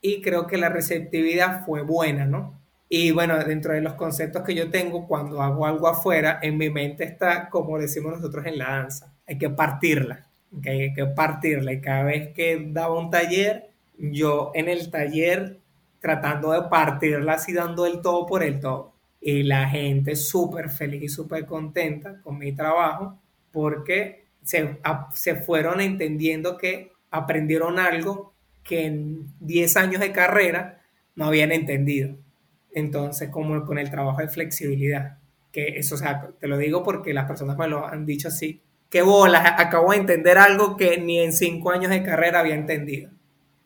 Y 0.00 0.20
creo 0.20 0.46
que 0.46 0.58
la 0.58 0.68
receptividad 0.68 1.64
fue 1.64 1.82
buena, 1.82 2.26
¿no? 2.26 2.60
Y 2.88 3.12
bueno, 3.12 3.38
dentro 3.38 3.72
de 3.72 3.80
los 3.80 3.94
conceptos 3.94 4.42
que 4.42 4.54
yo 4.54 4.70
tengo, 4.70 5.06
cuando 5.06 5.40
hago 5.40 5.66
algo 5.66 5.88
afuera, 5.88 6.38
en 6.42 6.58
mi 6.58 6.68
mente 6.68 7.04
está, 7.04 7.48
como 7.48 7.78
decimos 7.78 8.12
nosotros 8.16 8.44
en 8.46 8.58
la 8.58 8.70
danza, 8.70 9.14
hay 9.26 9.38
que 9.38 9.50
partirla, 9.50 10.28
¿okay? 10.56 10.82
hay 10.82 10.94
que 10.94 11.06
partirla. 11.06 11.72
Y 11.72 11.80
cada 11.80 12.02
vez 12.04 12.34
que 12.34 12.68
daba 12.70 12.98
un 12.98 13.10
taller, 13.10 13.70
yo 13.98 14.50
en 14.54 14.68
el 14.68 14.90
taller 14.90 15.60
tratando 16.00 16.52
de 16.52 16.68
partirla 16.68 17.34
así, 17.34 17.52
dando 17.52 17.86
el 17.86 18.02
todo 18.02 18.26
por 18.26 18.42
el 18.42 18.60
todo. 18.60 18.93
Y 19.26 19.42
la 19.42 19.66
gente 19.70 20.16
súper 20.16 20.68
feliz 20.68 21.02
y 21.04 21.08
súper 21.08 21.46
contenta 21.46 22.20
con 22.20 22.36
mi 22.36 22.54
trabajo 22.54 23.18
porque 23.52 24.26
se, 24.42 24.78
se 25.14 25.36
fueron 25.36 25.80
entendiendo 25.80 26.58
que 26.58 26.92
aprendieron 27.10 27.78
algo 27.78 28.34
que 28.62 28.84
en 28.84 29.26
10 29.40 29.76
años 29.78 30.02
de 30.02 30.12
carrera 30.12 30.82
no 31.14 31.24
habían 31.24 31.52
entendido. 31.52 32.18
Entonces, 32.74 33.30
como 33.30 33.64
con 33.64 33.78
el 33.78 33.90
trabajo 33.90 34.20
de 34.20 34.28
flexibilidad, 34.28 35.16
que 35.50 35.78
eso, 35.78 35.94
o 35.94 35.98
sea, 35.98 36.28
te 36.38 36.46
lo 36.46 36.58
digo 36.58 36.82
porque 36.82 37.14
las 37.14 37.24
personas 37.24 37.56
me 37.56 37.66
lo 37.66 37.86
han 37.86 38.04
dicho 38.04 38.28
así, 38.28 38.60
qué 38.90 39.00
bolas, 39.00 39.54
acabo 39.56 39.92
de 39.92 40.00
entender 40.00 40.36
algo 40.36 40.76
que 40.76 40.98
ni 41.00 41.20
en 41.20 41.32
5 41.32 41.70
años 41.70 41.90
de 41.90 42.02
carrera 42.02 42.40
había 42.40 42.56
entendido. 42.56 43.10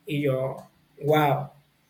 Y 0.05 0.21
yo, 0.21 0.55
wow. 1.03 1.49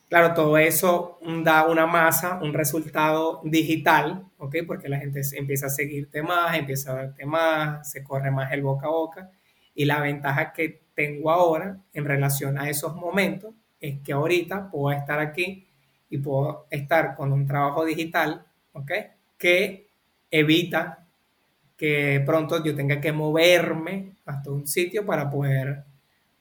Claro, 0.09 0.33
todo 0.33 0.57
eso 0.57 1.19
da 1.43 1.67
una 1.67 1.85
masa, 1.85 2.39
un 2.41 2.51
resultado 2.53 3.41
digital, 3.43 4.25
¿ok? 4.39 4.55
Porque 4.65 4.89
la 4.89 4.97
gente 4.97 5.21
empieza 5.33 5.67
a 5.67 5.69
seguirte 5.69 6.23
más, 6.23 6.57
empieza 6.57 6.91
a 6.91 6.95
verte 6.95 7.25
más, 7.27 7.91
se 7.91 8.03
corre 8.03 8.31
más 8.31 8.51
el 8.51 8.63
boca 8.63 8.87
a 8.87 8.89
boca. 8.89 9.29
Y 9.75 9.85
la 9.85 10.01
ventaja 10.01 10.51
que 10.51 10.81
tengo 10.95 11.29
ahora 11.29 11.77
en 11.93 12.05
relación 12.05 12.57
a 12.57 12.69
esos 12.71 12.95
momentos 12.95 13.53
es 13.79 13.99
que 13.99 14.13
ahorita 14.13 14.71
puedo 14.71 14.91
estar 14.97 15.19
aquí 15.19 15.67
y 16.09 16.17
puedo 16.17 16.65
estar 16.71 17.15
con 17.15 17.31
un 17.31 17.45
trabajo 17.45 17.85
digital, 17.85 18.43
¿ok? 18.73 18.91
Que 19.37 19.89
evita 20.31 21.05
que 21.77 22.21
pronto 22.25 22.63
yo 22.63 22.75
tenga 22.75 22.99
que 22.99 23.11
moverme 23.11 24.13
hasta 24.25 24.51
un 24.51 24.67
sitio 24.67 25.05
para 25.05 25.29
poder 25.29 25.83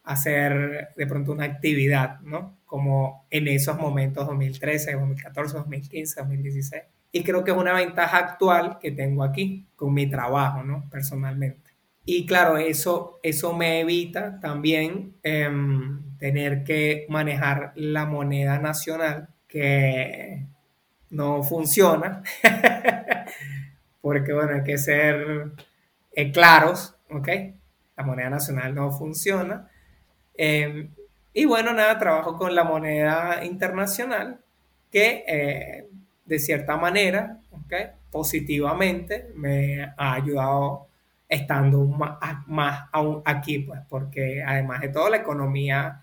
hacer 0.09 0.89
de 0.97 1.07
pronto 1.07 1.33
una 1.33 1.45
actividad, 1.45 2.21
¿no? 2.21 2.57
Como 2.65 3.27
en 3.31 3.47
esos 3.49 3.79
momentos 3.79 4.27
2013, 4.27 4.93
2014, 4.93 5.57
2015, 5.59 6.21
2016. 6.21 6.83
Y 7.13 7.23
creo 7.23 7.45
que 7.45 7.51
es 7.51 7.57
una 7.57 7.75
ventaja 7.75 8.17
actual 8.17 8.79
que 8.81 8.91
tengo 8.91 9.23
aquí 9.23 9.67
con 9.77 9.93
mi 9.93 10.09
trabajo, 10.09 10.63
¿no? 10.63 10.89
Personalmente. 10.91 11.73
Y 12.07 12.25
claro, 12.25 12.57
eso, 12.57 13.21
eso 13.23 13.55
me 13.55 13.81
evita 13.81 14.41
también 14.41 15.15
em, 15.23 16.17
tener 16.17 16.65
que 16.65 17.05
manejar 17.11 17.73
la 17.77 18.07
moneda 18.07 18.59
nacional 18.59 19.29
que 19.47 20.47
no 21.11 21.43
funciona, 21.43 22.23
porque 24.01 24.33
bueno, 24.33 24.55
hay 24.55 24.63
que 24.63 24.79
ser 24.79 25.53
eh, 26.13 26.33
claros, 26.33 26.97
¿ok? 27.11 27.29
La 27.97 28.05
moneda 28.05 28.31
nacional 28.31 28.75
no 28.75 28.91
funciona. 28.91 29.68
Em, 30.39 30.89
y 31.35 31.45
bueno, 31.45 31.75
nada, 31.75 31.99
trabajo 31.99 32.39
con 32.39 32.55
la 32.55 32.65
moneda 32.65 33.45
internacional 33.45 34.41
que 34.91 35.25
eh, 35.27 35.89
de 36.29 36.39
cierta 36.39 36.77
manera. 36.77 37.39
Positivamente 38.11 39.31
me 39.35 39.83
ha 39.83 40.15
ayudado 40.15 40.87
estando 41.29 41.85
más, 41.85 42.85
aún 42.91 43.21
aquí, 43.25 43.59
pues, 43.59 43.81
porque 43.89 44.43
además 44.43 44.81
de 44.81 44.89
todo 44.89 45.11
la 45.11 45.19
economía 45.19 46.01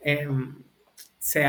em, 0.00 0.62
se, 1.18 1.44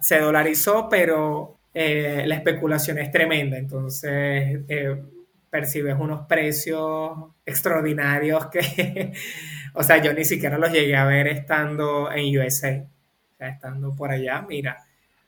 se, 0.00 0.18
dolarizó, 0.20 0.88
pero 0.88 1.58
eh, 1.74 2.22
la 2.26 2.36
especulación 2.36 2.98
es 2.98 3.10
tremenda, 3.10 3.58
entonces 3.58 4.60
eh, 4.68 5.02
percibes 5.50 5.96
unos 5.98 6.26
precios 6.26 7.12
extraordinarios 7.44 8.46
que, 8.46 9.12
o 9.74 9.82
sea, 9.82 9.98
yo 9.98 10.12
ni 10.14 10.24
siquiera 10.24 10.56
los 10.56 10.72
llegué 10.72 10.96
a 10.96 11.04
ver 11.04 11.26
estando 11.26 12.10
en 12.10 12.38
USA, 12.38 12.86
o 13.32 13.36
sea, 13.36 13.48
estando 13.48 13.94
por 13.94 14.10
allá, 14.10 14.42
mira, 14.48 14.84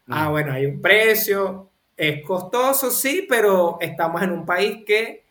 ah, 0.06 0.30
bueno, 0.30 0.52
hay 0.52 0.66
un 0.66 0.80
precio, 0.80 1.70
es 1.96 2.22
costoso, 2.22 2.90
sí, 2.90 3.26
pero 3.28 3.78
estamos 3.80 4.22
en 4.22 4.30
un 4.30 4.46
país 4.46 4.84
que 4.86 5.24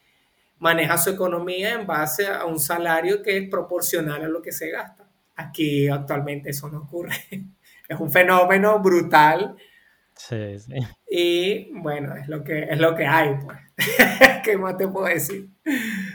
maneja 0.59 0.97
su 0.97 1.09
economía 1.09 1.73
en 1.73 1.87
base 1.87 2.27
a 2.27 2.45
un 2.45 2.59
salario 2.59 3.23
que 3.23 3.37
es 3.37 3.49
proporcional 3.49 4.23
a 4.23 4.27
lo 4.27 4.41
que 4.41 4.51
se 4.51 4.69
gasta. 4.69 5.07
Aquí 5.35 5.87
actualmente 5.87 6.51
eso 6.51 6.69
no 6.69 6.79
ocurre. 6.81 7.15
Es 7.89 7.99
un 7.99 8.09
fenómeno 8.09 8.79
brutal. 8.79 9.57
Sí, 10.15 10.59
sí. 10.59 10.73
Y 11.09 11.71
bueno, 11.73 12.15
es 12.15 12.27
lo 12.27 12.43
que, 12.43 12.63
es 12.63 12.79
lo 12.79 12.95
que 12.95 13.05
hay, 13.05 13.35
pues. 13.43 13.57
¿Qué 14.43 14.57
más 14.57 14.77
te 14.77 14.87
puedo 14.87 15.07
decir? 15.07 15.49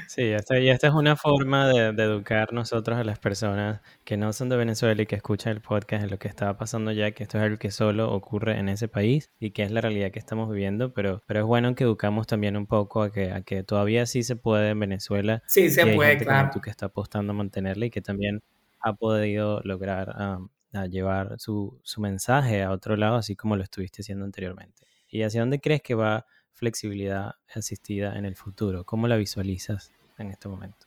Sí, 0.08 0.22
esta, 0.22 0.58
y 0.58 0.68
esta 0.68 0.88
es 0.88 0.94
una 0.94 1.16
forma 1.16 1.68
de, 1.68 1.88
educar 1.88 2.52
nosotros 2.52 2.96
a 2.98 3.04
las 3.04 3.18
personas 3.18 3.80
que 4.04 4.16
no 4.16 4.32
son 4.32 4.48
de 4.48 4.56
Venezuela 4.56 5.02
y 5.02 5.06
que 5.06 5.16
escuchan 5.16 5.52
el 5.52 5.60
podcast 5.60 6.04
de 6.04 6.10
lo 6.10 6.18
que 6.18 6.28
estaba 6.28 6.56
pasando 6.56 6.92
ya, 6.92 7.10
que 7.10 7.24
esto 7.24 7.38
es 7.38 7.44
algo 7.44 7.58
que 7.58 7.70
solo 7.70 8.12
ocurre 8.12 8.58
en 8.58 8.68
ese 8.68 8.88
país 8.88 9.30
y 9.40 9.50
que 9.50 9.64
es 9.64 9.70
la 9.70 9.80
realidad 9.80 10.12
que 10.12 10.18
estamos 10.18 10.50
viviendo, 10.50 10.92
pero, 10.92 11.22
pero 11.26 11.40
es 11.40 11.46
bueno 11.46 11.74
que 11.74 11.84
educamos 11.84 12.26
también 12.26 12.56
un 12.56 12.66
poco 12.66 13.02
a 13.02 13.12
que, 13.12 13.32
a 13.32 13.42
que 13.42 13.64
todavía 13.64 14.06
sí 14.06 14.22
se 14.22 14.36
puede 14.36 14.70
en 14.70 14.80
Venezuela. 14.80 15.42
Sí, 15.46 15.70
se 15.70 15.86
puede, 15.86 16.18
claro. 16.18 16.50
tú 16.52 16.60
que 16.60 16.70
está 16.70 16.86
apostando 16.86 17.32
a 17.32 17.36
mantenerla 17.36 17.86
y 17.86 17.90
que 17.90 18.02
también 18.02 18.42
ha 18.80 18.92
podido 18.94 19.60
lograr 19.64 20.14
um, 20.20 20.48
llevar 20.84 21.36
su, 21.38 21.80
su 21.82 22.02
mensaje 22.02 22.62
a 22.62 22.70
otro 22.70 22.96
lado, 22.96 23.16
así 23.16 23.34
como 23.34 23.56
lo 23.56 23.62
estuviste 23.62 24.02
haciendo 24.02 24.26
anteriormente. 24.26 24.82
¿Y 25.08 25.22
hacia 25.22 25.40
dónde 25.40 25.60
crees 25.60 25.80
que 25.80 25.94
va 25.94 26.26
flexibilidad 26.52 27.36
asistida 27.54 28.18
en 28.18 28.26
el 28.26 28.36
futuro? 28.36 28.84
¿Cómo 28.84 29.08
la 29.08 29.16
visualizas 29.16 29.92
en 30.18 30.30
este 30.30 30.48
momento? 30.48 30.86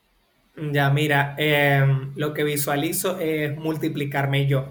Ya, 0.71 0.89
mira, 0.89 1.35
em, 1.37 2.11
lo 2.15 2.33
que 2.33 2.43
visualizo 2.43 3.17
es 3.19 3.57
multiplicarme 3.57 4.45
yo. 4.45 4.67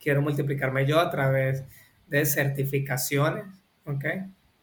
Quiero 0.00 0.22
multiplicarme 0.22 0.86
yo 0.86 0.98
a 0.98 1.10
través 1.10 1.64
de 2.06 2.24
certificaciones, 2.24 3.44
¿ok? 3.84 4.04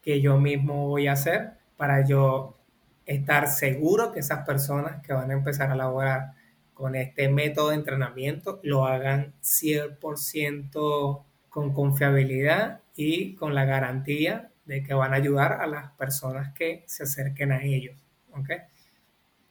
Que 0.02 0.20
yo 0.20 0.38
mismo 0.38 0.88
voy 0.88 1.06
a 1.06 1.12
hacer 1.12 1.52
para 1.76 2.04
yo 2.04 2.58
estar 3.06 3.48
seguro 3.48 4.12
que 4.12 4.20
esas 4.20 4.44
personas 4.46 5.02
que 5.02 5.12
van 5.12 5.30
a 5.30 5.34
empezar 5.34 5.70
a 5.70 5.76
laborar 5.76 6.32
con 6.74 6.96
este 6.96 7.28
método 7.28 7.70
de 7.70 7.76
entrenamiento 7.76 8.60
lo 8.62 8.84
hagan 8.84 9.32
100% 9.42 11.22
con 11.48 11.72
confiabilidad 11.72 12.80
y 12.96 13.34
con 13.36 13.54
la 13.54 13.64
garantía 13.64 14.50
de 14.66 14.82
que 14.82 14.94
van 14.94 15.12
a 15.12 15.16
ayudar 15.16 15.52
a 15.54 15.66
las 15.66 15.92
personas 15.92 16.52
que 16.52 16.82
se 16.86 17.04
acerquen 17.04 17.52
a 17.52 17.62
ellos. 17.62 17.96
¿okay? 18.32 18.58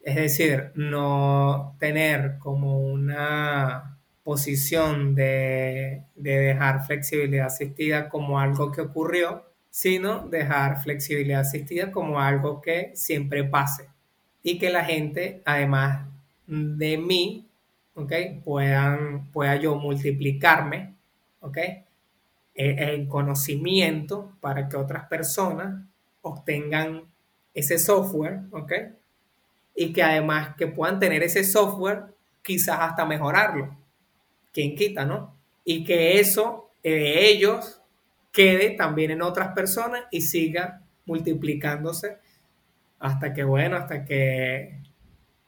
Es 0.01 0.15
decir, 0.15 0.71
no 0.75 1.75
tener 1.79 2.37
como 2.39 2.79
una 2.79 3.97
posición 4.23 5.15
de, 5.15 6.03
de, 6.15 6.37
dejar 6.37 6.85
flexibilidad 6.85 7.47
asistida 7.47 8.09
como 8.09 8.39
algo 8.39 8.71
que 8.71 8.81
ocurrió, 8.81 9.45
sino 9.69 10.27
dejar 10.27 10.81
flexibilidad 10.81 11.41
asistida 11.41 11.91
como 11.91 12.19
algo 12.19 12.61
que 12.61 12.91
siempre 12.95 13.43
pase 13.43 13.89
y 14.41 14.59
que 14.59 14.69
la 14.69 14.83
gente, 14.83 15.41
además 15.45 16.07
de 16.47 16.97
mí, 16.97 17.47
¿ok? 17.95 18.11
Puedan, 18.43 19.31
pueda 19.31 19.55
yo 19.55 19.75
multiplicarme, 19.75 20.93
¿ok? 21.41 21.57
En 22.55 23.07
conocimiento 23.07 24.33
para 24.39 24.69
que 24.69 24.77
otras 24.77 25.05
personas 25.07 25.83
obtengan 26.21 27.03
ese 27.53 27.79
software, 27.79 28.41
¿ok? 28.51 28.73
Y 29.75 29.91
que 29.93 30.03
además 30.03 30.55
que 30.55 30.67
puedan 30.67 30.99
tener 30.99 31.23
ese 31.23 31.43
software, 31.43 32.05
quizás 32.41 32.79
hasta 32.79 33.05
mejorarlo. 33.05 33.75
¿Quién 34.51 34.75
quita, 34.75 35.05
no? 35.05 35.35
Y 35.65 35.83
que 35.83 36.19
eso 36.19 36.71
de 36.83 37.29
ellos 37.29 37.81
quede 38.31 38.71
también 38.71 39.11
en 39.11 39.21
otras 39.21 39.53
personas 39.53 40.03
y 40.11 40.21
siga 40.21 40.81
multiplicándose 41.05 42.17
hasta 42.99 43.33
que, 43.33 43.43
bueno, 43.43 43.77
hasta 43.77 44.05
que, 44.05 44.79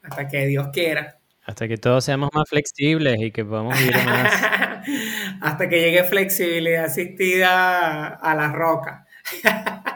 hasta 0.10 0.28
que 0.28 0.46
Dios 0.48 0.70
quiera. 0.72 1.18
Hasta 1.46 1.68
que 1.68 1.78
todos 1.78 2.04
seamos 2.04 2.30
más 2.34 2.50
flexibles 2.50 3.20
y 3.20 3.32
que 3.32 3.46
podamos 3.46 3.78
vivir 3.78 3.96
más. 4.04 4.34
hasta 5.42 5.70
que 5.70 5.80
llegue 5.80 6.04
flexibilidad 6.04 6.86
asistida 6.86 8.08
a 8.08 8.36
la 8.36 8.52
roca. 8.52 9.06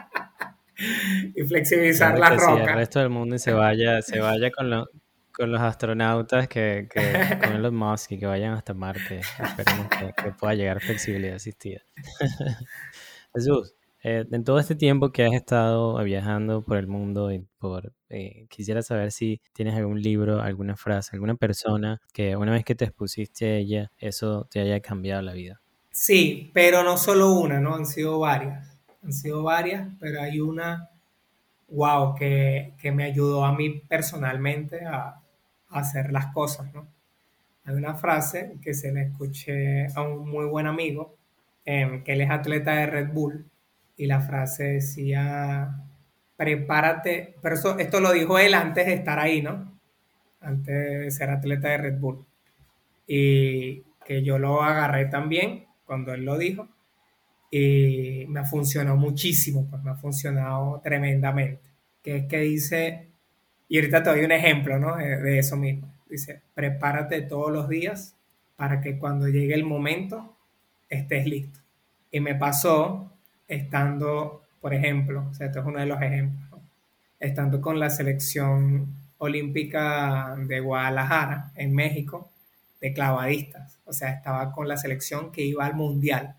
y 1.34 1.42
flexibilizar 1.44 2.18
la 2.18 2.30
roca. 2.30 2.64
el 2.64 2.74
resto 2.74 3.00
del 3.00 3.10
mundo 3.10 3.38
se 3.38 3.52
vaya, 3.52 4.00
se 4.02 4.20
vaya 4.20 4.50
con, 4.50 4.86
con 5.32 5.52
los 5.52 5.60
astronautas 5.60 6.48
que, 6.48 6.88
que 6.92 7.38
con 7.40 7.52
Elon 7.56 7.74
Musk 7.74 8.12
y 8.12 8.18
que 8.18 8.26
vayan 8.26 8.54
hasta 8.54 8.74
Marte. 8.74 9.20
Esperemos 9.20 9.88
que, 9.88 10.32
pueda 10.32 10.54
llegar 10.54 10.80
flexibilidad 10.80 11.36
asistida. 11.36 11.80
Jesús, 13.34 13.74
eh, 14.02 14.24
en 14.30 14.44
todo 14.44 14.58
este 14.58 14.74
tiempo 14.74 15.12
que 15.12 15.26
has 15.26 15.34
estado 15.34 16.02
viajando 16.02 16.62
por 16.62 16.78
el 16.78 16.86
mundo 16.86 17.30
y 17.32 17.46
por 17.58 17.92
eh, 18.08 18.46
quisiera 18.48 18.82
saber 18.82 19.12
si 19.12 19.40
tienes 19.52 19.74
algún 19.74 20.00
libro, 20.00 20.40
alguna 20.40 20.76
frase, 20.76 21.10
alguna 21.12 21.34
persona 21.34 22.00
que 22.12 22.36
una 22.36 22.52
vez 22.52 22.64
que 22.64 22.74
te 22.74 22.86
expusiste 22.86 23.46
a 23.46 23.56
ella, 23.56 23.92
eso 23.98 24.46
te 24.50 24.60
haya 24.60 24.80
cambiado 24.80 25.22
la 25.22 25.34
vida. 25.34 25.60
Sí, 25.90 26.50
pero 26.54 26.82
no 26.82 26.96
solo 26.96 27.32
una, 27.32 27.60
¿no? 27.60 27.74
Han 27.74 27.86
sido 27.86 28.18
varias. 28.20 28.66
Han 29.02 29.12
sido 29.12 29.42
varias, 29.42 29.88
pero 29.98 30.20
hay 30.22 30.40
una, 30.40 30.88
wow, 31.68 32.14
que, 32.14 32.72
que 32.80 32.92
me 32.92 33.04
ayudó 33.04 33.44
a 33.44 33.52
mí 33.54 33.70
personalmente 33.88 34.84
a, 34.84 35.16
hacer 35.70 36.10
las 36.10 36.26
cosas, 36.32 36.72
¿no? 36.74 36.88
Hay 37.64 37.76
una 37.76 37.94
frase 37.94 38.56
que 38.60 38.74
se 38.74 38.92
le 38.92 39.02
escuché 39.02 39.86
a 39.94 40.02
un 40.02 40.28
muy 40.28 40.46
buen 40.46 40.66
amigo, 40.66 41.14
em, 41.64 42.02
que 42.02 42.14
él 42.14 42.22
es 42.22 42.30
atleta 42.30 42.72
de 42.72 42.86
Red 42.86 43.12
Bull, 43.12 43.46
y 44.00 44.06
la 44.06 44.22
frase 44.22 44.64
decía, 44.64 45.76
prepárate, 46.34 47.34
pero 47.42 47.54
esto 47.78 48.00
lo 48.00 48.12
dijo 48.12 48.38
él 48.38 48.54
antes 48.54 48.86
de 48.86 48.94
estar 48.94 49.18
ahí, 49.18 49.42
¿no? 49.42 49.78
Antes 50.40 50.74
de 50.74 51.10
ser 51.10 51.28
atleta 51.28 51.68
de 51.68 51.76
Red 51.76 51.98
Bull. 51.98 52.24
Y 53.06 53.82
que 54.06 54.22
yo 54.22 54.38
lo 54.38 54.62
agarré 54.62 55.04
también 55.04 55.66
cuando 55.84 56.14
él 56.14 56.24
lo 56.24 56.38
dijo 56.38 56.66
y 57.50 58.24
me 58.28 58.42
funcionó 58.46 58.96
muchísimo, 58.96 59.68
pues 59.68 59.82
me 59.82 59.90
ha 59.90 59.96
funcionado 59.96 60.80
tremendamente. 60.82 61.60
Que 62.02 62.16
es 62.16 62.24
que 62.24 62.38
dice, 62.38 63.10
y 63.68 63.76
ahorita 63.76 64.02
te 64.02 64.08
doy 64.08 64.24
un 64.24 64.32
ejemplo, 64.32 64.78
¿no? 64.78 64.96
De, 64.96 65.38
eso 65.38 65.58
mismo. 65.58 65.92
Dice, 66.08 66.40
prepárate 66.54 67.20
todos 67.20 67.52
los 67.52 67.68
días 67.68 68.16
para 68.56 68.80
que 68.80 68.98
cuando 68.98 69.28
llegue 69.28 69.52
el 69.52 69.64
momento 69.64 70.38
estés 70.88 71.26
listo. 71.26 71.60
Y 72.10 72.20
me 72.20 72.34
pasó 72.34 73.12
estando, 73.50 74.42
por 74.60 74.72
ejemplo, 74.72 75.26
o 75.28 75.34
sea, 75.34 75.48
esto 75.48 75.60
es 75.60 75.66
uno 75.66 75.80
de 75.80 75.86
los 75.86 76.00
ejemplos, 76.00 76.60
estando 77.18 77.60
con 77.60 77.78
la 77.80 77.90
selección 77.90 78.94
olímpica 79.18 80.36
de 80.38 80.60
Guadalajara, 80.60 81.50
en 81.56 81.74
México, 81.74 82.30
de 82.80 82.92
clavadistas. 82.94 83.78
O 83.84 83.92
sea, 83.92 84.12
estaba 84.12 84.52
con 84.52 84.68
la 84.68 84.76
selección 84.76 85.32
que 85.32 85.42
iba 85.42 85.66
al 85.66 85.74
mundial 85.74 86.36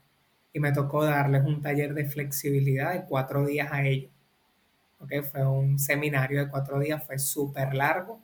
y 0.53 0.59
me 0.59 0.71
tocó 0.71 1.03
darles 1.03 1.43
un 1.45 1.61
taller 1.61 1.93
de 1.93 2.05
flexibilidad 2.05 2.93
de 2.93 3.05
cuatro 3.05 3.45
días 3.45 3.71
a 3.71 3.85
ellos. 3.85 4.11
Fue 5.31 5.45
un 5.45 5.79
seminario 5.79 6.39
de 6.39 6.49
cuatro 6.49 6.79
días, 6.79 7.03
fue 7.05 7.19
súper 7.19 7.73
largo. 7.73 8.21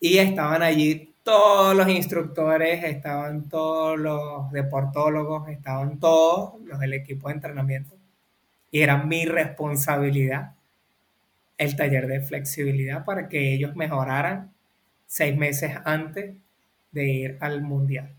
Y 0.00 0.18
estaban 0.18 0.62
allí 0.62 1.14
todos 1.26 1.74
los 1.74 1.88
instructores, 1.88 2.84
estaban 2.84 3.48
todos 3.48 3.98
los 3.98 4.52
deportólogos, 4.52 5.48
estaban 5.48 5.98
todos 5.98 6.60
los 6.64 6.78
del 6.78 6.92
equipo 6.92 7.26
de 7.26 7.34
entrenamiento. 7.34 7.96
Y 8.70 8.82
era 8.82 8.98
mi 8.98 9.24
responsabilidad 9.24 10.52
el 11.58 11.74
taller 11.74 12.06
de 12.06 12.20
flexibilidad 12.20 13.04
para 13.04 13.28
que 13.28 13.54
ellos 13.54 13.74
mejoraran 13.74 14.52
seis 15.08 15.36
meses 15.36 15.72
antes 15.84 16.36
de 16.92 17.04
ir 17.08 17.38
al 17.40 17.60
mundial. 17.60 18.14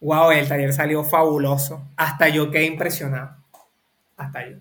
Wow, 0.00 0.32
el 0.32 0.48
taller 0.48 0.72
salió 0.72 1.04
fabuloso. 1.04 1.86
Hasta 1.94 2.28
yo 2.28 2.50
quedé 2.50 2.66
impresionado. 2.66 3.36
Hasta 4.16 4.48
yo. 4.48 4.56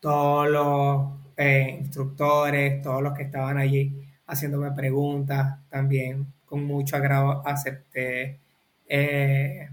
Todos 0.00 0.50
los 0.50 1.12
eh, 1.36 1.78
instructores, 1.78 2.82
todos 2.82 3.00
los 3.00 3.14
que 3.14 3.22
estaban 3.22 3.56
allí 3.56 4.04
haciéndome 4.26 4.72
preguntas, 4.72 5.58
también 5.68 6.26
con 6.50 6.64
mucho 6.64 6.96
agrado 6.96 7.46
acepté 7.46 8.40
eh, 8.88 9.70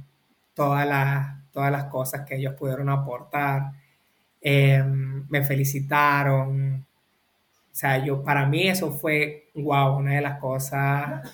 todas, 0.53 0.87
las, 0.87 1.51
todas 1.51 1.71
las 1.71 1.85
cosas 1.85 2.21
que 2.21 2.35
ellos 2.35 2.53
pudieron 2.53 2.87
aportar. 2.89 3.71
Eh, 4.39 4.83
me 4.85 5.43
felicitaron. 5.43 6.85
O 7.71 7.75
sea, 7.75 8.05
yo, 8.05 8.21
para 8.23 8.45
mí 8.45 8.67
eso 8.67 8.91
fue, 8.91 9.49
wow, 9.55 9.97
una 9.97 10.13
de 10.13 10.21
las 10.21 10.39
cosas 10.39 11.27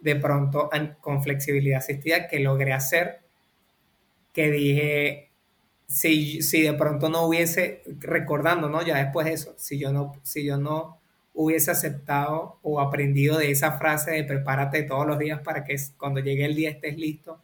de 0.00 0.16
pronto 0.16 0.70
con 1.02 1.22
flexibilidad 1.22 1.78
asistida 1.78 2.26
que 2.26 2.40
logré 2.40 2.72
hacer, 2.72 3.20
que 4.32 4.50
dije, 4.50 5.30
si, 5.86 6.40
de 6.62 6.72
pronto 6.72 7.10
no 7.10 7.26
hubiese, 7.26 7.82
recordando, 8.00 8.70
¿no? 8.70 8.80
Ya 8.82 8.96
después 8.96 9.26
de 9.26 9.34
eso, 9.34 9.54
si 9.58 9.78
yo 9.78 9.92
no, 9.92 10.14
si 10.22 10.46
yo 10.46 10.56
no 10.56 10.98
hubiese 11.36 11.70
aceptado 11.70 12.58
o 12.62 12.80
aprendido 12.80 13.36
de 13.36 13.50
esa 13.50 13.72
frase 13.72 14.10
de 14.10 14.24
prepárate 14.24 14.82
todos 14.82 15.06
los 15.06 15.18
días 15.18 15.40
para 15.42 15.64
que 15.64 15.76
cuando 15.98 16.20
llegue 16.20 16.46
el 16.46 16.56
día 16.56 16.70
estés 16.70 16.96
listo, 16.96 17.38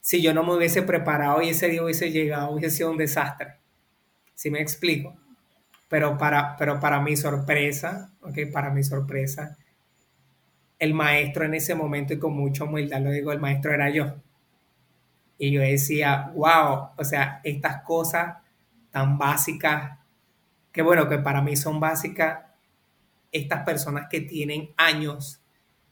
si 0.00 0.22
yo 0.22 0.32
no 0.32 0.42
me 0.42 0.56
hubiese 0.56 0.82
preparado 0.82 1.42
y 1.42 1.50
ese 1.50 1.68
día 1.68 1.84
hubiese 1.84 2.10
llegado, 2.10 2.50
hubiese 2.50 2.78
sido 2.78 2.90
un 2.90 2.96
desastre. 2.96 3.56
¿Sí 4.34 4.50
me 4.50 4.62
explico? 4.62 5.14
Pero 5.88 6.16
para, 6.16 6.56
pero 6.56 6.80
para 6.80 7.00
mi 7.02 7.14
sorpresa, 7.14 8.10
ok, 8.22 8.50
para 8.50 8.70
mi 8.70 8.82
sorpresa, 8.82 9.58
el 10.78 10.94
maestro 10.94 11.44
en 11.44 11.54
ese 11.54 11.74
momento 11.74 12.14
y 12.14 12.18
con 12.18 12.32
mucha 12.32 12.64
humildad 12.64 13.02
lo 13.02 13.10
digo, 13.10 13.30
el 13.30 13.40
maestro 13.40 13.74
era 13.74 13.90
yo. 13.90 14.14
Y 15.36 15.52
yo 15.52 15.60
decía, 15.60 16.32
wow, 16.34 16.88
o 16.96 17.04
sea, 17.04 17.42
estas 17.44 17.82
cosas 17.82 18.38
tan 18.90 19.18
básicas, 19.18 19.98
que 20.72 20.80
bueno, 20.80 21.10
que 21.10 21.18
para 21.18 21.42
mí 21.42 21.56
son 21.56 21.78
básicas, 21.78 22.51
estas 23.32 23.64
personas 23.64 24.06
que 24.08 24.20
tienen 24.20 24.70
años 24.76 25.40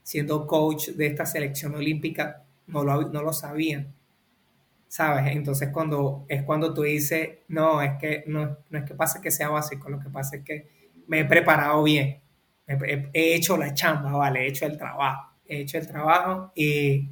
siendo 0.03 0.47
coach 0.47 0.91
de 0.91 1.07
esta 1.07 1.27
selección 1.27 1.75
olímpica 1.75 2.45
no 2.67 2.85
lo, 2.85 3.09
no 3.09 3.23
lo 3.23 3.33
sabían. 3.33 3.93
¿Sabes? 4.89 5.37
Entonces 5.37 5.71
cuando 5.73 6.25
es 6.29 6.43
cuando 6.43 6.75
tú 6.75 6.83
dices, 6.83 7.39
no, 7.49 7.81
es 7.81 7.93
que 8.01 8.25
no, 8.27 8.59
no 8.69 8.79
es 8.79 8.85
que 8.85 8.95
pase 8.95 9.21
que 9.21 9.31
sea 9.31 9.49
básico, 9.49 9.89
lo 9.89 10.01
que 10.01 10.11
pasa 10.11 10.37
es 10.37 10.45
que 10.45 10.69
me 11.07 11.21
he 11.21 11.25
preparado 11.25 11.83
bien, 11.85 12.21
he, 12.67 13.09
he 13.13 13.35
hecho 13.35 13.57
la 13.57 13.73
chamba, 13.73 14.13
vale, 14.13 14.43
he 14.43 14.49
hecho 14.49 14.67
el 14.67 14.77
trabajo, 14.77 15.33
he 15.47 15.61
hecho 15.61 15.79
el 15.79 15.87
trabajo 15.87 16.53
y, 16.57 17.09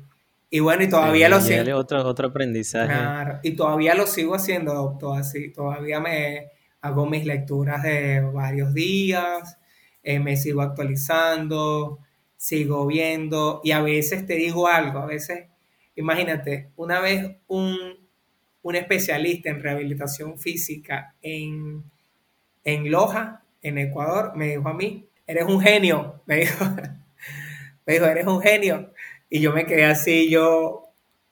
y 0.50 0.60
bueno, 0.60 0.82
y 0.82 0.88
todavía 0.88 1.28
lo 1.28 1.40
sigo. 1.40 1.76
Otro, 1.76 2.04
otro 2.06 2.28
aprendizaje. 2.28 2.88
Claro, 2.88 3.38
y 3.42 3.52
todavía 3.52 3.94
lo 3.94 4.06
sigo 4.06 4.34
haciendo, 4.34 4.74
doctor, 4.74 5.20
así. 5.20 5.52
Todavía 5.52 6.00
me 6.00 6.48
hago 6.80 7.06
mis 7.06 7.26
lecturas 7.26 7.82
de 7.82 8.20
varios 8.20 8.72
días, 8.72 9.58
eh, 10.02 10.18
me 10.18 10.36
sigo 10.36 10.62
actualizando, 10.62 11.98
sigo 12.36 12.86
viendo, 12.86 13.60
y 13.64 13.72
a 13.72 13.82
veces 13.82 14.26
te 14.26 14.34
digo 14.34 14.68
algo, 14.68 15.00
a 15.00 15.06
veces, 15.06 15.46
imagínate, 15.96 16.70
una 16.76 17.00
vez 17.00 17.36
un, 17.48 17.76
un 18.62 18.76
especialista 18.76 19.50
en 19.50 19.62
rehabilitación 19.62 20.38
física 20.38 21.14
en, 21.22 21.84
en 22.64 22.90
Loja, 22.90 23.42
en 23.62 23.78
Ecuador, 23.78 24.32
me 24.36 24.48
dijo 24.48 24.68
a 24.68 24.74
mí, 24.74 25.08
eres 25.26 25.44
un 25.44 25.60
genio, 25.60 26.22
me 26.26 26.36
dijo, 26.36 26.64
me 27.86 27.92
dijo, 27.94 28.06
eres 28.06 28.26
un 28.26 28.40
genio 28.40 28.92
y 29.30 29.40
yo 29.40 29.52
me 29.52 29.66
quedé 29.66 29.84
así, 29.84 30.30
yo, 30.30 30.84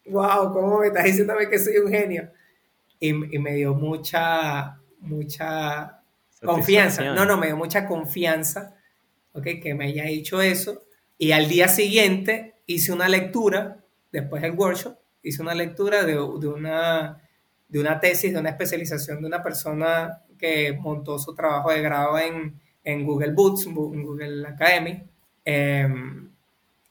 wow, 0.07 0.53
¿cómo 0.53 0.81
me 0.81 0.89
estás 0.89 1.05
diciendo 1.05 1.35
que 1.51 1.59
soy 1.59 1.79
un 1.79 1.91
genio? 1.91 2.31
Y, 2.99 3.12
me 3.12 3.55
dio 3.55 3.75
mucha, 3.75 4.81
mucha 5.01 5.96
confianza. 6.47 7.03
No, 7.13 7.25
no, 7.25 7.37
me 7.37 7.47
dio 7.47 7.57
mucha 7.57 7.87
confianza, 7.87 8.77
¿ok? 9.33 9.45
Que 9.63 9.75
me 9.75 9.87
haya 9.87 10.05
dicho 10.05 10.41
eso. 10.41 10.83
Y 11.19 11.33
al 11.33 11.49
día 11.49 11.69
siguiente 11.69 12.55
hice 12.67 12.93
una 12.93 13.09
lectura, 13.09 13.85
después 14.13 14.43
del 14.43 14.53
workshop, 14.53 14.97
hice 15.23 15.43
una 15.43 15.55
lectura 15.55 16.05
de, 16.05 16.15
de 16.15 16.49
una 16.49 17.21
de 17.69 17.81
una 17.81 18.01
tesis, 18.01 18.33
de 18.33 18.39
una 18.39 18.51
especialización 18.51 19.21
de 19.21 19.27
una 19.27 19.43
persona 19.43 20.23
que 20.39 20.73
montó 20.73 21.19
su 21.19 21.35
trabajo 21.35 21.71
de 21.71 21.83
grado 21.83 22.19
en, 22.19 22.61
en 22.85 23.05
Google 23.05 23.33
Books, 23.33 23.67
en 23.67 24.03
Google 24.03 24.47
Academy. 24.47 25.03
Em, 25.45 26.31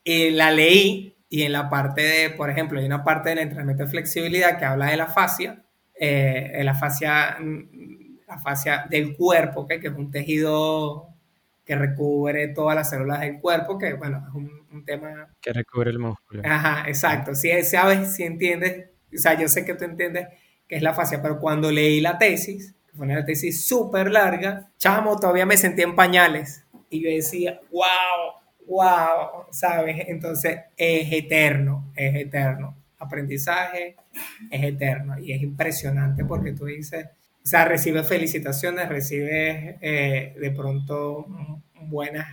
y 0.04 0.30
la 0.32 0.52
leí 0.52 1.16
y 1.30 1.44
en 1.44 1.52
la 1.52 1.70
parte 1.70 2.02
de, 2.02 2.30
por 2.32 2.50
ejemplo, 2.50 2.80
hay 2.80 2.86
una 2.86 3.04
parte 3.04 3.30
del 3.30 3.40
entrenamiento 3.40 3.84
de 3.84 3.90
flexibilidad 3.90 4.58
que 4.58 4.66
habla 4.66 4.88
de 4.88 4.98
la 4.98 5.08
fascia, 5.08 5.64
eh, 5.98 6.62
la 6.64 6.76
fascia, 6.76 7.38
la 8.36 8.42
fascia 8.42 8.86
del 8.90 9.16
cuerpo, 9.16 9.66
que 9.66 9.76
es 9.76 9.86
un 9.86 10.12
tejido 10.12 11.10
que 11.64 11.76
recubre 11.76 12.50
todas 12.50 12.76
las 12.76 12.90
células 12.90 13.22
del 13.22 13.40
cuerpo, 13.40 13.78
que 13.78 13.94
bueno, 13.94 14.24
es 14.28 14.36
un, 14.36 14.86
tema... 14.86 15.34
Que 15.42 15.54
recubre 15.54 15.90
el 15.90 16.00
músculo. 16.00 16.44
Ajá, 16.46 16.88
exacto. 16.88 17.34
Si 17.34 17.50
sabes, 17.64 18.14
si 18.14 18.24
entiendes, 18.24 18.90
o 19.14 19.18
sea, 19.18 19.40
yo 19.40 19.48
sé 19.48 19.64
que 19.64 19.74
tú 19.74 19.86
entiendes 19.86 20.28
que 20.68 20.76
es 20.76 20.82
la 20.82 20.94
fascia, 20.94 21.22
pero 21.22 21.40
cuando 21.40 21.72
leí 21.72 22.02
la 22.02 22.18
tesis, 22.18 22.76
que 22.86 22.98
fue 22.98 23.06
una 23.06 23.24
tesis 23.24 23.66
súper 23.66 24.12
larga, 24.12 24.70
chamo, 24.78 25.18
todavía 25.18 25.46
me 25.46 25.56
sentí 25.56 25.82
en 25.82 25.96
pañales. 25.96 26.66
Y 26.90 27.02
yo 27.02 27.10
decía, 27.10 27.62
wow, 27.72 28.68
wow, 28.68 29.46
¿sabes? 29.50 30.06
Entonces 30.08 30.60
es 30.76 31.12
eterno, 31.12 31.92
es 31.96 32.16
eterno. 32.16 32.76
Aprendizaje 33.00 33.96
es 34.52 34.64
eterno 34.64 35.18
y 35.20 35.32
es 35.32 35.42
impresionante 35.42 36.26
porque 36.26 36.52
tú 36.52 36.66
dices, 36.66 37.08
o 37.46 37.48
sea, 37.48 37.66
recibes 37.66 38.08
felicitaciones, 38.08 38.90
recibes 38.90 39.76
eh, 39.80 40.34
de 40.36 40.52
pronto 40.52 41.28
buenas, 41.80 42.28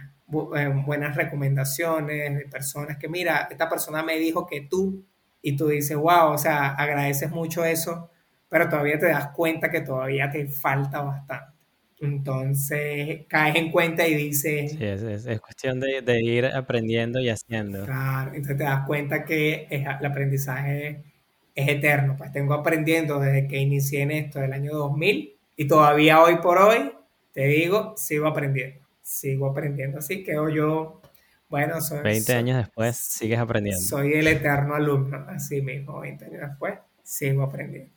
eh, 0.56 0.72
buenas 0.86 1.14
recomendaciones 1.14 2.34
de 2.34 2.46
personas 2.46 2.96
que, 2.96 3.10
mira, 3.10 3.46
esta 3.50 3.68
persona 3.68 4.02
me 4.02 4.18
dijo 4.18 4.46
que 4.46 4.62
tú, 4.62 5.04
y 5.42 5.54
tú 5.54 5.68
dices, 5.68 5.98
wow, 5.98 6.32
o 6.32 6.38
sea, 6.38 6.68
agradeces 6.68 7.30
mucho 7.30 7.62
eso, 7.62 8.08
pero 8.48 8.70
todavía 8.70 8.98
te 8.98 9.08
das 9.08 9.28
cuenta 9.34 9.70
que 9.70 9.82
todavía 9.82 10.30
te 10.30 10.48
falta 10.48 11.02
bastante. 11.02 11.52
Entonces 12.00 13.26
caes 13.28 13.56
en 13.56 13.70
cuenta 13.70 14.08
y 14.08 14.14
dices... 14.14 14.72
Sí, 14.72 14.82
es, 14.82 15.40
cuestión 15.40 15.78
de, 15.78 16.22
ir 16.22 16.46
aprendiendo 16.46 17.20
y 17.20 17.28
haciendo. 17.28 17.84
Claro, 17.84 18.30
entonces 18.30 18.56
te 18.56 18.64
das 18.64 18.86
cuenta 18.86 19.26
que 19.26 19.66
el 19.68 19.86
aprendizaje 19.86 21.11
es 21.54 21.68
eterno. 21.68 22.16
Pues 22.16 22.32
tengo 22.32 22.54
aprendiendo 22.54 23.20
desde 23.20 23.48
que 23.48 23.58
inicié 23.58 24.02
en 24.02 24.10
esto 24.10 24.40
del 24.40 24.52
año 24.52 24.72
2000 24.72 25.36
y 25.56 25.66
todavía 25.66 26.22
hoy 26.22 26.36
por 26.36 26.58
hoy, 26.58 26.92
te 27.32 27.46
digo, 27.46 27.94
sigo 27.96 28.26
aprendiendo. 28.26 28.80
Sigo 29.02 29.46
aprendiendo. 29.46 29.98
Así 29.98 30.22
que 30.22 30.32
yo, 30.32 31.00
bueno, 31.48 31.80
soy... 31.80 32.02
20 32.02 32.32
años 32.34 32.56
después 32.56 32.96
sigues 32.96 33.38
aprendiendo. 33.38 33.80
Soy 33.80 34.14
el 34.14 34.26
eterno 34.26 34.74
alumno, 34.74 35.26
así 35.28 35.60
mismo, 35.60 36.00
20 36.00 36.24
años 36.26 36.40
después, 36.48 36.78
sigo 37.02 37.42
aprendiendo. 37.42 37.92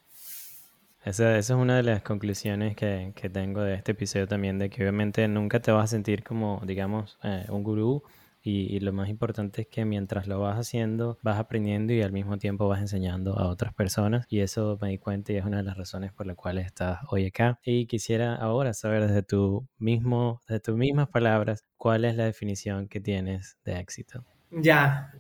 Esa, 1.06 1.38
es 1.38 1.52
una 1.52 1.78
de 1.78 1.84
las 1.84 2.02
conclusiones 2.02 2.76
que, 2.76 3.14
tengo 3.32 3.62
de 3.62 3.76
este 3.76 3.92
episodio 3.92 4.28
también, 4.28 4.58
de 4.58 4.72
que 4.72 4.82
obviamente 4.82 5.28
nunca 5.28 5.60
te 5.60 5.72
vas 5.72 5.84
a 5.84 5.88
sentir 5.88 6.24
como, 6.24 6.62
digamos, 6.66 7.20
eh, 7.24 7.46
un 7.50 7.64
gurú 7.64 8.04
y, 8.46 8.80
lo 8.80 8.94
más 8.94 9.10
importante 9.10 9.64
es 9.64 9.68
que 9.68 9.86
mientras 9.86 10.28
lo 10.28 10.40
vas 10.40 10.58
haciendo, 10.58 11.18
vas 11.22 11.40
aprendiendo 11.40 11.94
y 11.94 12.02
al 12.02 12.12
mismo 12.12 12.38
tiempo 12.38 12.68
vas 12.68 12.82
enseñando 12.82 13.38
a 13.38 13.48
otras 13.48 13.74
personas 13.74 14.26
y 14.30 14.42
eso 14.42 14.78
me 14.82 14.90
di 14.90 14.98
cuenta 14.98 15.34
y 15.34 15.38
es 15.38 15.46
una 15.46 15.58
de 15.58 15.64
las 15.64 15.78
razones 15.78 16.14
por 16.14 16.28
las 16.28 16.36
cuales 16.36 16.66
estás 16.66 17.00
hoy 17.10 17.28
acá. 17.28 17.60
Y 17.64 17.88
quisiera 17.88 18.36
ahora 18.36 18.74
saber 18.74 19.08
desde 19.08 19.24
tu 19.24 19.68
mismo, 19.78 20.42
desde 20.48 20.60
tus 20.60 20.78
mismas 20.78 21.10
palabras, 21.10 21.66
cuál 21.78 22.06
es 22.06 22.16
la 22.16 22.26
definición 22.26 22.88
que 22.88 23.00
tienes 23.00 23.58
de 23.66 23.80
éxito. 23.80 24.24
Ya, 24.52 25.14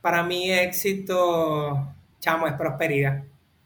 para 0.00 0.22
mí 0.22 0.50
éxito, 0.50 1.94
chamo, 2.18 2.46
es 2.46 2.54
prosperidad, 2.54 3.24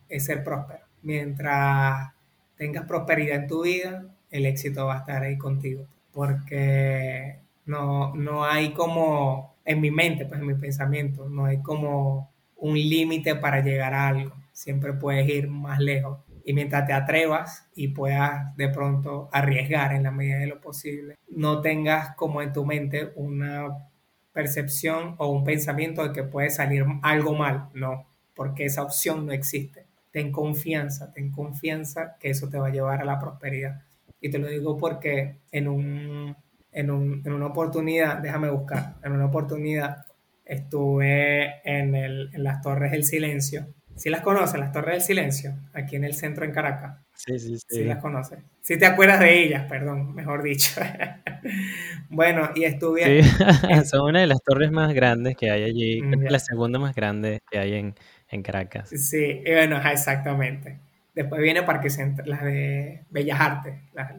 es 0.09 0.25
ser 0.25 0.43
próspero 0.43 0.85
mientras 1.05 2.13
tengas 2.57 2.87
prosperidad 2.87 3.37
en 3.37 3.47
tu 3.47 3.63
vida, 3.63 4.07
el 4.31 4.47
éxito 4.47 4.87
va 4.87 4.97
a 4.97 4.99
estar 5.01 5.23
ahí 5.23 5.39
contigo. 5.39 5.87
Porque 6.13 7.41
no, 7.67 8.15
no 8.15 8.45
hay 8.45 8.73
como, 8.73 9.57
en 9.65 9.81
mi 9.81 9.91
mente, 9.91 10.27
pues 10.27 10.41
en 10.41 10.47
mi 10.47 10.55
pensamiento, 10.55 11.29
no 11.29 11.47
hay 11.47 11.63
como 11.63 12.31
un 12.57 12.75
límite 12.75 13.35
para 13.37 13.61
llegar 13.61 13.95
a 13.95 14.09
algo. 14.09 14.35
Siempre 14.53 14.93
puedes 14.93 15.29
ir 15.29 15.49
más 15.49 15.81
lejos. 15.81 16.21
Y 16.45 16.53
mientras 16.53 16.87
te 16.87 16.93
atrevas 16.93 17.69
y 17.75 17.89
puedas 17.89 18.55
de 18.57 18.69
pronto 18.69 19.29
arriesgar 19.33 19.95
en 19.95 20.03
la 20.03 20.11
medida 20.11 20.39
de 20.39 20.47
lo 20.47 20.61
posible, 20.61 21.17
no 21.29 21.61
tengas 21.61 22.15
como 22.17 22.43
en 22.43 22.53
tu 22.53 22.67
mente 22.67 23.13
una 23.17 23.89
percepción 24.33 25.15
o 25.19 25.29
un 25.29 25.45
pensamiento 25.45 26.03
de 26.03 26.13
que 26.13 26.23
puede 26.23 26.51
salir 26.51 26.85
algo 27.03 27.35
mal. 27.35 27.69
No, 27.73 28.07
porque 28.35 28.67
esa 28.67 28.83
opción 28.83 29.27
no 29.27 29.33
existe 29.33 29.87
ten 30.15 30.31
confianza, 30.31 31.13
ten 31.13 31.33
confianza 31.33 32.17
que 32.21 32.31
eso 32.31 32.49
te 32.49 32.57
va 32.57 32.69
a 32.69 32.71
llevar 32.71 33.01
a 33.01 33.05
la 33.05 33.19
prosperidad. 33.19 33.83
Y 34.21 34.31
te 34.31 34.39
lo 34.39 34.47
digo 34.47 34.79
porque 34.79 35.39
en, 35.51 35.67
un, 35.67 36.37
en, 36.75 36.91
un, 36.91 37.23
en 37.25 37.33
una 37.33 37.47
oportunidad, 37.47 38.19
déjame 38.19 38.51
buscar, 38.51 38.97
en 39.03 39.13
una 39.13 39.27
oportunidad 39.27 40.05
estuve 40.45 41.61
en, 41.65 41.95
el, 41.95 42.31
en 42.35 42.45
las 42.45 42.61
Torres 42.61 42.93
del 42.93 43.05
Silencio. 43.05 43.67
¿Sí 43.97 44.11
las 44.11 44.23
conoces, 44.23 44.59
las 44.59 44.73
Torres 44.73 44.95
del 44.95 45.03
Silencio? 45.03 45.55
Aquí 45.73 45.97
en 45.97 46.05
el 46.05 46.15
centro 46.15 46.45
en 46.45 46.51
Caracas. 46.51 46.99
Sí, 47.15 47.39
sí, 47.39 47.57
sí. 47.59 47.65
Sí 47.69 47.85
las 47.85 47.99
conoces. 47.99 48.41
Sí 48.61 48.77
te 48.77 48.87
acuerdas 48.87 49.21
de 49.21 49.45
ellas, 49.45 49.67
perdón, 49.69 50.15
mejor 50.15 50.43
dicho. 50.43 50.81
bueno, 52.11 52.51
y 52.57 52.65
estuve... 52.65 53.23
Sí, 53.23 53.29
son 53.85 54.09
una 54.11 54.21
de 54.21 54.27
las 54.27 54.43
torres 54.43 54.73
más 54.73 54.93
grandes 54.93 55.37
que 55.37 55.51
hay 55.51 55.63
allí, 55.63 56.03
mm, 56.03 56.25
la 56.25 56.41
segunda 56.41 56.79
más 56.81 56.95
grande 56.95 57.39
que 57.49 57.59
hay 57.59 57.75
en, 57.75 57.95
en 58.29 58.43
Caracas. 58.43 58.91
Sí, 58.91 59.43
bueno, 59.47 59.81
exactamente. 59.89 60.81
Después 61.15 61.41
viene 61.41 61.63
Parque 61.63 61.89
Central, 61.89 62.29
las 62.29 62.43
de 62.43 63.05
Bellas 63.11 63.41
Artes. 63.41 63.75
Las, 63.93 64.13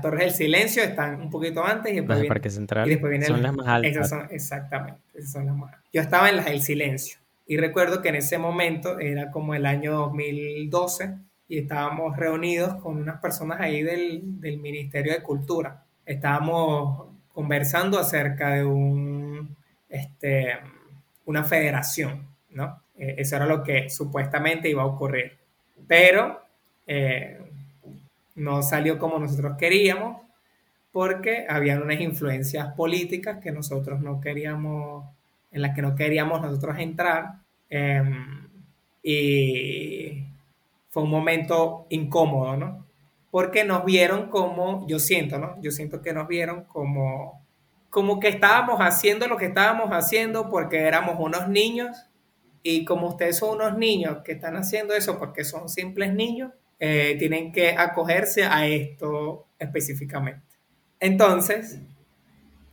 Torres 0.00 0.20
del 0.20 0.34
Silencio 0.34 0.82
están 0.82 1.20
un 1.20 1.30
poquito 1.30 1.64
antes 1.64 1.92
y 1.92 1.96
después 1.96 2.18
las 2.18 2.22
de 2.22 2.28
Parque 2.28 2.50
Central 2.50 3.00
son 3.26 3.42
las 3.42 3.54
más 3.54 3.66
altas. 3.66 4.12
exactamente, 4.30 5.00
esas 5.14 5.32
son 5.32 5.46
las 5.46 5.56
más 5.56 5.74
Yo 5.92 6.00
estaba 6.00 6.28
en 6.28 6.36
las 6.36 6.44
del 6.46 6.62
Silencio 6.62 7.18
y 7.46 7.56
recuerdo 7.56 8.02
que 8.02 8.10
en 8.10 8.16
ese 8.16 8.38
momento 8.38 9.00
era 9.00 9.30
como 9.30 9.54
el 9.54 9.66
año 9.66 9.92
2012 9.92 11.16
y 11.48 11.58
estábamos 11.58 12.16
reunidos 12.16 12.76
con 12.76 12.96
unas 12.96 13.20
personas 13.20 13.60
ahí 13.60 13.82
del, 13.82 14.40
del 14.40 14.58
Ministerio 14.58 15.12
de 15.12 15.20
Cultura. 15.20 15.82
Estábamos 16.06 17.08
conversando 17.32 17.98
acerca 17.98 18.50
de 18.50 18.64
un, 18.64 19.56
este, 19.88 20.58
una 21.24 21.42
federación, 21.42 22.28
¿no? 22.50 22.82
Eh, 22.96 23.16
eso 23.18 23.34
era 23.34 23.46
lo 23.46 23.64
que 23.64 23.90
supuestamente 23.90 24.68
iba 24.68 24.82
a 24.82 24.86
ocurrir. 24.86 25.36
Pero 25.88 26.42
eh, 26.86 27.49
no 28.34 28.62
salió 28.62 28.98
como 28.98 29.18
nosotros 29.18 29.56
queríamos 29.58 30.22
porque 30.92 31.46
habían 31.48 31.82
unas 31.82 32.00
influencias 32.00 32.74
políticas 32.74 33.38
que 33.42 33.52
nosotros 33.52 34.00
no 34.00 34.20
queríamos, 34.20 35.04
en 35.50 35.62
las 35.62 35.74
que 35.74 35.82
no 35.82 35.94
queríamos 35.94 36.42
nosotros 36.42 36.78
entrar. 36.78 37.36
Em, 37.68 38.48
y 39.02 40.24
fue 40.88 41.04
un 41.04 41.10
momento 41.10 41.86
incómodo, 41.90 42.56
¿no? 42.56 42.86
Porque 43.30 43.64
nos 43.64 43.84
vieron 43.84 44.28
como, 44.28 44.86
yo 44.88 44.98
siento, 44.98 45.38
¿no? 45.38 45.60
Yo 45.62 45.70
siento 45.70 46.02
que 46.02 46.12
nos 46.12 46.26
vieron 46.26 46.64
como, 46.64 47.46
como 47.88 48.18
que 48.18 48.28
estábamos 48.28 48.80
haciendo 48.80 49.28
lo 49.28 49.36
que 49.36 49.46
estábamos 49.46 49.90
haciendo 49.90 50.50
porque 50.50 50.78
éramos 50.80 51.16
unos 51.18 51.48
niños 51.48 52.06
y 52.62 52.84
como 52.84 53.08
ustedes 53.08 53.38
son 53.38 53.56
unos 53.56 53.78
niños 53.78 54.18
que 54.24 54.32
están 54.32 54.56
haciendo 54.56 54.94
eso 54.94 55.18
porque 55.18 55.44
son 55.44 55.68
simples 55.68 56.12
niños, 56.12 56.52
eh, 56.80 57.14
tienen 57.18 57.52
que 57.52 57.70
acogerse 57.70 58.44
a 58.44 58.66
esto 58.66 59.48
específicamente. 59.58 60.56
Entonces, 60.98 61.78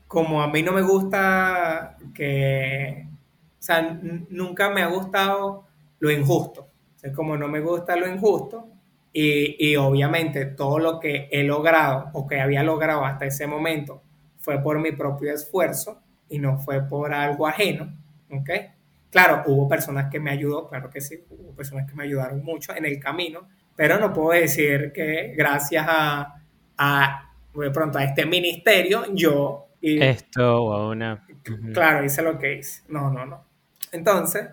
como 0.08 0.42
a 0.42 0.48
mí 0.48 0.64
no 0.64 0.72
me 0.72 0.82
gusta 0.82 1.98
que, 2.16 3.06
o 3.60 3.62
sea, 3.62 4.00
nunca 4.30 4.70
me 4.70 4.82
ha 4.82 4.88
gustado 4.88 5.68
lo 6.00 6.10
injusto. 6.10 6.70
O 6.96 7.00
sea, 7.00 7.12
como 7.12 7.36
no 7.36 7.50
me 7.50 7.60
gusta 7.60 7.98
lo 7.98 8.08
injusto, 8.08 8.70
y, 9.14 9.56
y, 9.60 9.76
obviamente 9.78 10.46
todo 10.46 10.78
lo 10.78 11.00
que 11.00 11.28
he 11.32 11.44
logrado 11.44 12.12
o 12.14 12.28
que 12.28 12.40
había 12.40 12.62
logrado 12.62 13.04
hasta 13.04 13.26
ese 13.26 13.48
momento 13.48 14.04
fue 14.38 14.62
por 14.62 14.80
mi 14.80 14.92
propio 14.92 15.34
esfuerzo 15.34 16.02
y 16.30 16.40
no 16.40 16.60
fue 16.60 16.88
por 16.88 17.14
algo 17.14 17.48
ajeno, 17.48 17.94
¿ok? 18.30 18.50
Claro, 19.10 19.44
hubo 19.48 19.68
personas 19.68 20.12
que 20.12 20.20
me 20.20 20.32
ayudó, 20.32 20.68
claro 20.68 20.90
que 20.90 21.02
sí, 21.02 21.24
hubo 21.30 21.56
personas 21.56 21.90
que 21.90 21.96
me 21.96 22.04
ayudaron 22.04 22.44
mucho 22.44 22.76
en 22.76 22.86
el 22.86 23.00
camino, 23.00 23.48
pero 23.78 23.98
no 23.98 24.12
puedo 24.12 24.38
decir 24.38 24.92
que 24.92 25.34
gracias 25.38 25.86
a, 25.88 26.42
a 26.78 27.32
de 27.54 27.72
pronto 27.72 27.98
a 27.98 28.04
este 28.04 28.26
ministerio, 28.26 29.06
yo... 29.14 29.68
Y, 29.80 30.04
Esto 30.04 30.64
o 30.64 30.74
a 30.74 30.90
una... 30.90 31.26
Claro, 31.74 32.04
hice 32.04 32.22
lo 32.22 32.38
que 32.38 32.56
hice. 32.56 32.84
No, 32.90 33.10
no, 33.10 33.26
no. 33.26 33.46
Entonces, 33.94 34.50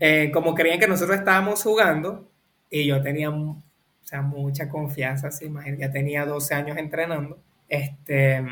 eh, 0.00 0.30
como 0.32 0.54
creían 0.54 0.80
que 0.80 0.88
nosotros 0.88 1.16
estábamos 1.16 1.62
jugando, 1.62 2.28
y 2.68 2.86
yo 2.86 3.00
tenía 3.00 3.30
o 3.30 3.62
sea, 4.02 4.22
mucha 4.22 4.68
confianza, 4.68 5.30
¿sí? 5.30 5.48
ya 5.78 5.92
tenía 5.92 6.26
12 6.26 6.54
años 6.54 6.76
entrenando, 6.76 7.38
este, 7.68 8.44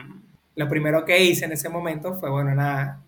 lo 0.54 0.68
primero 0.68 1.04
que 1.04 1.24
hice 1.24 1.46
en 1.46 1.52
ese 1.52 1.68
momento 1.68 2.14
fue, 2.14 2.30
bueno, 2.30 2.54
nada, 2.54 3.02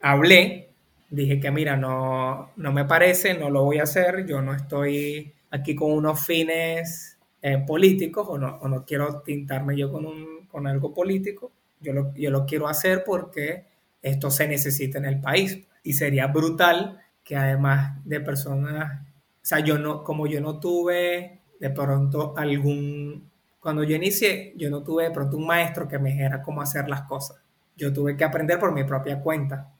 hablé 0.00 0.66
dije 1.10 1.40
que 1.40 1.50
mira, 1.50 1.76
no, 1.76 2.50
no 2.56 2.72
me 2.72 2.84
parece, 2.84 3.34
no 3.34 3.50
lo 3.50 3.64
voy 3.64 3.78
a 3.78 3.84
hacer, 3.84 4.26
yo 4.26 4.42
no 4.42 4.54
estoy 4.54 5.32
aquí 5.50 5.74
con 5.74 5.92
unos 5.92 6.24
fines 6.24 7.18
eh, 7.42 7.58
políticos 7.66 8.26
o 8.28 8.38
no, 8.38 8.58
o 8.60 8.68
no 8.68 8.84
quiero 8.84 9.20
tintarme 9.22 9.76
yo 9.76 9.90
con, 9.90 10.06
un, 10.06 10.46
con 10.46 10.66
algo 10.66 10.92
político, 10.92 11.52
yo 11.80 11.92
lo, 11.92 12.14
yo 12.14 12.30
lo 12.30 12.46
quiero 12.46 12.68
hacer 12.68 13.04
porque 13.04 13.66
esto 14.02 14.30
se 14.30 14.48
necesita 14.48 14.98
en 14.98 15.04
el 15.04 15.20
país 15.20 15.66
y 15.82 15.92
sería 15.92 16.26
brutal 16.26 17.00
que 17.22 17.36
además 17.36 17.98
de 18.04 18.20
personas, 18.20 19.00
o 19.02 19.04
sea, 19.42 19.60
yo 19.60 19.78
no, 19.78 20.02
como 20.04 20.26
yo 20.26 20.40
no 20.40 20.60
tuve 20.60 21.40
de 21.58 21.70
pronto 21.70 22.34
algún, 22.36 23.30
cuando 23.60 23.82
yo 23.82 23.96
inicié, 23.96 24.52
yo 24.56 24.70
no 24.70 24.82
tuve 24.82 25.04
de 25.04 25.10
pronto 25.10 25.36
un 25.36 25.46
maestro 25.46 25.88
que 25.88 25.98
me 25.98 26.10
dijera 26.10 26.42
cómo 26.42 26.62
hacer 26.62 26.88
las 26.88 27.02
cosas. 27.02 27.38
Yo 27.76 27.92
tuve 27.92 28.16
que 28.16 28.24
aprender 28.24 28.58
por 28.58 28.72
mi 28.72 28.84
propia 28.84 29.20
cuenta. 29.20 29.72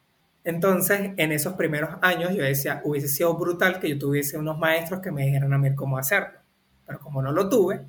Entonces, 0.47 1.11
en 1.17 1.33
esos 1.33 1.55
primeros 1.55 1.91
años 2.03 2.33
yo 2.33 2.45
decía, 2.45 2.81
hubiese 2.85 3.09
sido 3.09 3.35
brutal 3.37 3.81
que 3.81 3.91
yo 3.91 3.99
tuviese 3.99 4.39
unos 4.39 4.57
maestros 4.57 5.01
que 5.01 5.11
me 5.11 5.25
dijeran 5.25 5.53
a 5.53 5.59
mí 5.59 5.75
cómo 5.75 5.99
hacerlo. 5.99 6.39
Pero 6.87 7.01
como 7.01 7.21
no 7.21 7.33
lo 7.33 7.49
tuve, 7.49 7.81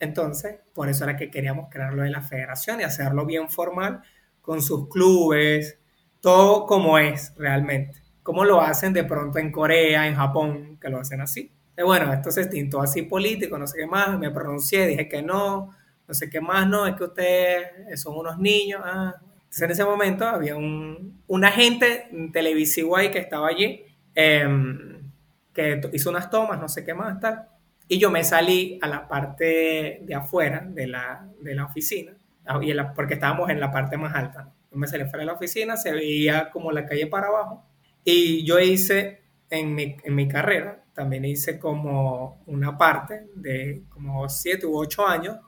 entonces, 0.00 0.56
por 0.74 0.88
eso 0.88 1.04
era 1.04 1.16
que 1.16 1.30
queríamos 1.30 1.68
crearlo 1.70 2.02
de 2.02 2.10
la 2.10 2.22
federación 2.22 2.80
y 2.80 2.82
hacerlo 2.82 3.24
bien 3.24 3.48
formal, 3.48 4.02
con 4.42 4.62
sus 4.62 4.88
clubes, 4.88 5.78
todo 6.20 6.66
como 6.66 6.98
es 6.98 7.32
realmente. 7.36 8.02
Como 8.24 8.44
lo 8.44 8.60
hacen 8.60 8.92
de 8.92 9.04
pronto 9.04 9.38
en 9.38 9.52
Corea, 9.52 10.08
en 10.08 10.16
Japón, 10.16 10.78
que 10.80 10.88
lo 10.88 10.98
hacen 10.98 11.20
así. 11.20 11.52
Y 11.78 11.82
bueno, 11.84 12.12
esto 12.12 12.32
se 12.32 12.46
tintó 12.46 12.80
así 12.80 13.02
político, 13.02 13.58
no 13.58 13.66
sé 13.68 13.78
qué 13.78 13.86
más, 13.86 14.18
me 14.18 14.32
pronuncié, 14.32 14.88
dije 14.88 15.08
que 15.08 15.22
no, 15.22 15.72
no 16.08 16.14
sé 16.14 16.28
qué 16.28 16.40
más, 16.40 16.66
no, 16.66 16.84
es 16.84 16.96
que 16.96 17.04
ustedes 17.04 18.00
son 18.00 18.16
unos 18.16 18.38
niños. 18.38 18.80
Ah. 18.84 19.14
Entonces 19.56 19.78
en 19.78 19.82
ese 19.82 19.90
momento 19.90 20.26
había 20.26 20.54
un, 20.54 21.22
un 21.26 21.44
agente 21.46 22.10
televisivo 22.30 22.94
ahí 22.94 23.10
que 23.10 23.20
estaba 23.20 23.48
allí, 23.48 23.86
em, 24.14 25.10
que 25.54 25.80
hizo 25.94 26.10
unas 26.10 26.28
tomas, 26.28 26.60
no 26.60 26.68
sé 26.68 26.84
qué 26.84 26.92
más, 26.92 27.18
tal. 27.20 27.48
Y 27.88 27.98
yo 27.98 28.10
me 28.10 28.22
salí 28.22 28.78
a 28.82 28.86
la 28.86 29.08
parte 29.08 30.00
de 30.02 30.14
afuera 30.14 30.62
de 30.68 30.86
la, 30.88 31.26
de 31.40 31.54
la 31.54 31.64
oficina, 31.64 32.12
ah, 32.44 32.60
y 32.62 32.74
porque 32.94 33.14
estábamos 33.14 33.48
en 33.48 33.58
la 33.58 33.70
parte 33.70 33.96
más 33.96 34.14
alta. 34.14 34.52
Yo 34.70 34.76
me 34.76 34.86
salí 34.88 35.04
fuera 35.04 35.20
de 35.20 35.26
la 35.26 35.32
oficina, 35.32 35.78
se 35.78 35.90
veía 35.90 36.50
como 36.50 36.70
la 36.70 36.84
calle 36.84 37.06
para 37.06 37.28
abajo. 37.28 37.64
Y 38.04 38.44
yo 38.44 38.60
hice 38.60 39.22
en 39.48 39.74
mi, 39.74 39.96
en 40.04 40.14
mi 40.14 40.28
carrera, 40.28 40.84
también 40.92 41.24
hice 41.24 41.58
como 41.58 42.42
una 42.44 42.76
parte 42.76 43.28
de 43.34 43.84
como 43.88 44.28
siete 44.28 44.66
u 44.66 44.76
ocho 44.76 45.06
años 45.06 45.38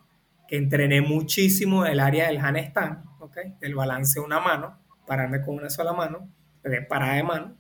que 0.48 0.56
entrené 0.56 1.02
muchísimo 1.02 1.84
el 1.84 2.00
área 2.00 2.28
del 2.28 2.38
handstand, 2.38 3.07
¿ok? 3.20 3.36
Del 3.60 3.74
balance 3.74 4.20
una 4.20 4.40
mano, 4.40 4.78
pararme 5.06 5.42
con 5.42 5.56
una 5.56 5.70
sola 5.70 5.92
mano, 5.92 6.28
de 6.62 6.82
parada 6.82 7.14
de 7.14 7.22
mano. 7.22 7.56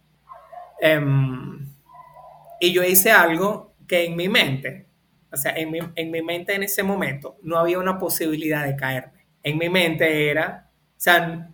Em, 0.80 1.68
y 2.60 2.72
yo 2.72 2.82
hice 2.84 3.10
algo 3.10 3.74
que 3.86 4.04
en 4.04 4.16
mi 4.16 4.28
mente, 4.28 4.86
o 5.32 5.36
sea, 5.36 5.52
en 5.56 5.70
mi, 5.70 5.78
en 5.94 6.10
mi 6.10 6.22
mente 6.22 6.54
en 6.54 6.62
ese 6.62 6.82
momento 6.82 7.38
no 7.42 7.58
había 7.58 7.78
una 7.78 7.98
posibilidad 7.98 8.64
de 8.64 8.76
caerme. 8.76 9.26
En 9.42 9.58
mi 9.58 9.68
mente 9.68 10.30
era, 10.30 10.70
o 10.72 11.00
sea, 11.00 11.50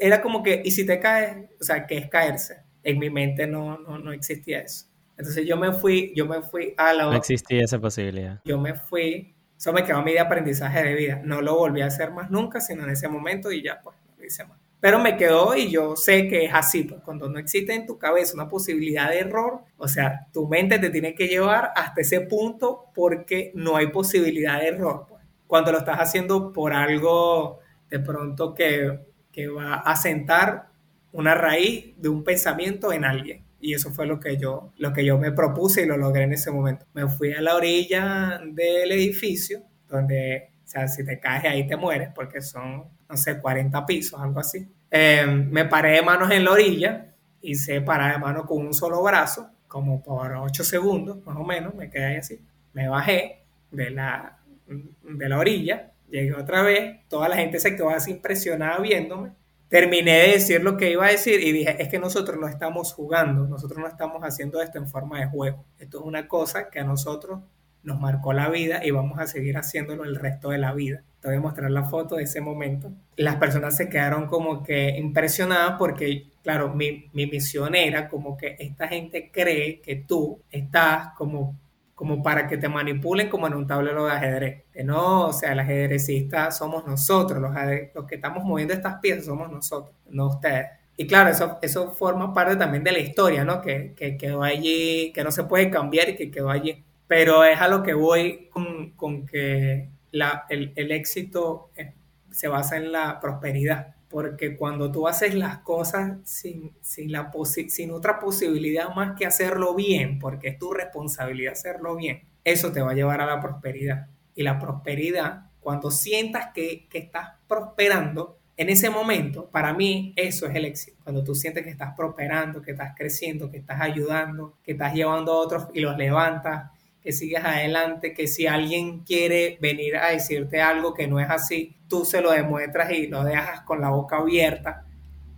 era 0.00 0.22
como 0.22 0.42
que, 0.42 0.62
¿y 0.64 0.70
si 0.70 0.86
te 0.86 0.98
caes? 0.98 1.50
O 1.60 1.64
sea, 1.64 1.86
¿qué 1.86 1.98
es 1.98 2.08
caerse? 2.08 2.62
En 2.82 2.98
mi 2.98 3.10
mente 3.10 3.46
no, 3.46 3.78
no, 3.78 3.98
no 3.98 4.12
existía 4.12 4.60
eso. 4.60 4.86
Entonces 5.18 5.46
yo 5.46 5.56
me 5.56 5.72
fui, 5.72 6.12
yo 6.14 6.26
me 6.26 6.42
fui 6.42 6.74
a 6.76 6.92
la... 6.92 7.04
No 7.04 7.14
existía 7.14 7.64
esa 7.64 7.78
posibilidad. 7.78 8.40
Yo 8.44 8.58
me 8.58 8.74
fui, 8.74 9.34
eso 9.56 9.72
me 9.72 9.84
quedó 9.84 10.02
mi 10.02 10.12
de 10.12 10.20
aprendizaje 10.20 10.82
de 10.82 10.94
vida. 10.94 11.20
No 11.24 11.40
lo 11.40 11.56
volví 11.56 11.80
a 11.80 11.86
hacer 11.86 12.10
más 12.10 12.30
nunca, 12.30 12.60
sino 12.60 12.84
en 12.84 12.90
ese 12.90 13.08
momento 13.08 13.50
y 13.50 13.62
ya 13.62 13.80
pues 13.80 13.96
lo 14.18 14.24
hice 14.24 14.44
más. 14.44 14.58
Pero 14.78 14.98
me 14.98 15.16
quedó 15.16 15.56
y 15.56 15.70
yo 15.70 15.96
sé 15.96 16.28
que 16.28 16.44
es 16.44 16.54
así, 16.54 16.82
pues 16.84 17.00
cuando 17.02 17.28
no 17.28 17.38
existe 17.38 17.74
en 17.74 17.86
tu 17.86 17.98
cabeza 17.98 18.34
una 18.34 18.48
posibilidad 18.48 19.08
de 19.08 19.20
error, 19.20 19.62
o 19.78 19.88
sea, 19.88 20.26
tu 20.32 20.46
mente 20.46 20.78
te 20.78 20.90
tiene 20.90 21.14
que 21.14 21.28
llevar 21.28 21.72
hasta 21.74 22.02
ese 22.02 22.20
punto 22.20 22.84
porque 22.94 23.52
no 23.54 23.76
hay 23.76 23.88
posibilidad 23.88 24.60
de 24.60 24.68
error. 24.68 25.06
Pues. 25.08 25.22
Cuando 25.46 25.72
lo 25.72 25.78
estás 25.78 25.98
haciendo 25.98 26.52
por 26.52 26.74
algo 26.74 27.60
de 27.88 28.00
pronto 28.00 28.54
que, 28.54 29.00
que 29.32 29.48
va 29.48 29.76
a 29.76 29.96
sentar 29.96 30.68
una 31.12 31.34
raíz 31.34 31.94
de 31.96 32.10
un 32.10 32.22
pensamiento 32.22 32.92
en 32.92 33.04
alguien. 33.06 33.45
Y 33.60 33.74
eso 33.74 33.90
fue 33.90 34.06
lo 34.06 34.20
que 34.20 34.36
yo, 34.36 34.72
lo 34.76 34.92
que 34.92 35.04
yo 35.04 35.18
me 35.18 35.32
propuse 35.32 35.82
y 35.82 35.86
lo 35.86 35.96
logré 35.96 36.24
en 36.24 36.32
ese 36.32 36.50
momento. 36.50 36.86
Me 36.94 37.08
fui 37.08 37.32
a 37.32 37.40
la 37.40 37.56
orilla 37.56 38.40
del 38.44 38.92
edificio, 38.92 39.62
donde, 39.88 40.50
o 40.64 40.68
sea, 40.68 40.88
si 40.88 41.04
te 41.04 41.18
caes 41.18 41.44
ahí 41.44 41.66
te 41.66 41.76
mueres, 41.76 42.10
porque 42.14 42.40
son, 42.42 42.84
no 43.08 43.16
sé, 43.16 43.40
40 43.40 43.86
pisos, 43.86 44.20
algo 44.20 44.40
así. 44.40 44.68
Em, 44.90 45.50
me 45.50 45.64
paré 45.64 45.92
de 45.92 46.02
manos 46.02 46.30
en 46.30 46.44
la 46.44 46.52
orilla, 46.52 47.14
hice 47.40 47.80
parar 47.80 48.12
de 48.12 48.18
manos 48.18 48.46
con 48.46 48.64
un 48.64 48.74
solo 48.74 49.02
brazo, 49.02 49.50
como 49.68 50.02
por 50.02 50.32
8 50.32 50.64
segundos, 50.64 51.24
más 51.24 51.36
o 51.36 51.44
menos, 51.44 51.74
me 51.74 51.90
quedé 51.90 52.04
ahí 52.04 52.16
así. 52.16 52.40
Me 52.72 52.88
bajé 52.88 53.42
de 53.70 53.90
la, 53.90 54.38
de 54.66 55.28
la 55.28 55.38
orilla, 55.38 55.92
llegué 56.10 56.34
otra 56.34 56.62
vez, 56.62 57.00
toda 57.08 57.28
la 57.28 57.36
gente 57.36 57.58
se 57.58 57.74
quedó 57.74 57.90
así 57.90 58.10
impresionada 58.12 58.78
viéndome 58.80 59.32
terminé 59.68 60.12
de 60.12 60.32
decir 60.32 60.62
lo 60.62 60.76
que 60.76 60.90
iba 60.90 61.06
a 61.06 61.10
decir 61.10 61.40
y 61.40 61.52
dije, 61.52 61.76
es 61.82 61.88
que 61.88 61.98
nosotros 61.98 62.38
no 62.38 62.48
estamos 62.48 62.92
jugando, 62.92 63.46
nosotros 63.46 63.78
no 63.78 63.88
estamos 63.88 64.22
haciendo 64.22 64.60
esto 64.62 64.78
en 64.78 64.88
forma 64.88 65.20
de 65.20 65.26
juego. 65.26 65.64
Esto 65.78 66.00
es 66.00 66.04
una 66.04 66.28
cosa 66.28 66.70
que 66.70 66.80
a 66.80 66.84
nosotros 66.84 67.40
nos 67.82 68.00
marcó 68.00 68.32
la 68.32 68.48
vida 68.50 68.84
y 68.84 68.90
vamos 68.90 69.18
a 69.18 69.26
seguir 69.26 69.56
haciéndolo 69.56 70.04
el 70.04 70.16
resto 70.16 70.50
de 70.50 70.58
la 70.58 70.74
vida. 70.74 71.02
Te 71.20 71.28
voy 71.28 71.36
a 71.36 71.40
mostrar 71.40 71.70
la 71.70 71.84
foto 71.84 72.16
de 72.16 72.24
ese 72.24 72.40
momento. 72.40 72.90
Las 73.16 73.36
personas 73.36 73.76
se 73.76 73.88
quedaron 73.88 74.26
como 74.26 74.62
que 74.62 74.96
impresionadas 74.98 75.76
porque, 75.78 76.26
claro, 76.42 76.74
mi, 76.74 77.08
mi 77.12 77.26
misión 77.26 77.74
era 77.74 78.08
como 78.08 78.36
que 78.36 78.56
esta 78.58 78.88
gente 78.88 79.30
cree 79.32 79.80
que 79.80 79.96
tú 79.96 80.40
estás 80.50 81.14
como 81.16 81.56
como 81.96 82.22
para 82.22 82.46
que 82.46 82.58
te 82.58 82.68
manipulen 82.68 83.30
como 83.30 83.46
en 83.48 83.54
un 83.54 83.66
tablero 83.66 84.04
de 84.06 84.12
ajedrez. 84.12 84.64
Que 84.72 84.84
no, 84.84 85.28
o 85.28 85.32
sea, 85.32 85.52
el 85.52 85.60
ajedrecista 85.60 86.50
somos 86.52 86.86
nosotros, 86.86 87.40
los, 87.40 87.52
los 87.94 88.04
que 88.06 88.16
estamos 88.16 88.44
moviendo 88.44 88.74
estas 88.74 89.00
piezas 89.00 89.24
somos 89.24 89.50
nosotros, 89.50 89.96
no 90.10 90.28
ustedes. 90.28 90.66
Y 90.98 91.06
claro, 91.06 91.30
eso, 91.30 91.58
eso 91.62 91.92
forma 91.92 92.34
parte 92.34 92.56
también 92.56 92.84
de 92.84 92.92
la 92.92 92.98
historia, 92.98 93.44
¿no? 93.44 93.62
Que, 93.62 93.94
que 93.96 94.16
quedó 94.18 94.42
allí, 94.42 95.10
que 95.14 95.24
no 95.24 95.30
se 95.30 95.44
puede 95.44 95.70
cambiar 95.70 96.10
y 96.10 96.16
que 96.16 96.30
quedó 96.30 96.50
allí. 96.50 96.84
Pero 97.06 97.44
es 97.44 97.58
a 97.60 97.68
lo 97.68 97.82
que 97.82 97.94
voy 97.94 98.48
con, 98.52 98.90
con 98.92 99.26
que 99.26 99.88
la, 100.12 100.44
el, 100.50 100.72
el 100.76 100.92
éxito 100.92 101.70
eh, 101.76 101.94
se 102.30 102.48
basa 102.48 102.76
en 102.76 102.92
la 102.92 103.20
prosperidad 103.20 103.95
porque 104.08 104.56
cuando 104.56 104.90
tú 104.92 105.08
haces 105.08 105.34
las 105.34 105.58
cosas 105.58 106.18
sin, 106.24 106.72
sin, 106.80 107.12
la 107.12 107.30
sin 107.68 107.90
otra 107.90 108.18
posibilidad 108.18 108.94
más 108.94 109.16
que 109.18 109.26
hacerlo 109.26 109.74
bien, 109.74 110.18
porque 110.18 110.48
es 110.48 110.58
tu 110.58 110.72
responsabilidad 110.72 111.52
hacerlo 111.52 111.96
bien, 111.96 112.22
eso 112.44 112.72
te 112.72 112.80
va 112.80 112.92
a 112.92 112.94
llevar 112.94 113.20
a 113.20 113.26
la 113.26 113.40
prosperidad. 113.40 114.06
Y 114.34 114.42
la 114.42 114.58
prosperidad, 114.58 115.50
cuando 115.60 115.90
sientas 115.90 116.52
que, 116.54 116.86
que 116.88 116.98
estás 116.98 117.30
prosperando, 117.48 118.38
en 118.58 118.70
ese 118.70 118.88
momento, 118.88 119.50
para 119.50 119.74
mí, 119.74 120.14
eso 120.16 120.46
es 120.46 120.54
el 120.54 120.64
éxito. 120.64 120.96
Cuando 121.02 121.22
tú 121.22 121.34
sientes 121.34 121.62
que 121.62 121.70
estás 121.70 121.94
prosperando, 121.94 122.62
que 122.62 122.70
estás 122.70 122.94
creciendo, 122.96 123.50
que 123.50 123.58
estás 123.58 123.80
ayudando, 123.80 124.56
que 124.62 124.72
estás 124.72 124.94
llevando 124.94 125.32
a 125.32 125.36
otros 125.36 125.66
y 125.74 125.80
los 125.80 125.96
levantas, 125.98 126.70
que 127.06 127.12
sigues 127.12 127.44
adelante, 127.44 128.12
que 128.12 128.26
si 128.26 128.48
alguien 128.48 129.04
quiere 129.04 129.58
venir 129.60 129.96
a 129.96 130.10
decirte 130.10 130.60
algo 130.60 130.92
que 130.92 131.06
no 131.06 131.20
es 131.20 131.30
así, 131.30 131.76
tú 131.86 132.04
se 132.04 132.20
lo 132.20 132.32
demuestras 132.32 132.90
y 132.90 133.06
lo 133.06 133.22
dejas 133.22 133.60
con 133.60 133.80
la 133.80 133.90
boca 133.90 134.16
abierta, 134.16 134.84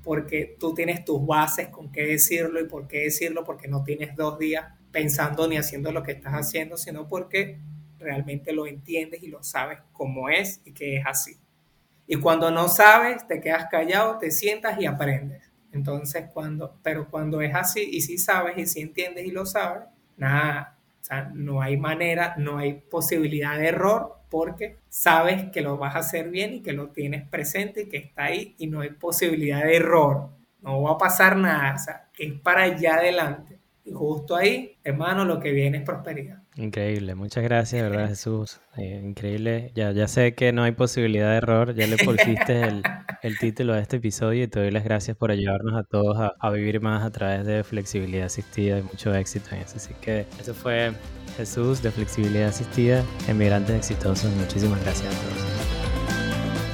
porque 0.03 0.57
tú 0.59 0.73
tienes 0.73 1.05
tus 1.05 1.27
bases 1.27 1.69
con 1.69 1.93
qué 1.93 2.07
decirlo 2.07 2.59
y 2.59 2.65
por 2.65 2.89
qué 2.89 3.01
decirlo, 3.01 3.45
porque 3.45 3.69
no 3.69 3.85
tienes 3.85 4.17
dos 4.17 4.39
días 4.39 4.65
pensando 4.91 5.47
ni 5.47 5.59
haciendo 5.59 5.93
lo 5.93 6.03
que 6.03 6.13
estás 6.13 6.33
haciendo, 6.33 6.79
sino 6.79 7.07
porque 7.07 7.59
realmente 7.99 8.55
lo 8.55 8.67
entiendes 8.67 9.23
y 9.23 9.29
lo 9.29 9.43
sabes 9.43 9.81
cómo 9.93 10.31
es 10.31 10.63
y 10.65 10.73
que 10.73 10.97
es 10.97 11.05
así. 11.07 11.37
Y 12.07 12.17
cuando 12.17 12.51
no 12.51 12.71
sabes, 12.71 13.29
te 13.29 13.43
quedas 13.43 13.67
callado, 13.71 14.17
te 14.17 14.31
sientas 14.31 14.81
y 14.81 14.87
aprendes. 14.87 15.43
Entonces, 15.73 16.31
cuando, 16.33 16.79
pero 16.83 17.11
cuando 17.11 17.43
es 17.43 17.55
así 17.55 17.87
y 17.93 18.01
si 18.01 18.17
sabes 18.17 18.57
y 18.57 18.65
si 18.65 18.81
entiendes 18.81 19.27
y 19.27 19.33
lo 19.33 19.45
sabes, 19.45 19.83
nada, 20.17 20.78
sea, 21.09 21.31
no 21.35 21.63
hay 21.63 21.77
manera, 21.77 22.35
no 22.39 22.59
hay 22.59 22.75
posibilidad 22.75 23.59
de 23.59 23.69
error 23.69 24.17
porque 24.31 24.79
sabes 24.89 25.51
que 25.51 25.63
lo 25.63 25.77
vas 25.79 25.97
a 25.97 26.01
hacer 26.01 26.31
bien 26.31 26.55
y 26.55 26.63
que 26.63 26.73
lo 26.73 26.91
tienes 26.91 27.27
presente 27.29 27.83
y 27.83 27.89
que 27.89 27.97
está 27.99 28.25
ahí 28.25 28.55
y 28.59 28.67
no 28.67 28.81
hay 28.81 28.91
posibilidad 28.91 29.65
de 29.65 29.77
error. 29.77 30.31
No 30.61 30.83
va 30.83 30.93
a 30.93 30.99
pasar 30.99 31.37
nada, 31.37 31.75
o 31.75 31.79
sea, 31.79 32.11
es 32.19 32.33
para 32.41 32.65
allá 32.65 32.97
adelante. 32.97 33.59
Y 33.85 33.93
justo 33.93 34.37
ahí, 34.37 34.77
hermano, 34.85 35.25
lo 35.25 35.41
que 35.41 35.53
viene 35.53 35.79
es 35.79 35.85
prosperidad. 35.85 36.38
Increíble, 36.59 37.15
muchas 37.15 37.45
gracias, 37.45 37.89
¿verdad, 37.89 38.09
Jesús? 38.09 38.61
Eh, 38.77 39.01
increíble. 39.05 39.71
Ya, 39.77 39.93
ya 39.93 40.09
sé 40.09 40.35
que 40.35 40.53
no 40.53 40.65
hay 40.65 40.73
posibilidad 40.73 41.31
de 41.31 41.37
error, 41.37 41.73
ya 41.73 41.87
le 41.87 41.97
pusiste 41.97 42.63
el, 42.63 42.83
el, 43.23 43.39
título 43.39 43.75
a 43.75 43.79
este 43.79 43.99
episodio 43.99 44.43
y 44.43 44.49
te 44.49 44.59
doy 44.59 44.73
las 44.73 44.83
gracias 44.83 45.17
por 45.17 45.31
ayudarnos 45.31 45.79
a 45.79 45.85
todos 45.85 46.19
a, 46.19 46.35
a, 46.41 46.51
vivir 46.51 46.81
más 46.81 47.05
a 47.05 47.13
través 47.13 47.47
de 47.47 47.63
flexibilidad 47.63 48.27
asistida 48.27 48.81
y 48.81 48.83
mucho 48.83 49.15
éxito 49.15 49.55
en 49.55 49.63
eso. 49.63 49.77
Así 49.77 49.95
que 50.01 50.27
eso 50.41 50.53
fue 50.53 50.93
Jesús 51.37 51.81
de 51.81 51.93
Flexibilidad 51.93 52.49
Asistida, 52.49 53.05
Emigrantes 53.29 53.77
Exitosos. 53.77 54.29
Muchísimas 54.33 54.83
gracias 54.83 55.15
a 55.15 55.17
todos. 55.17 55.78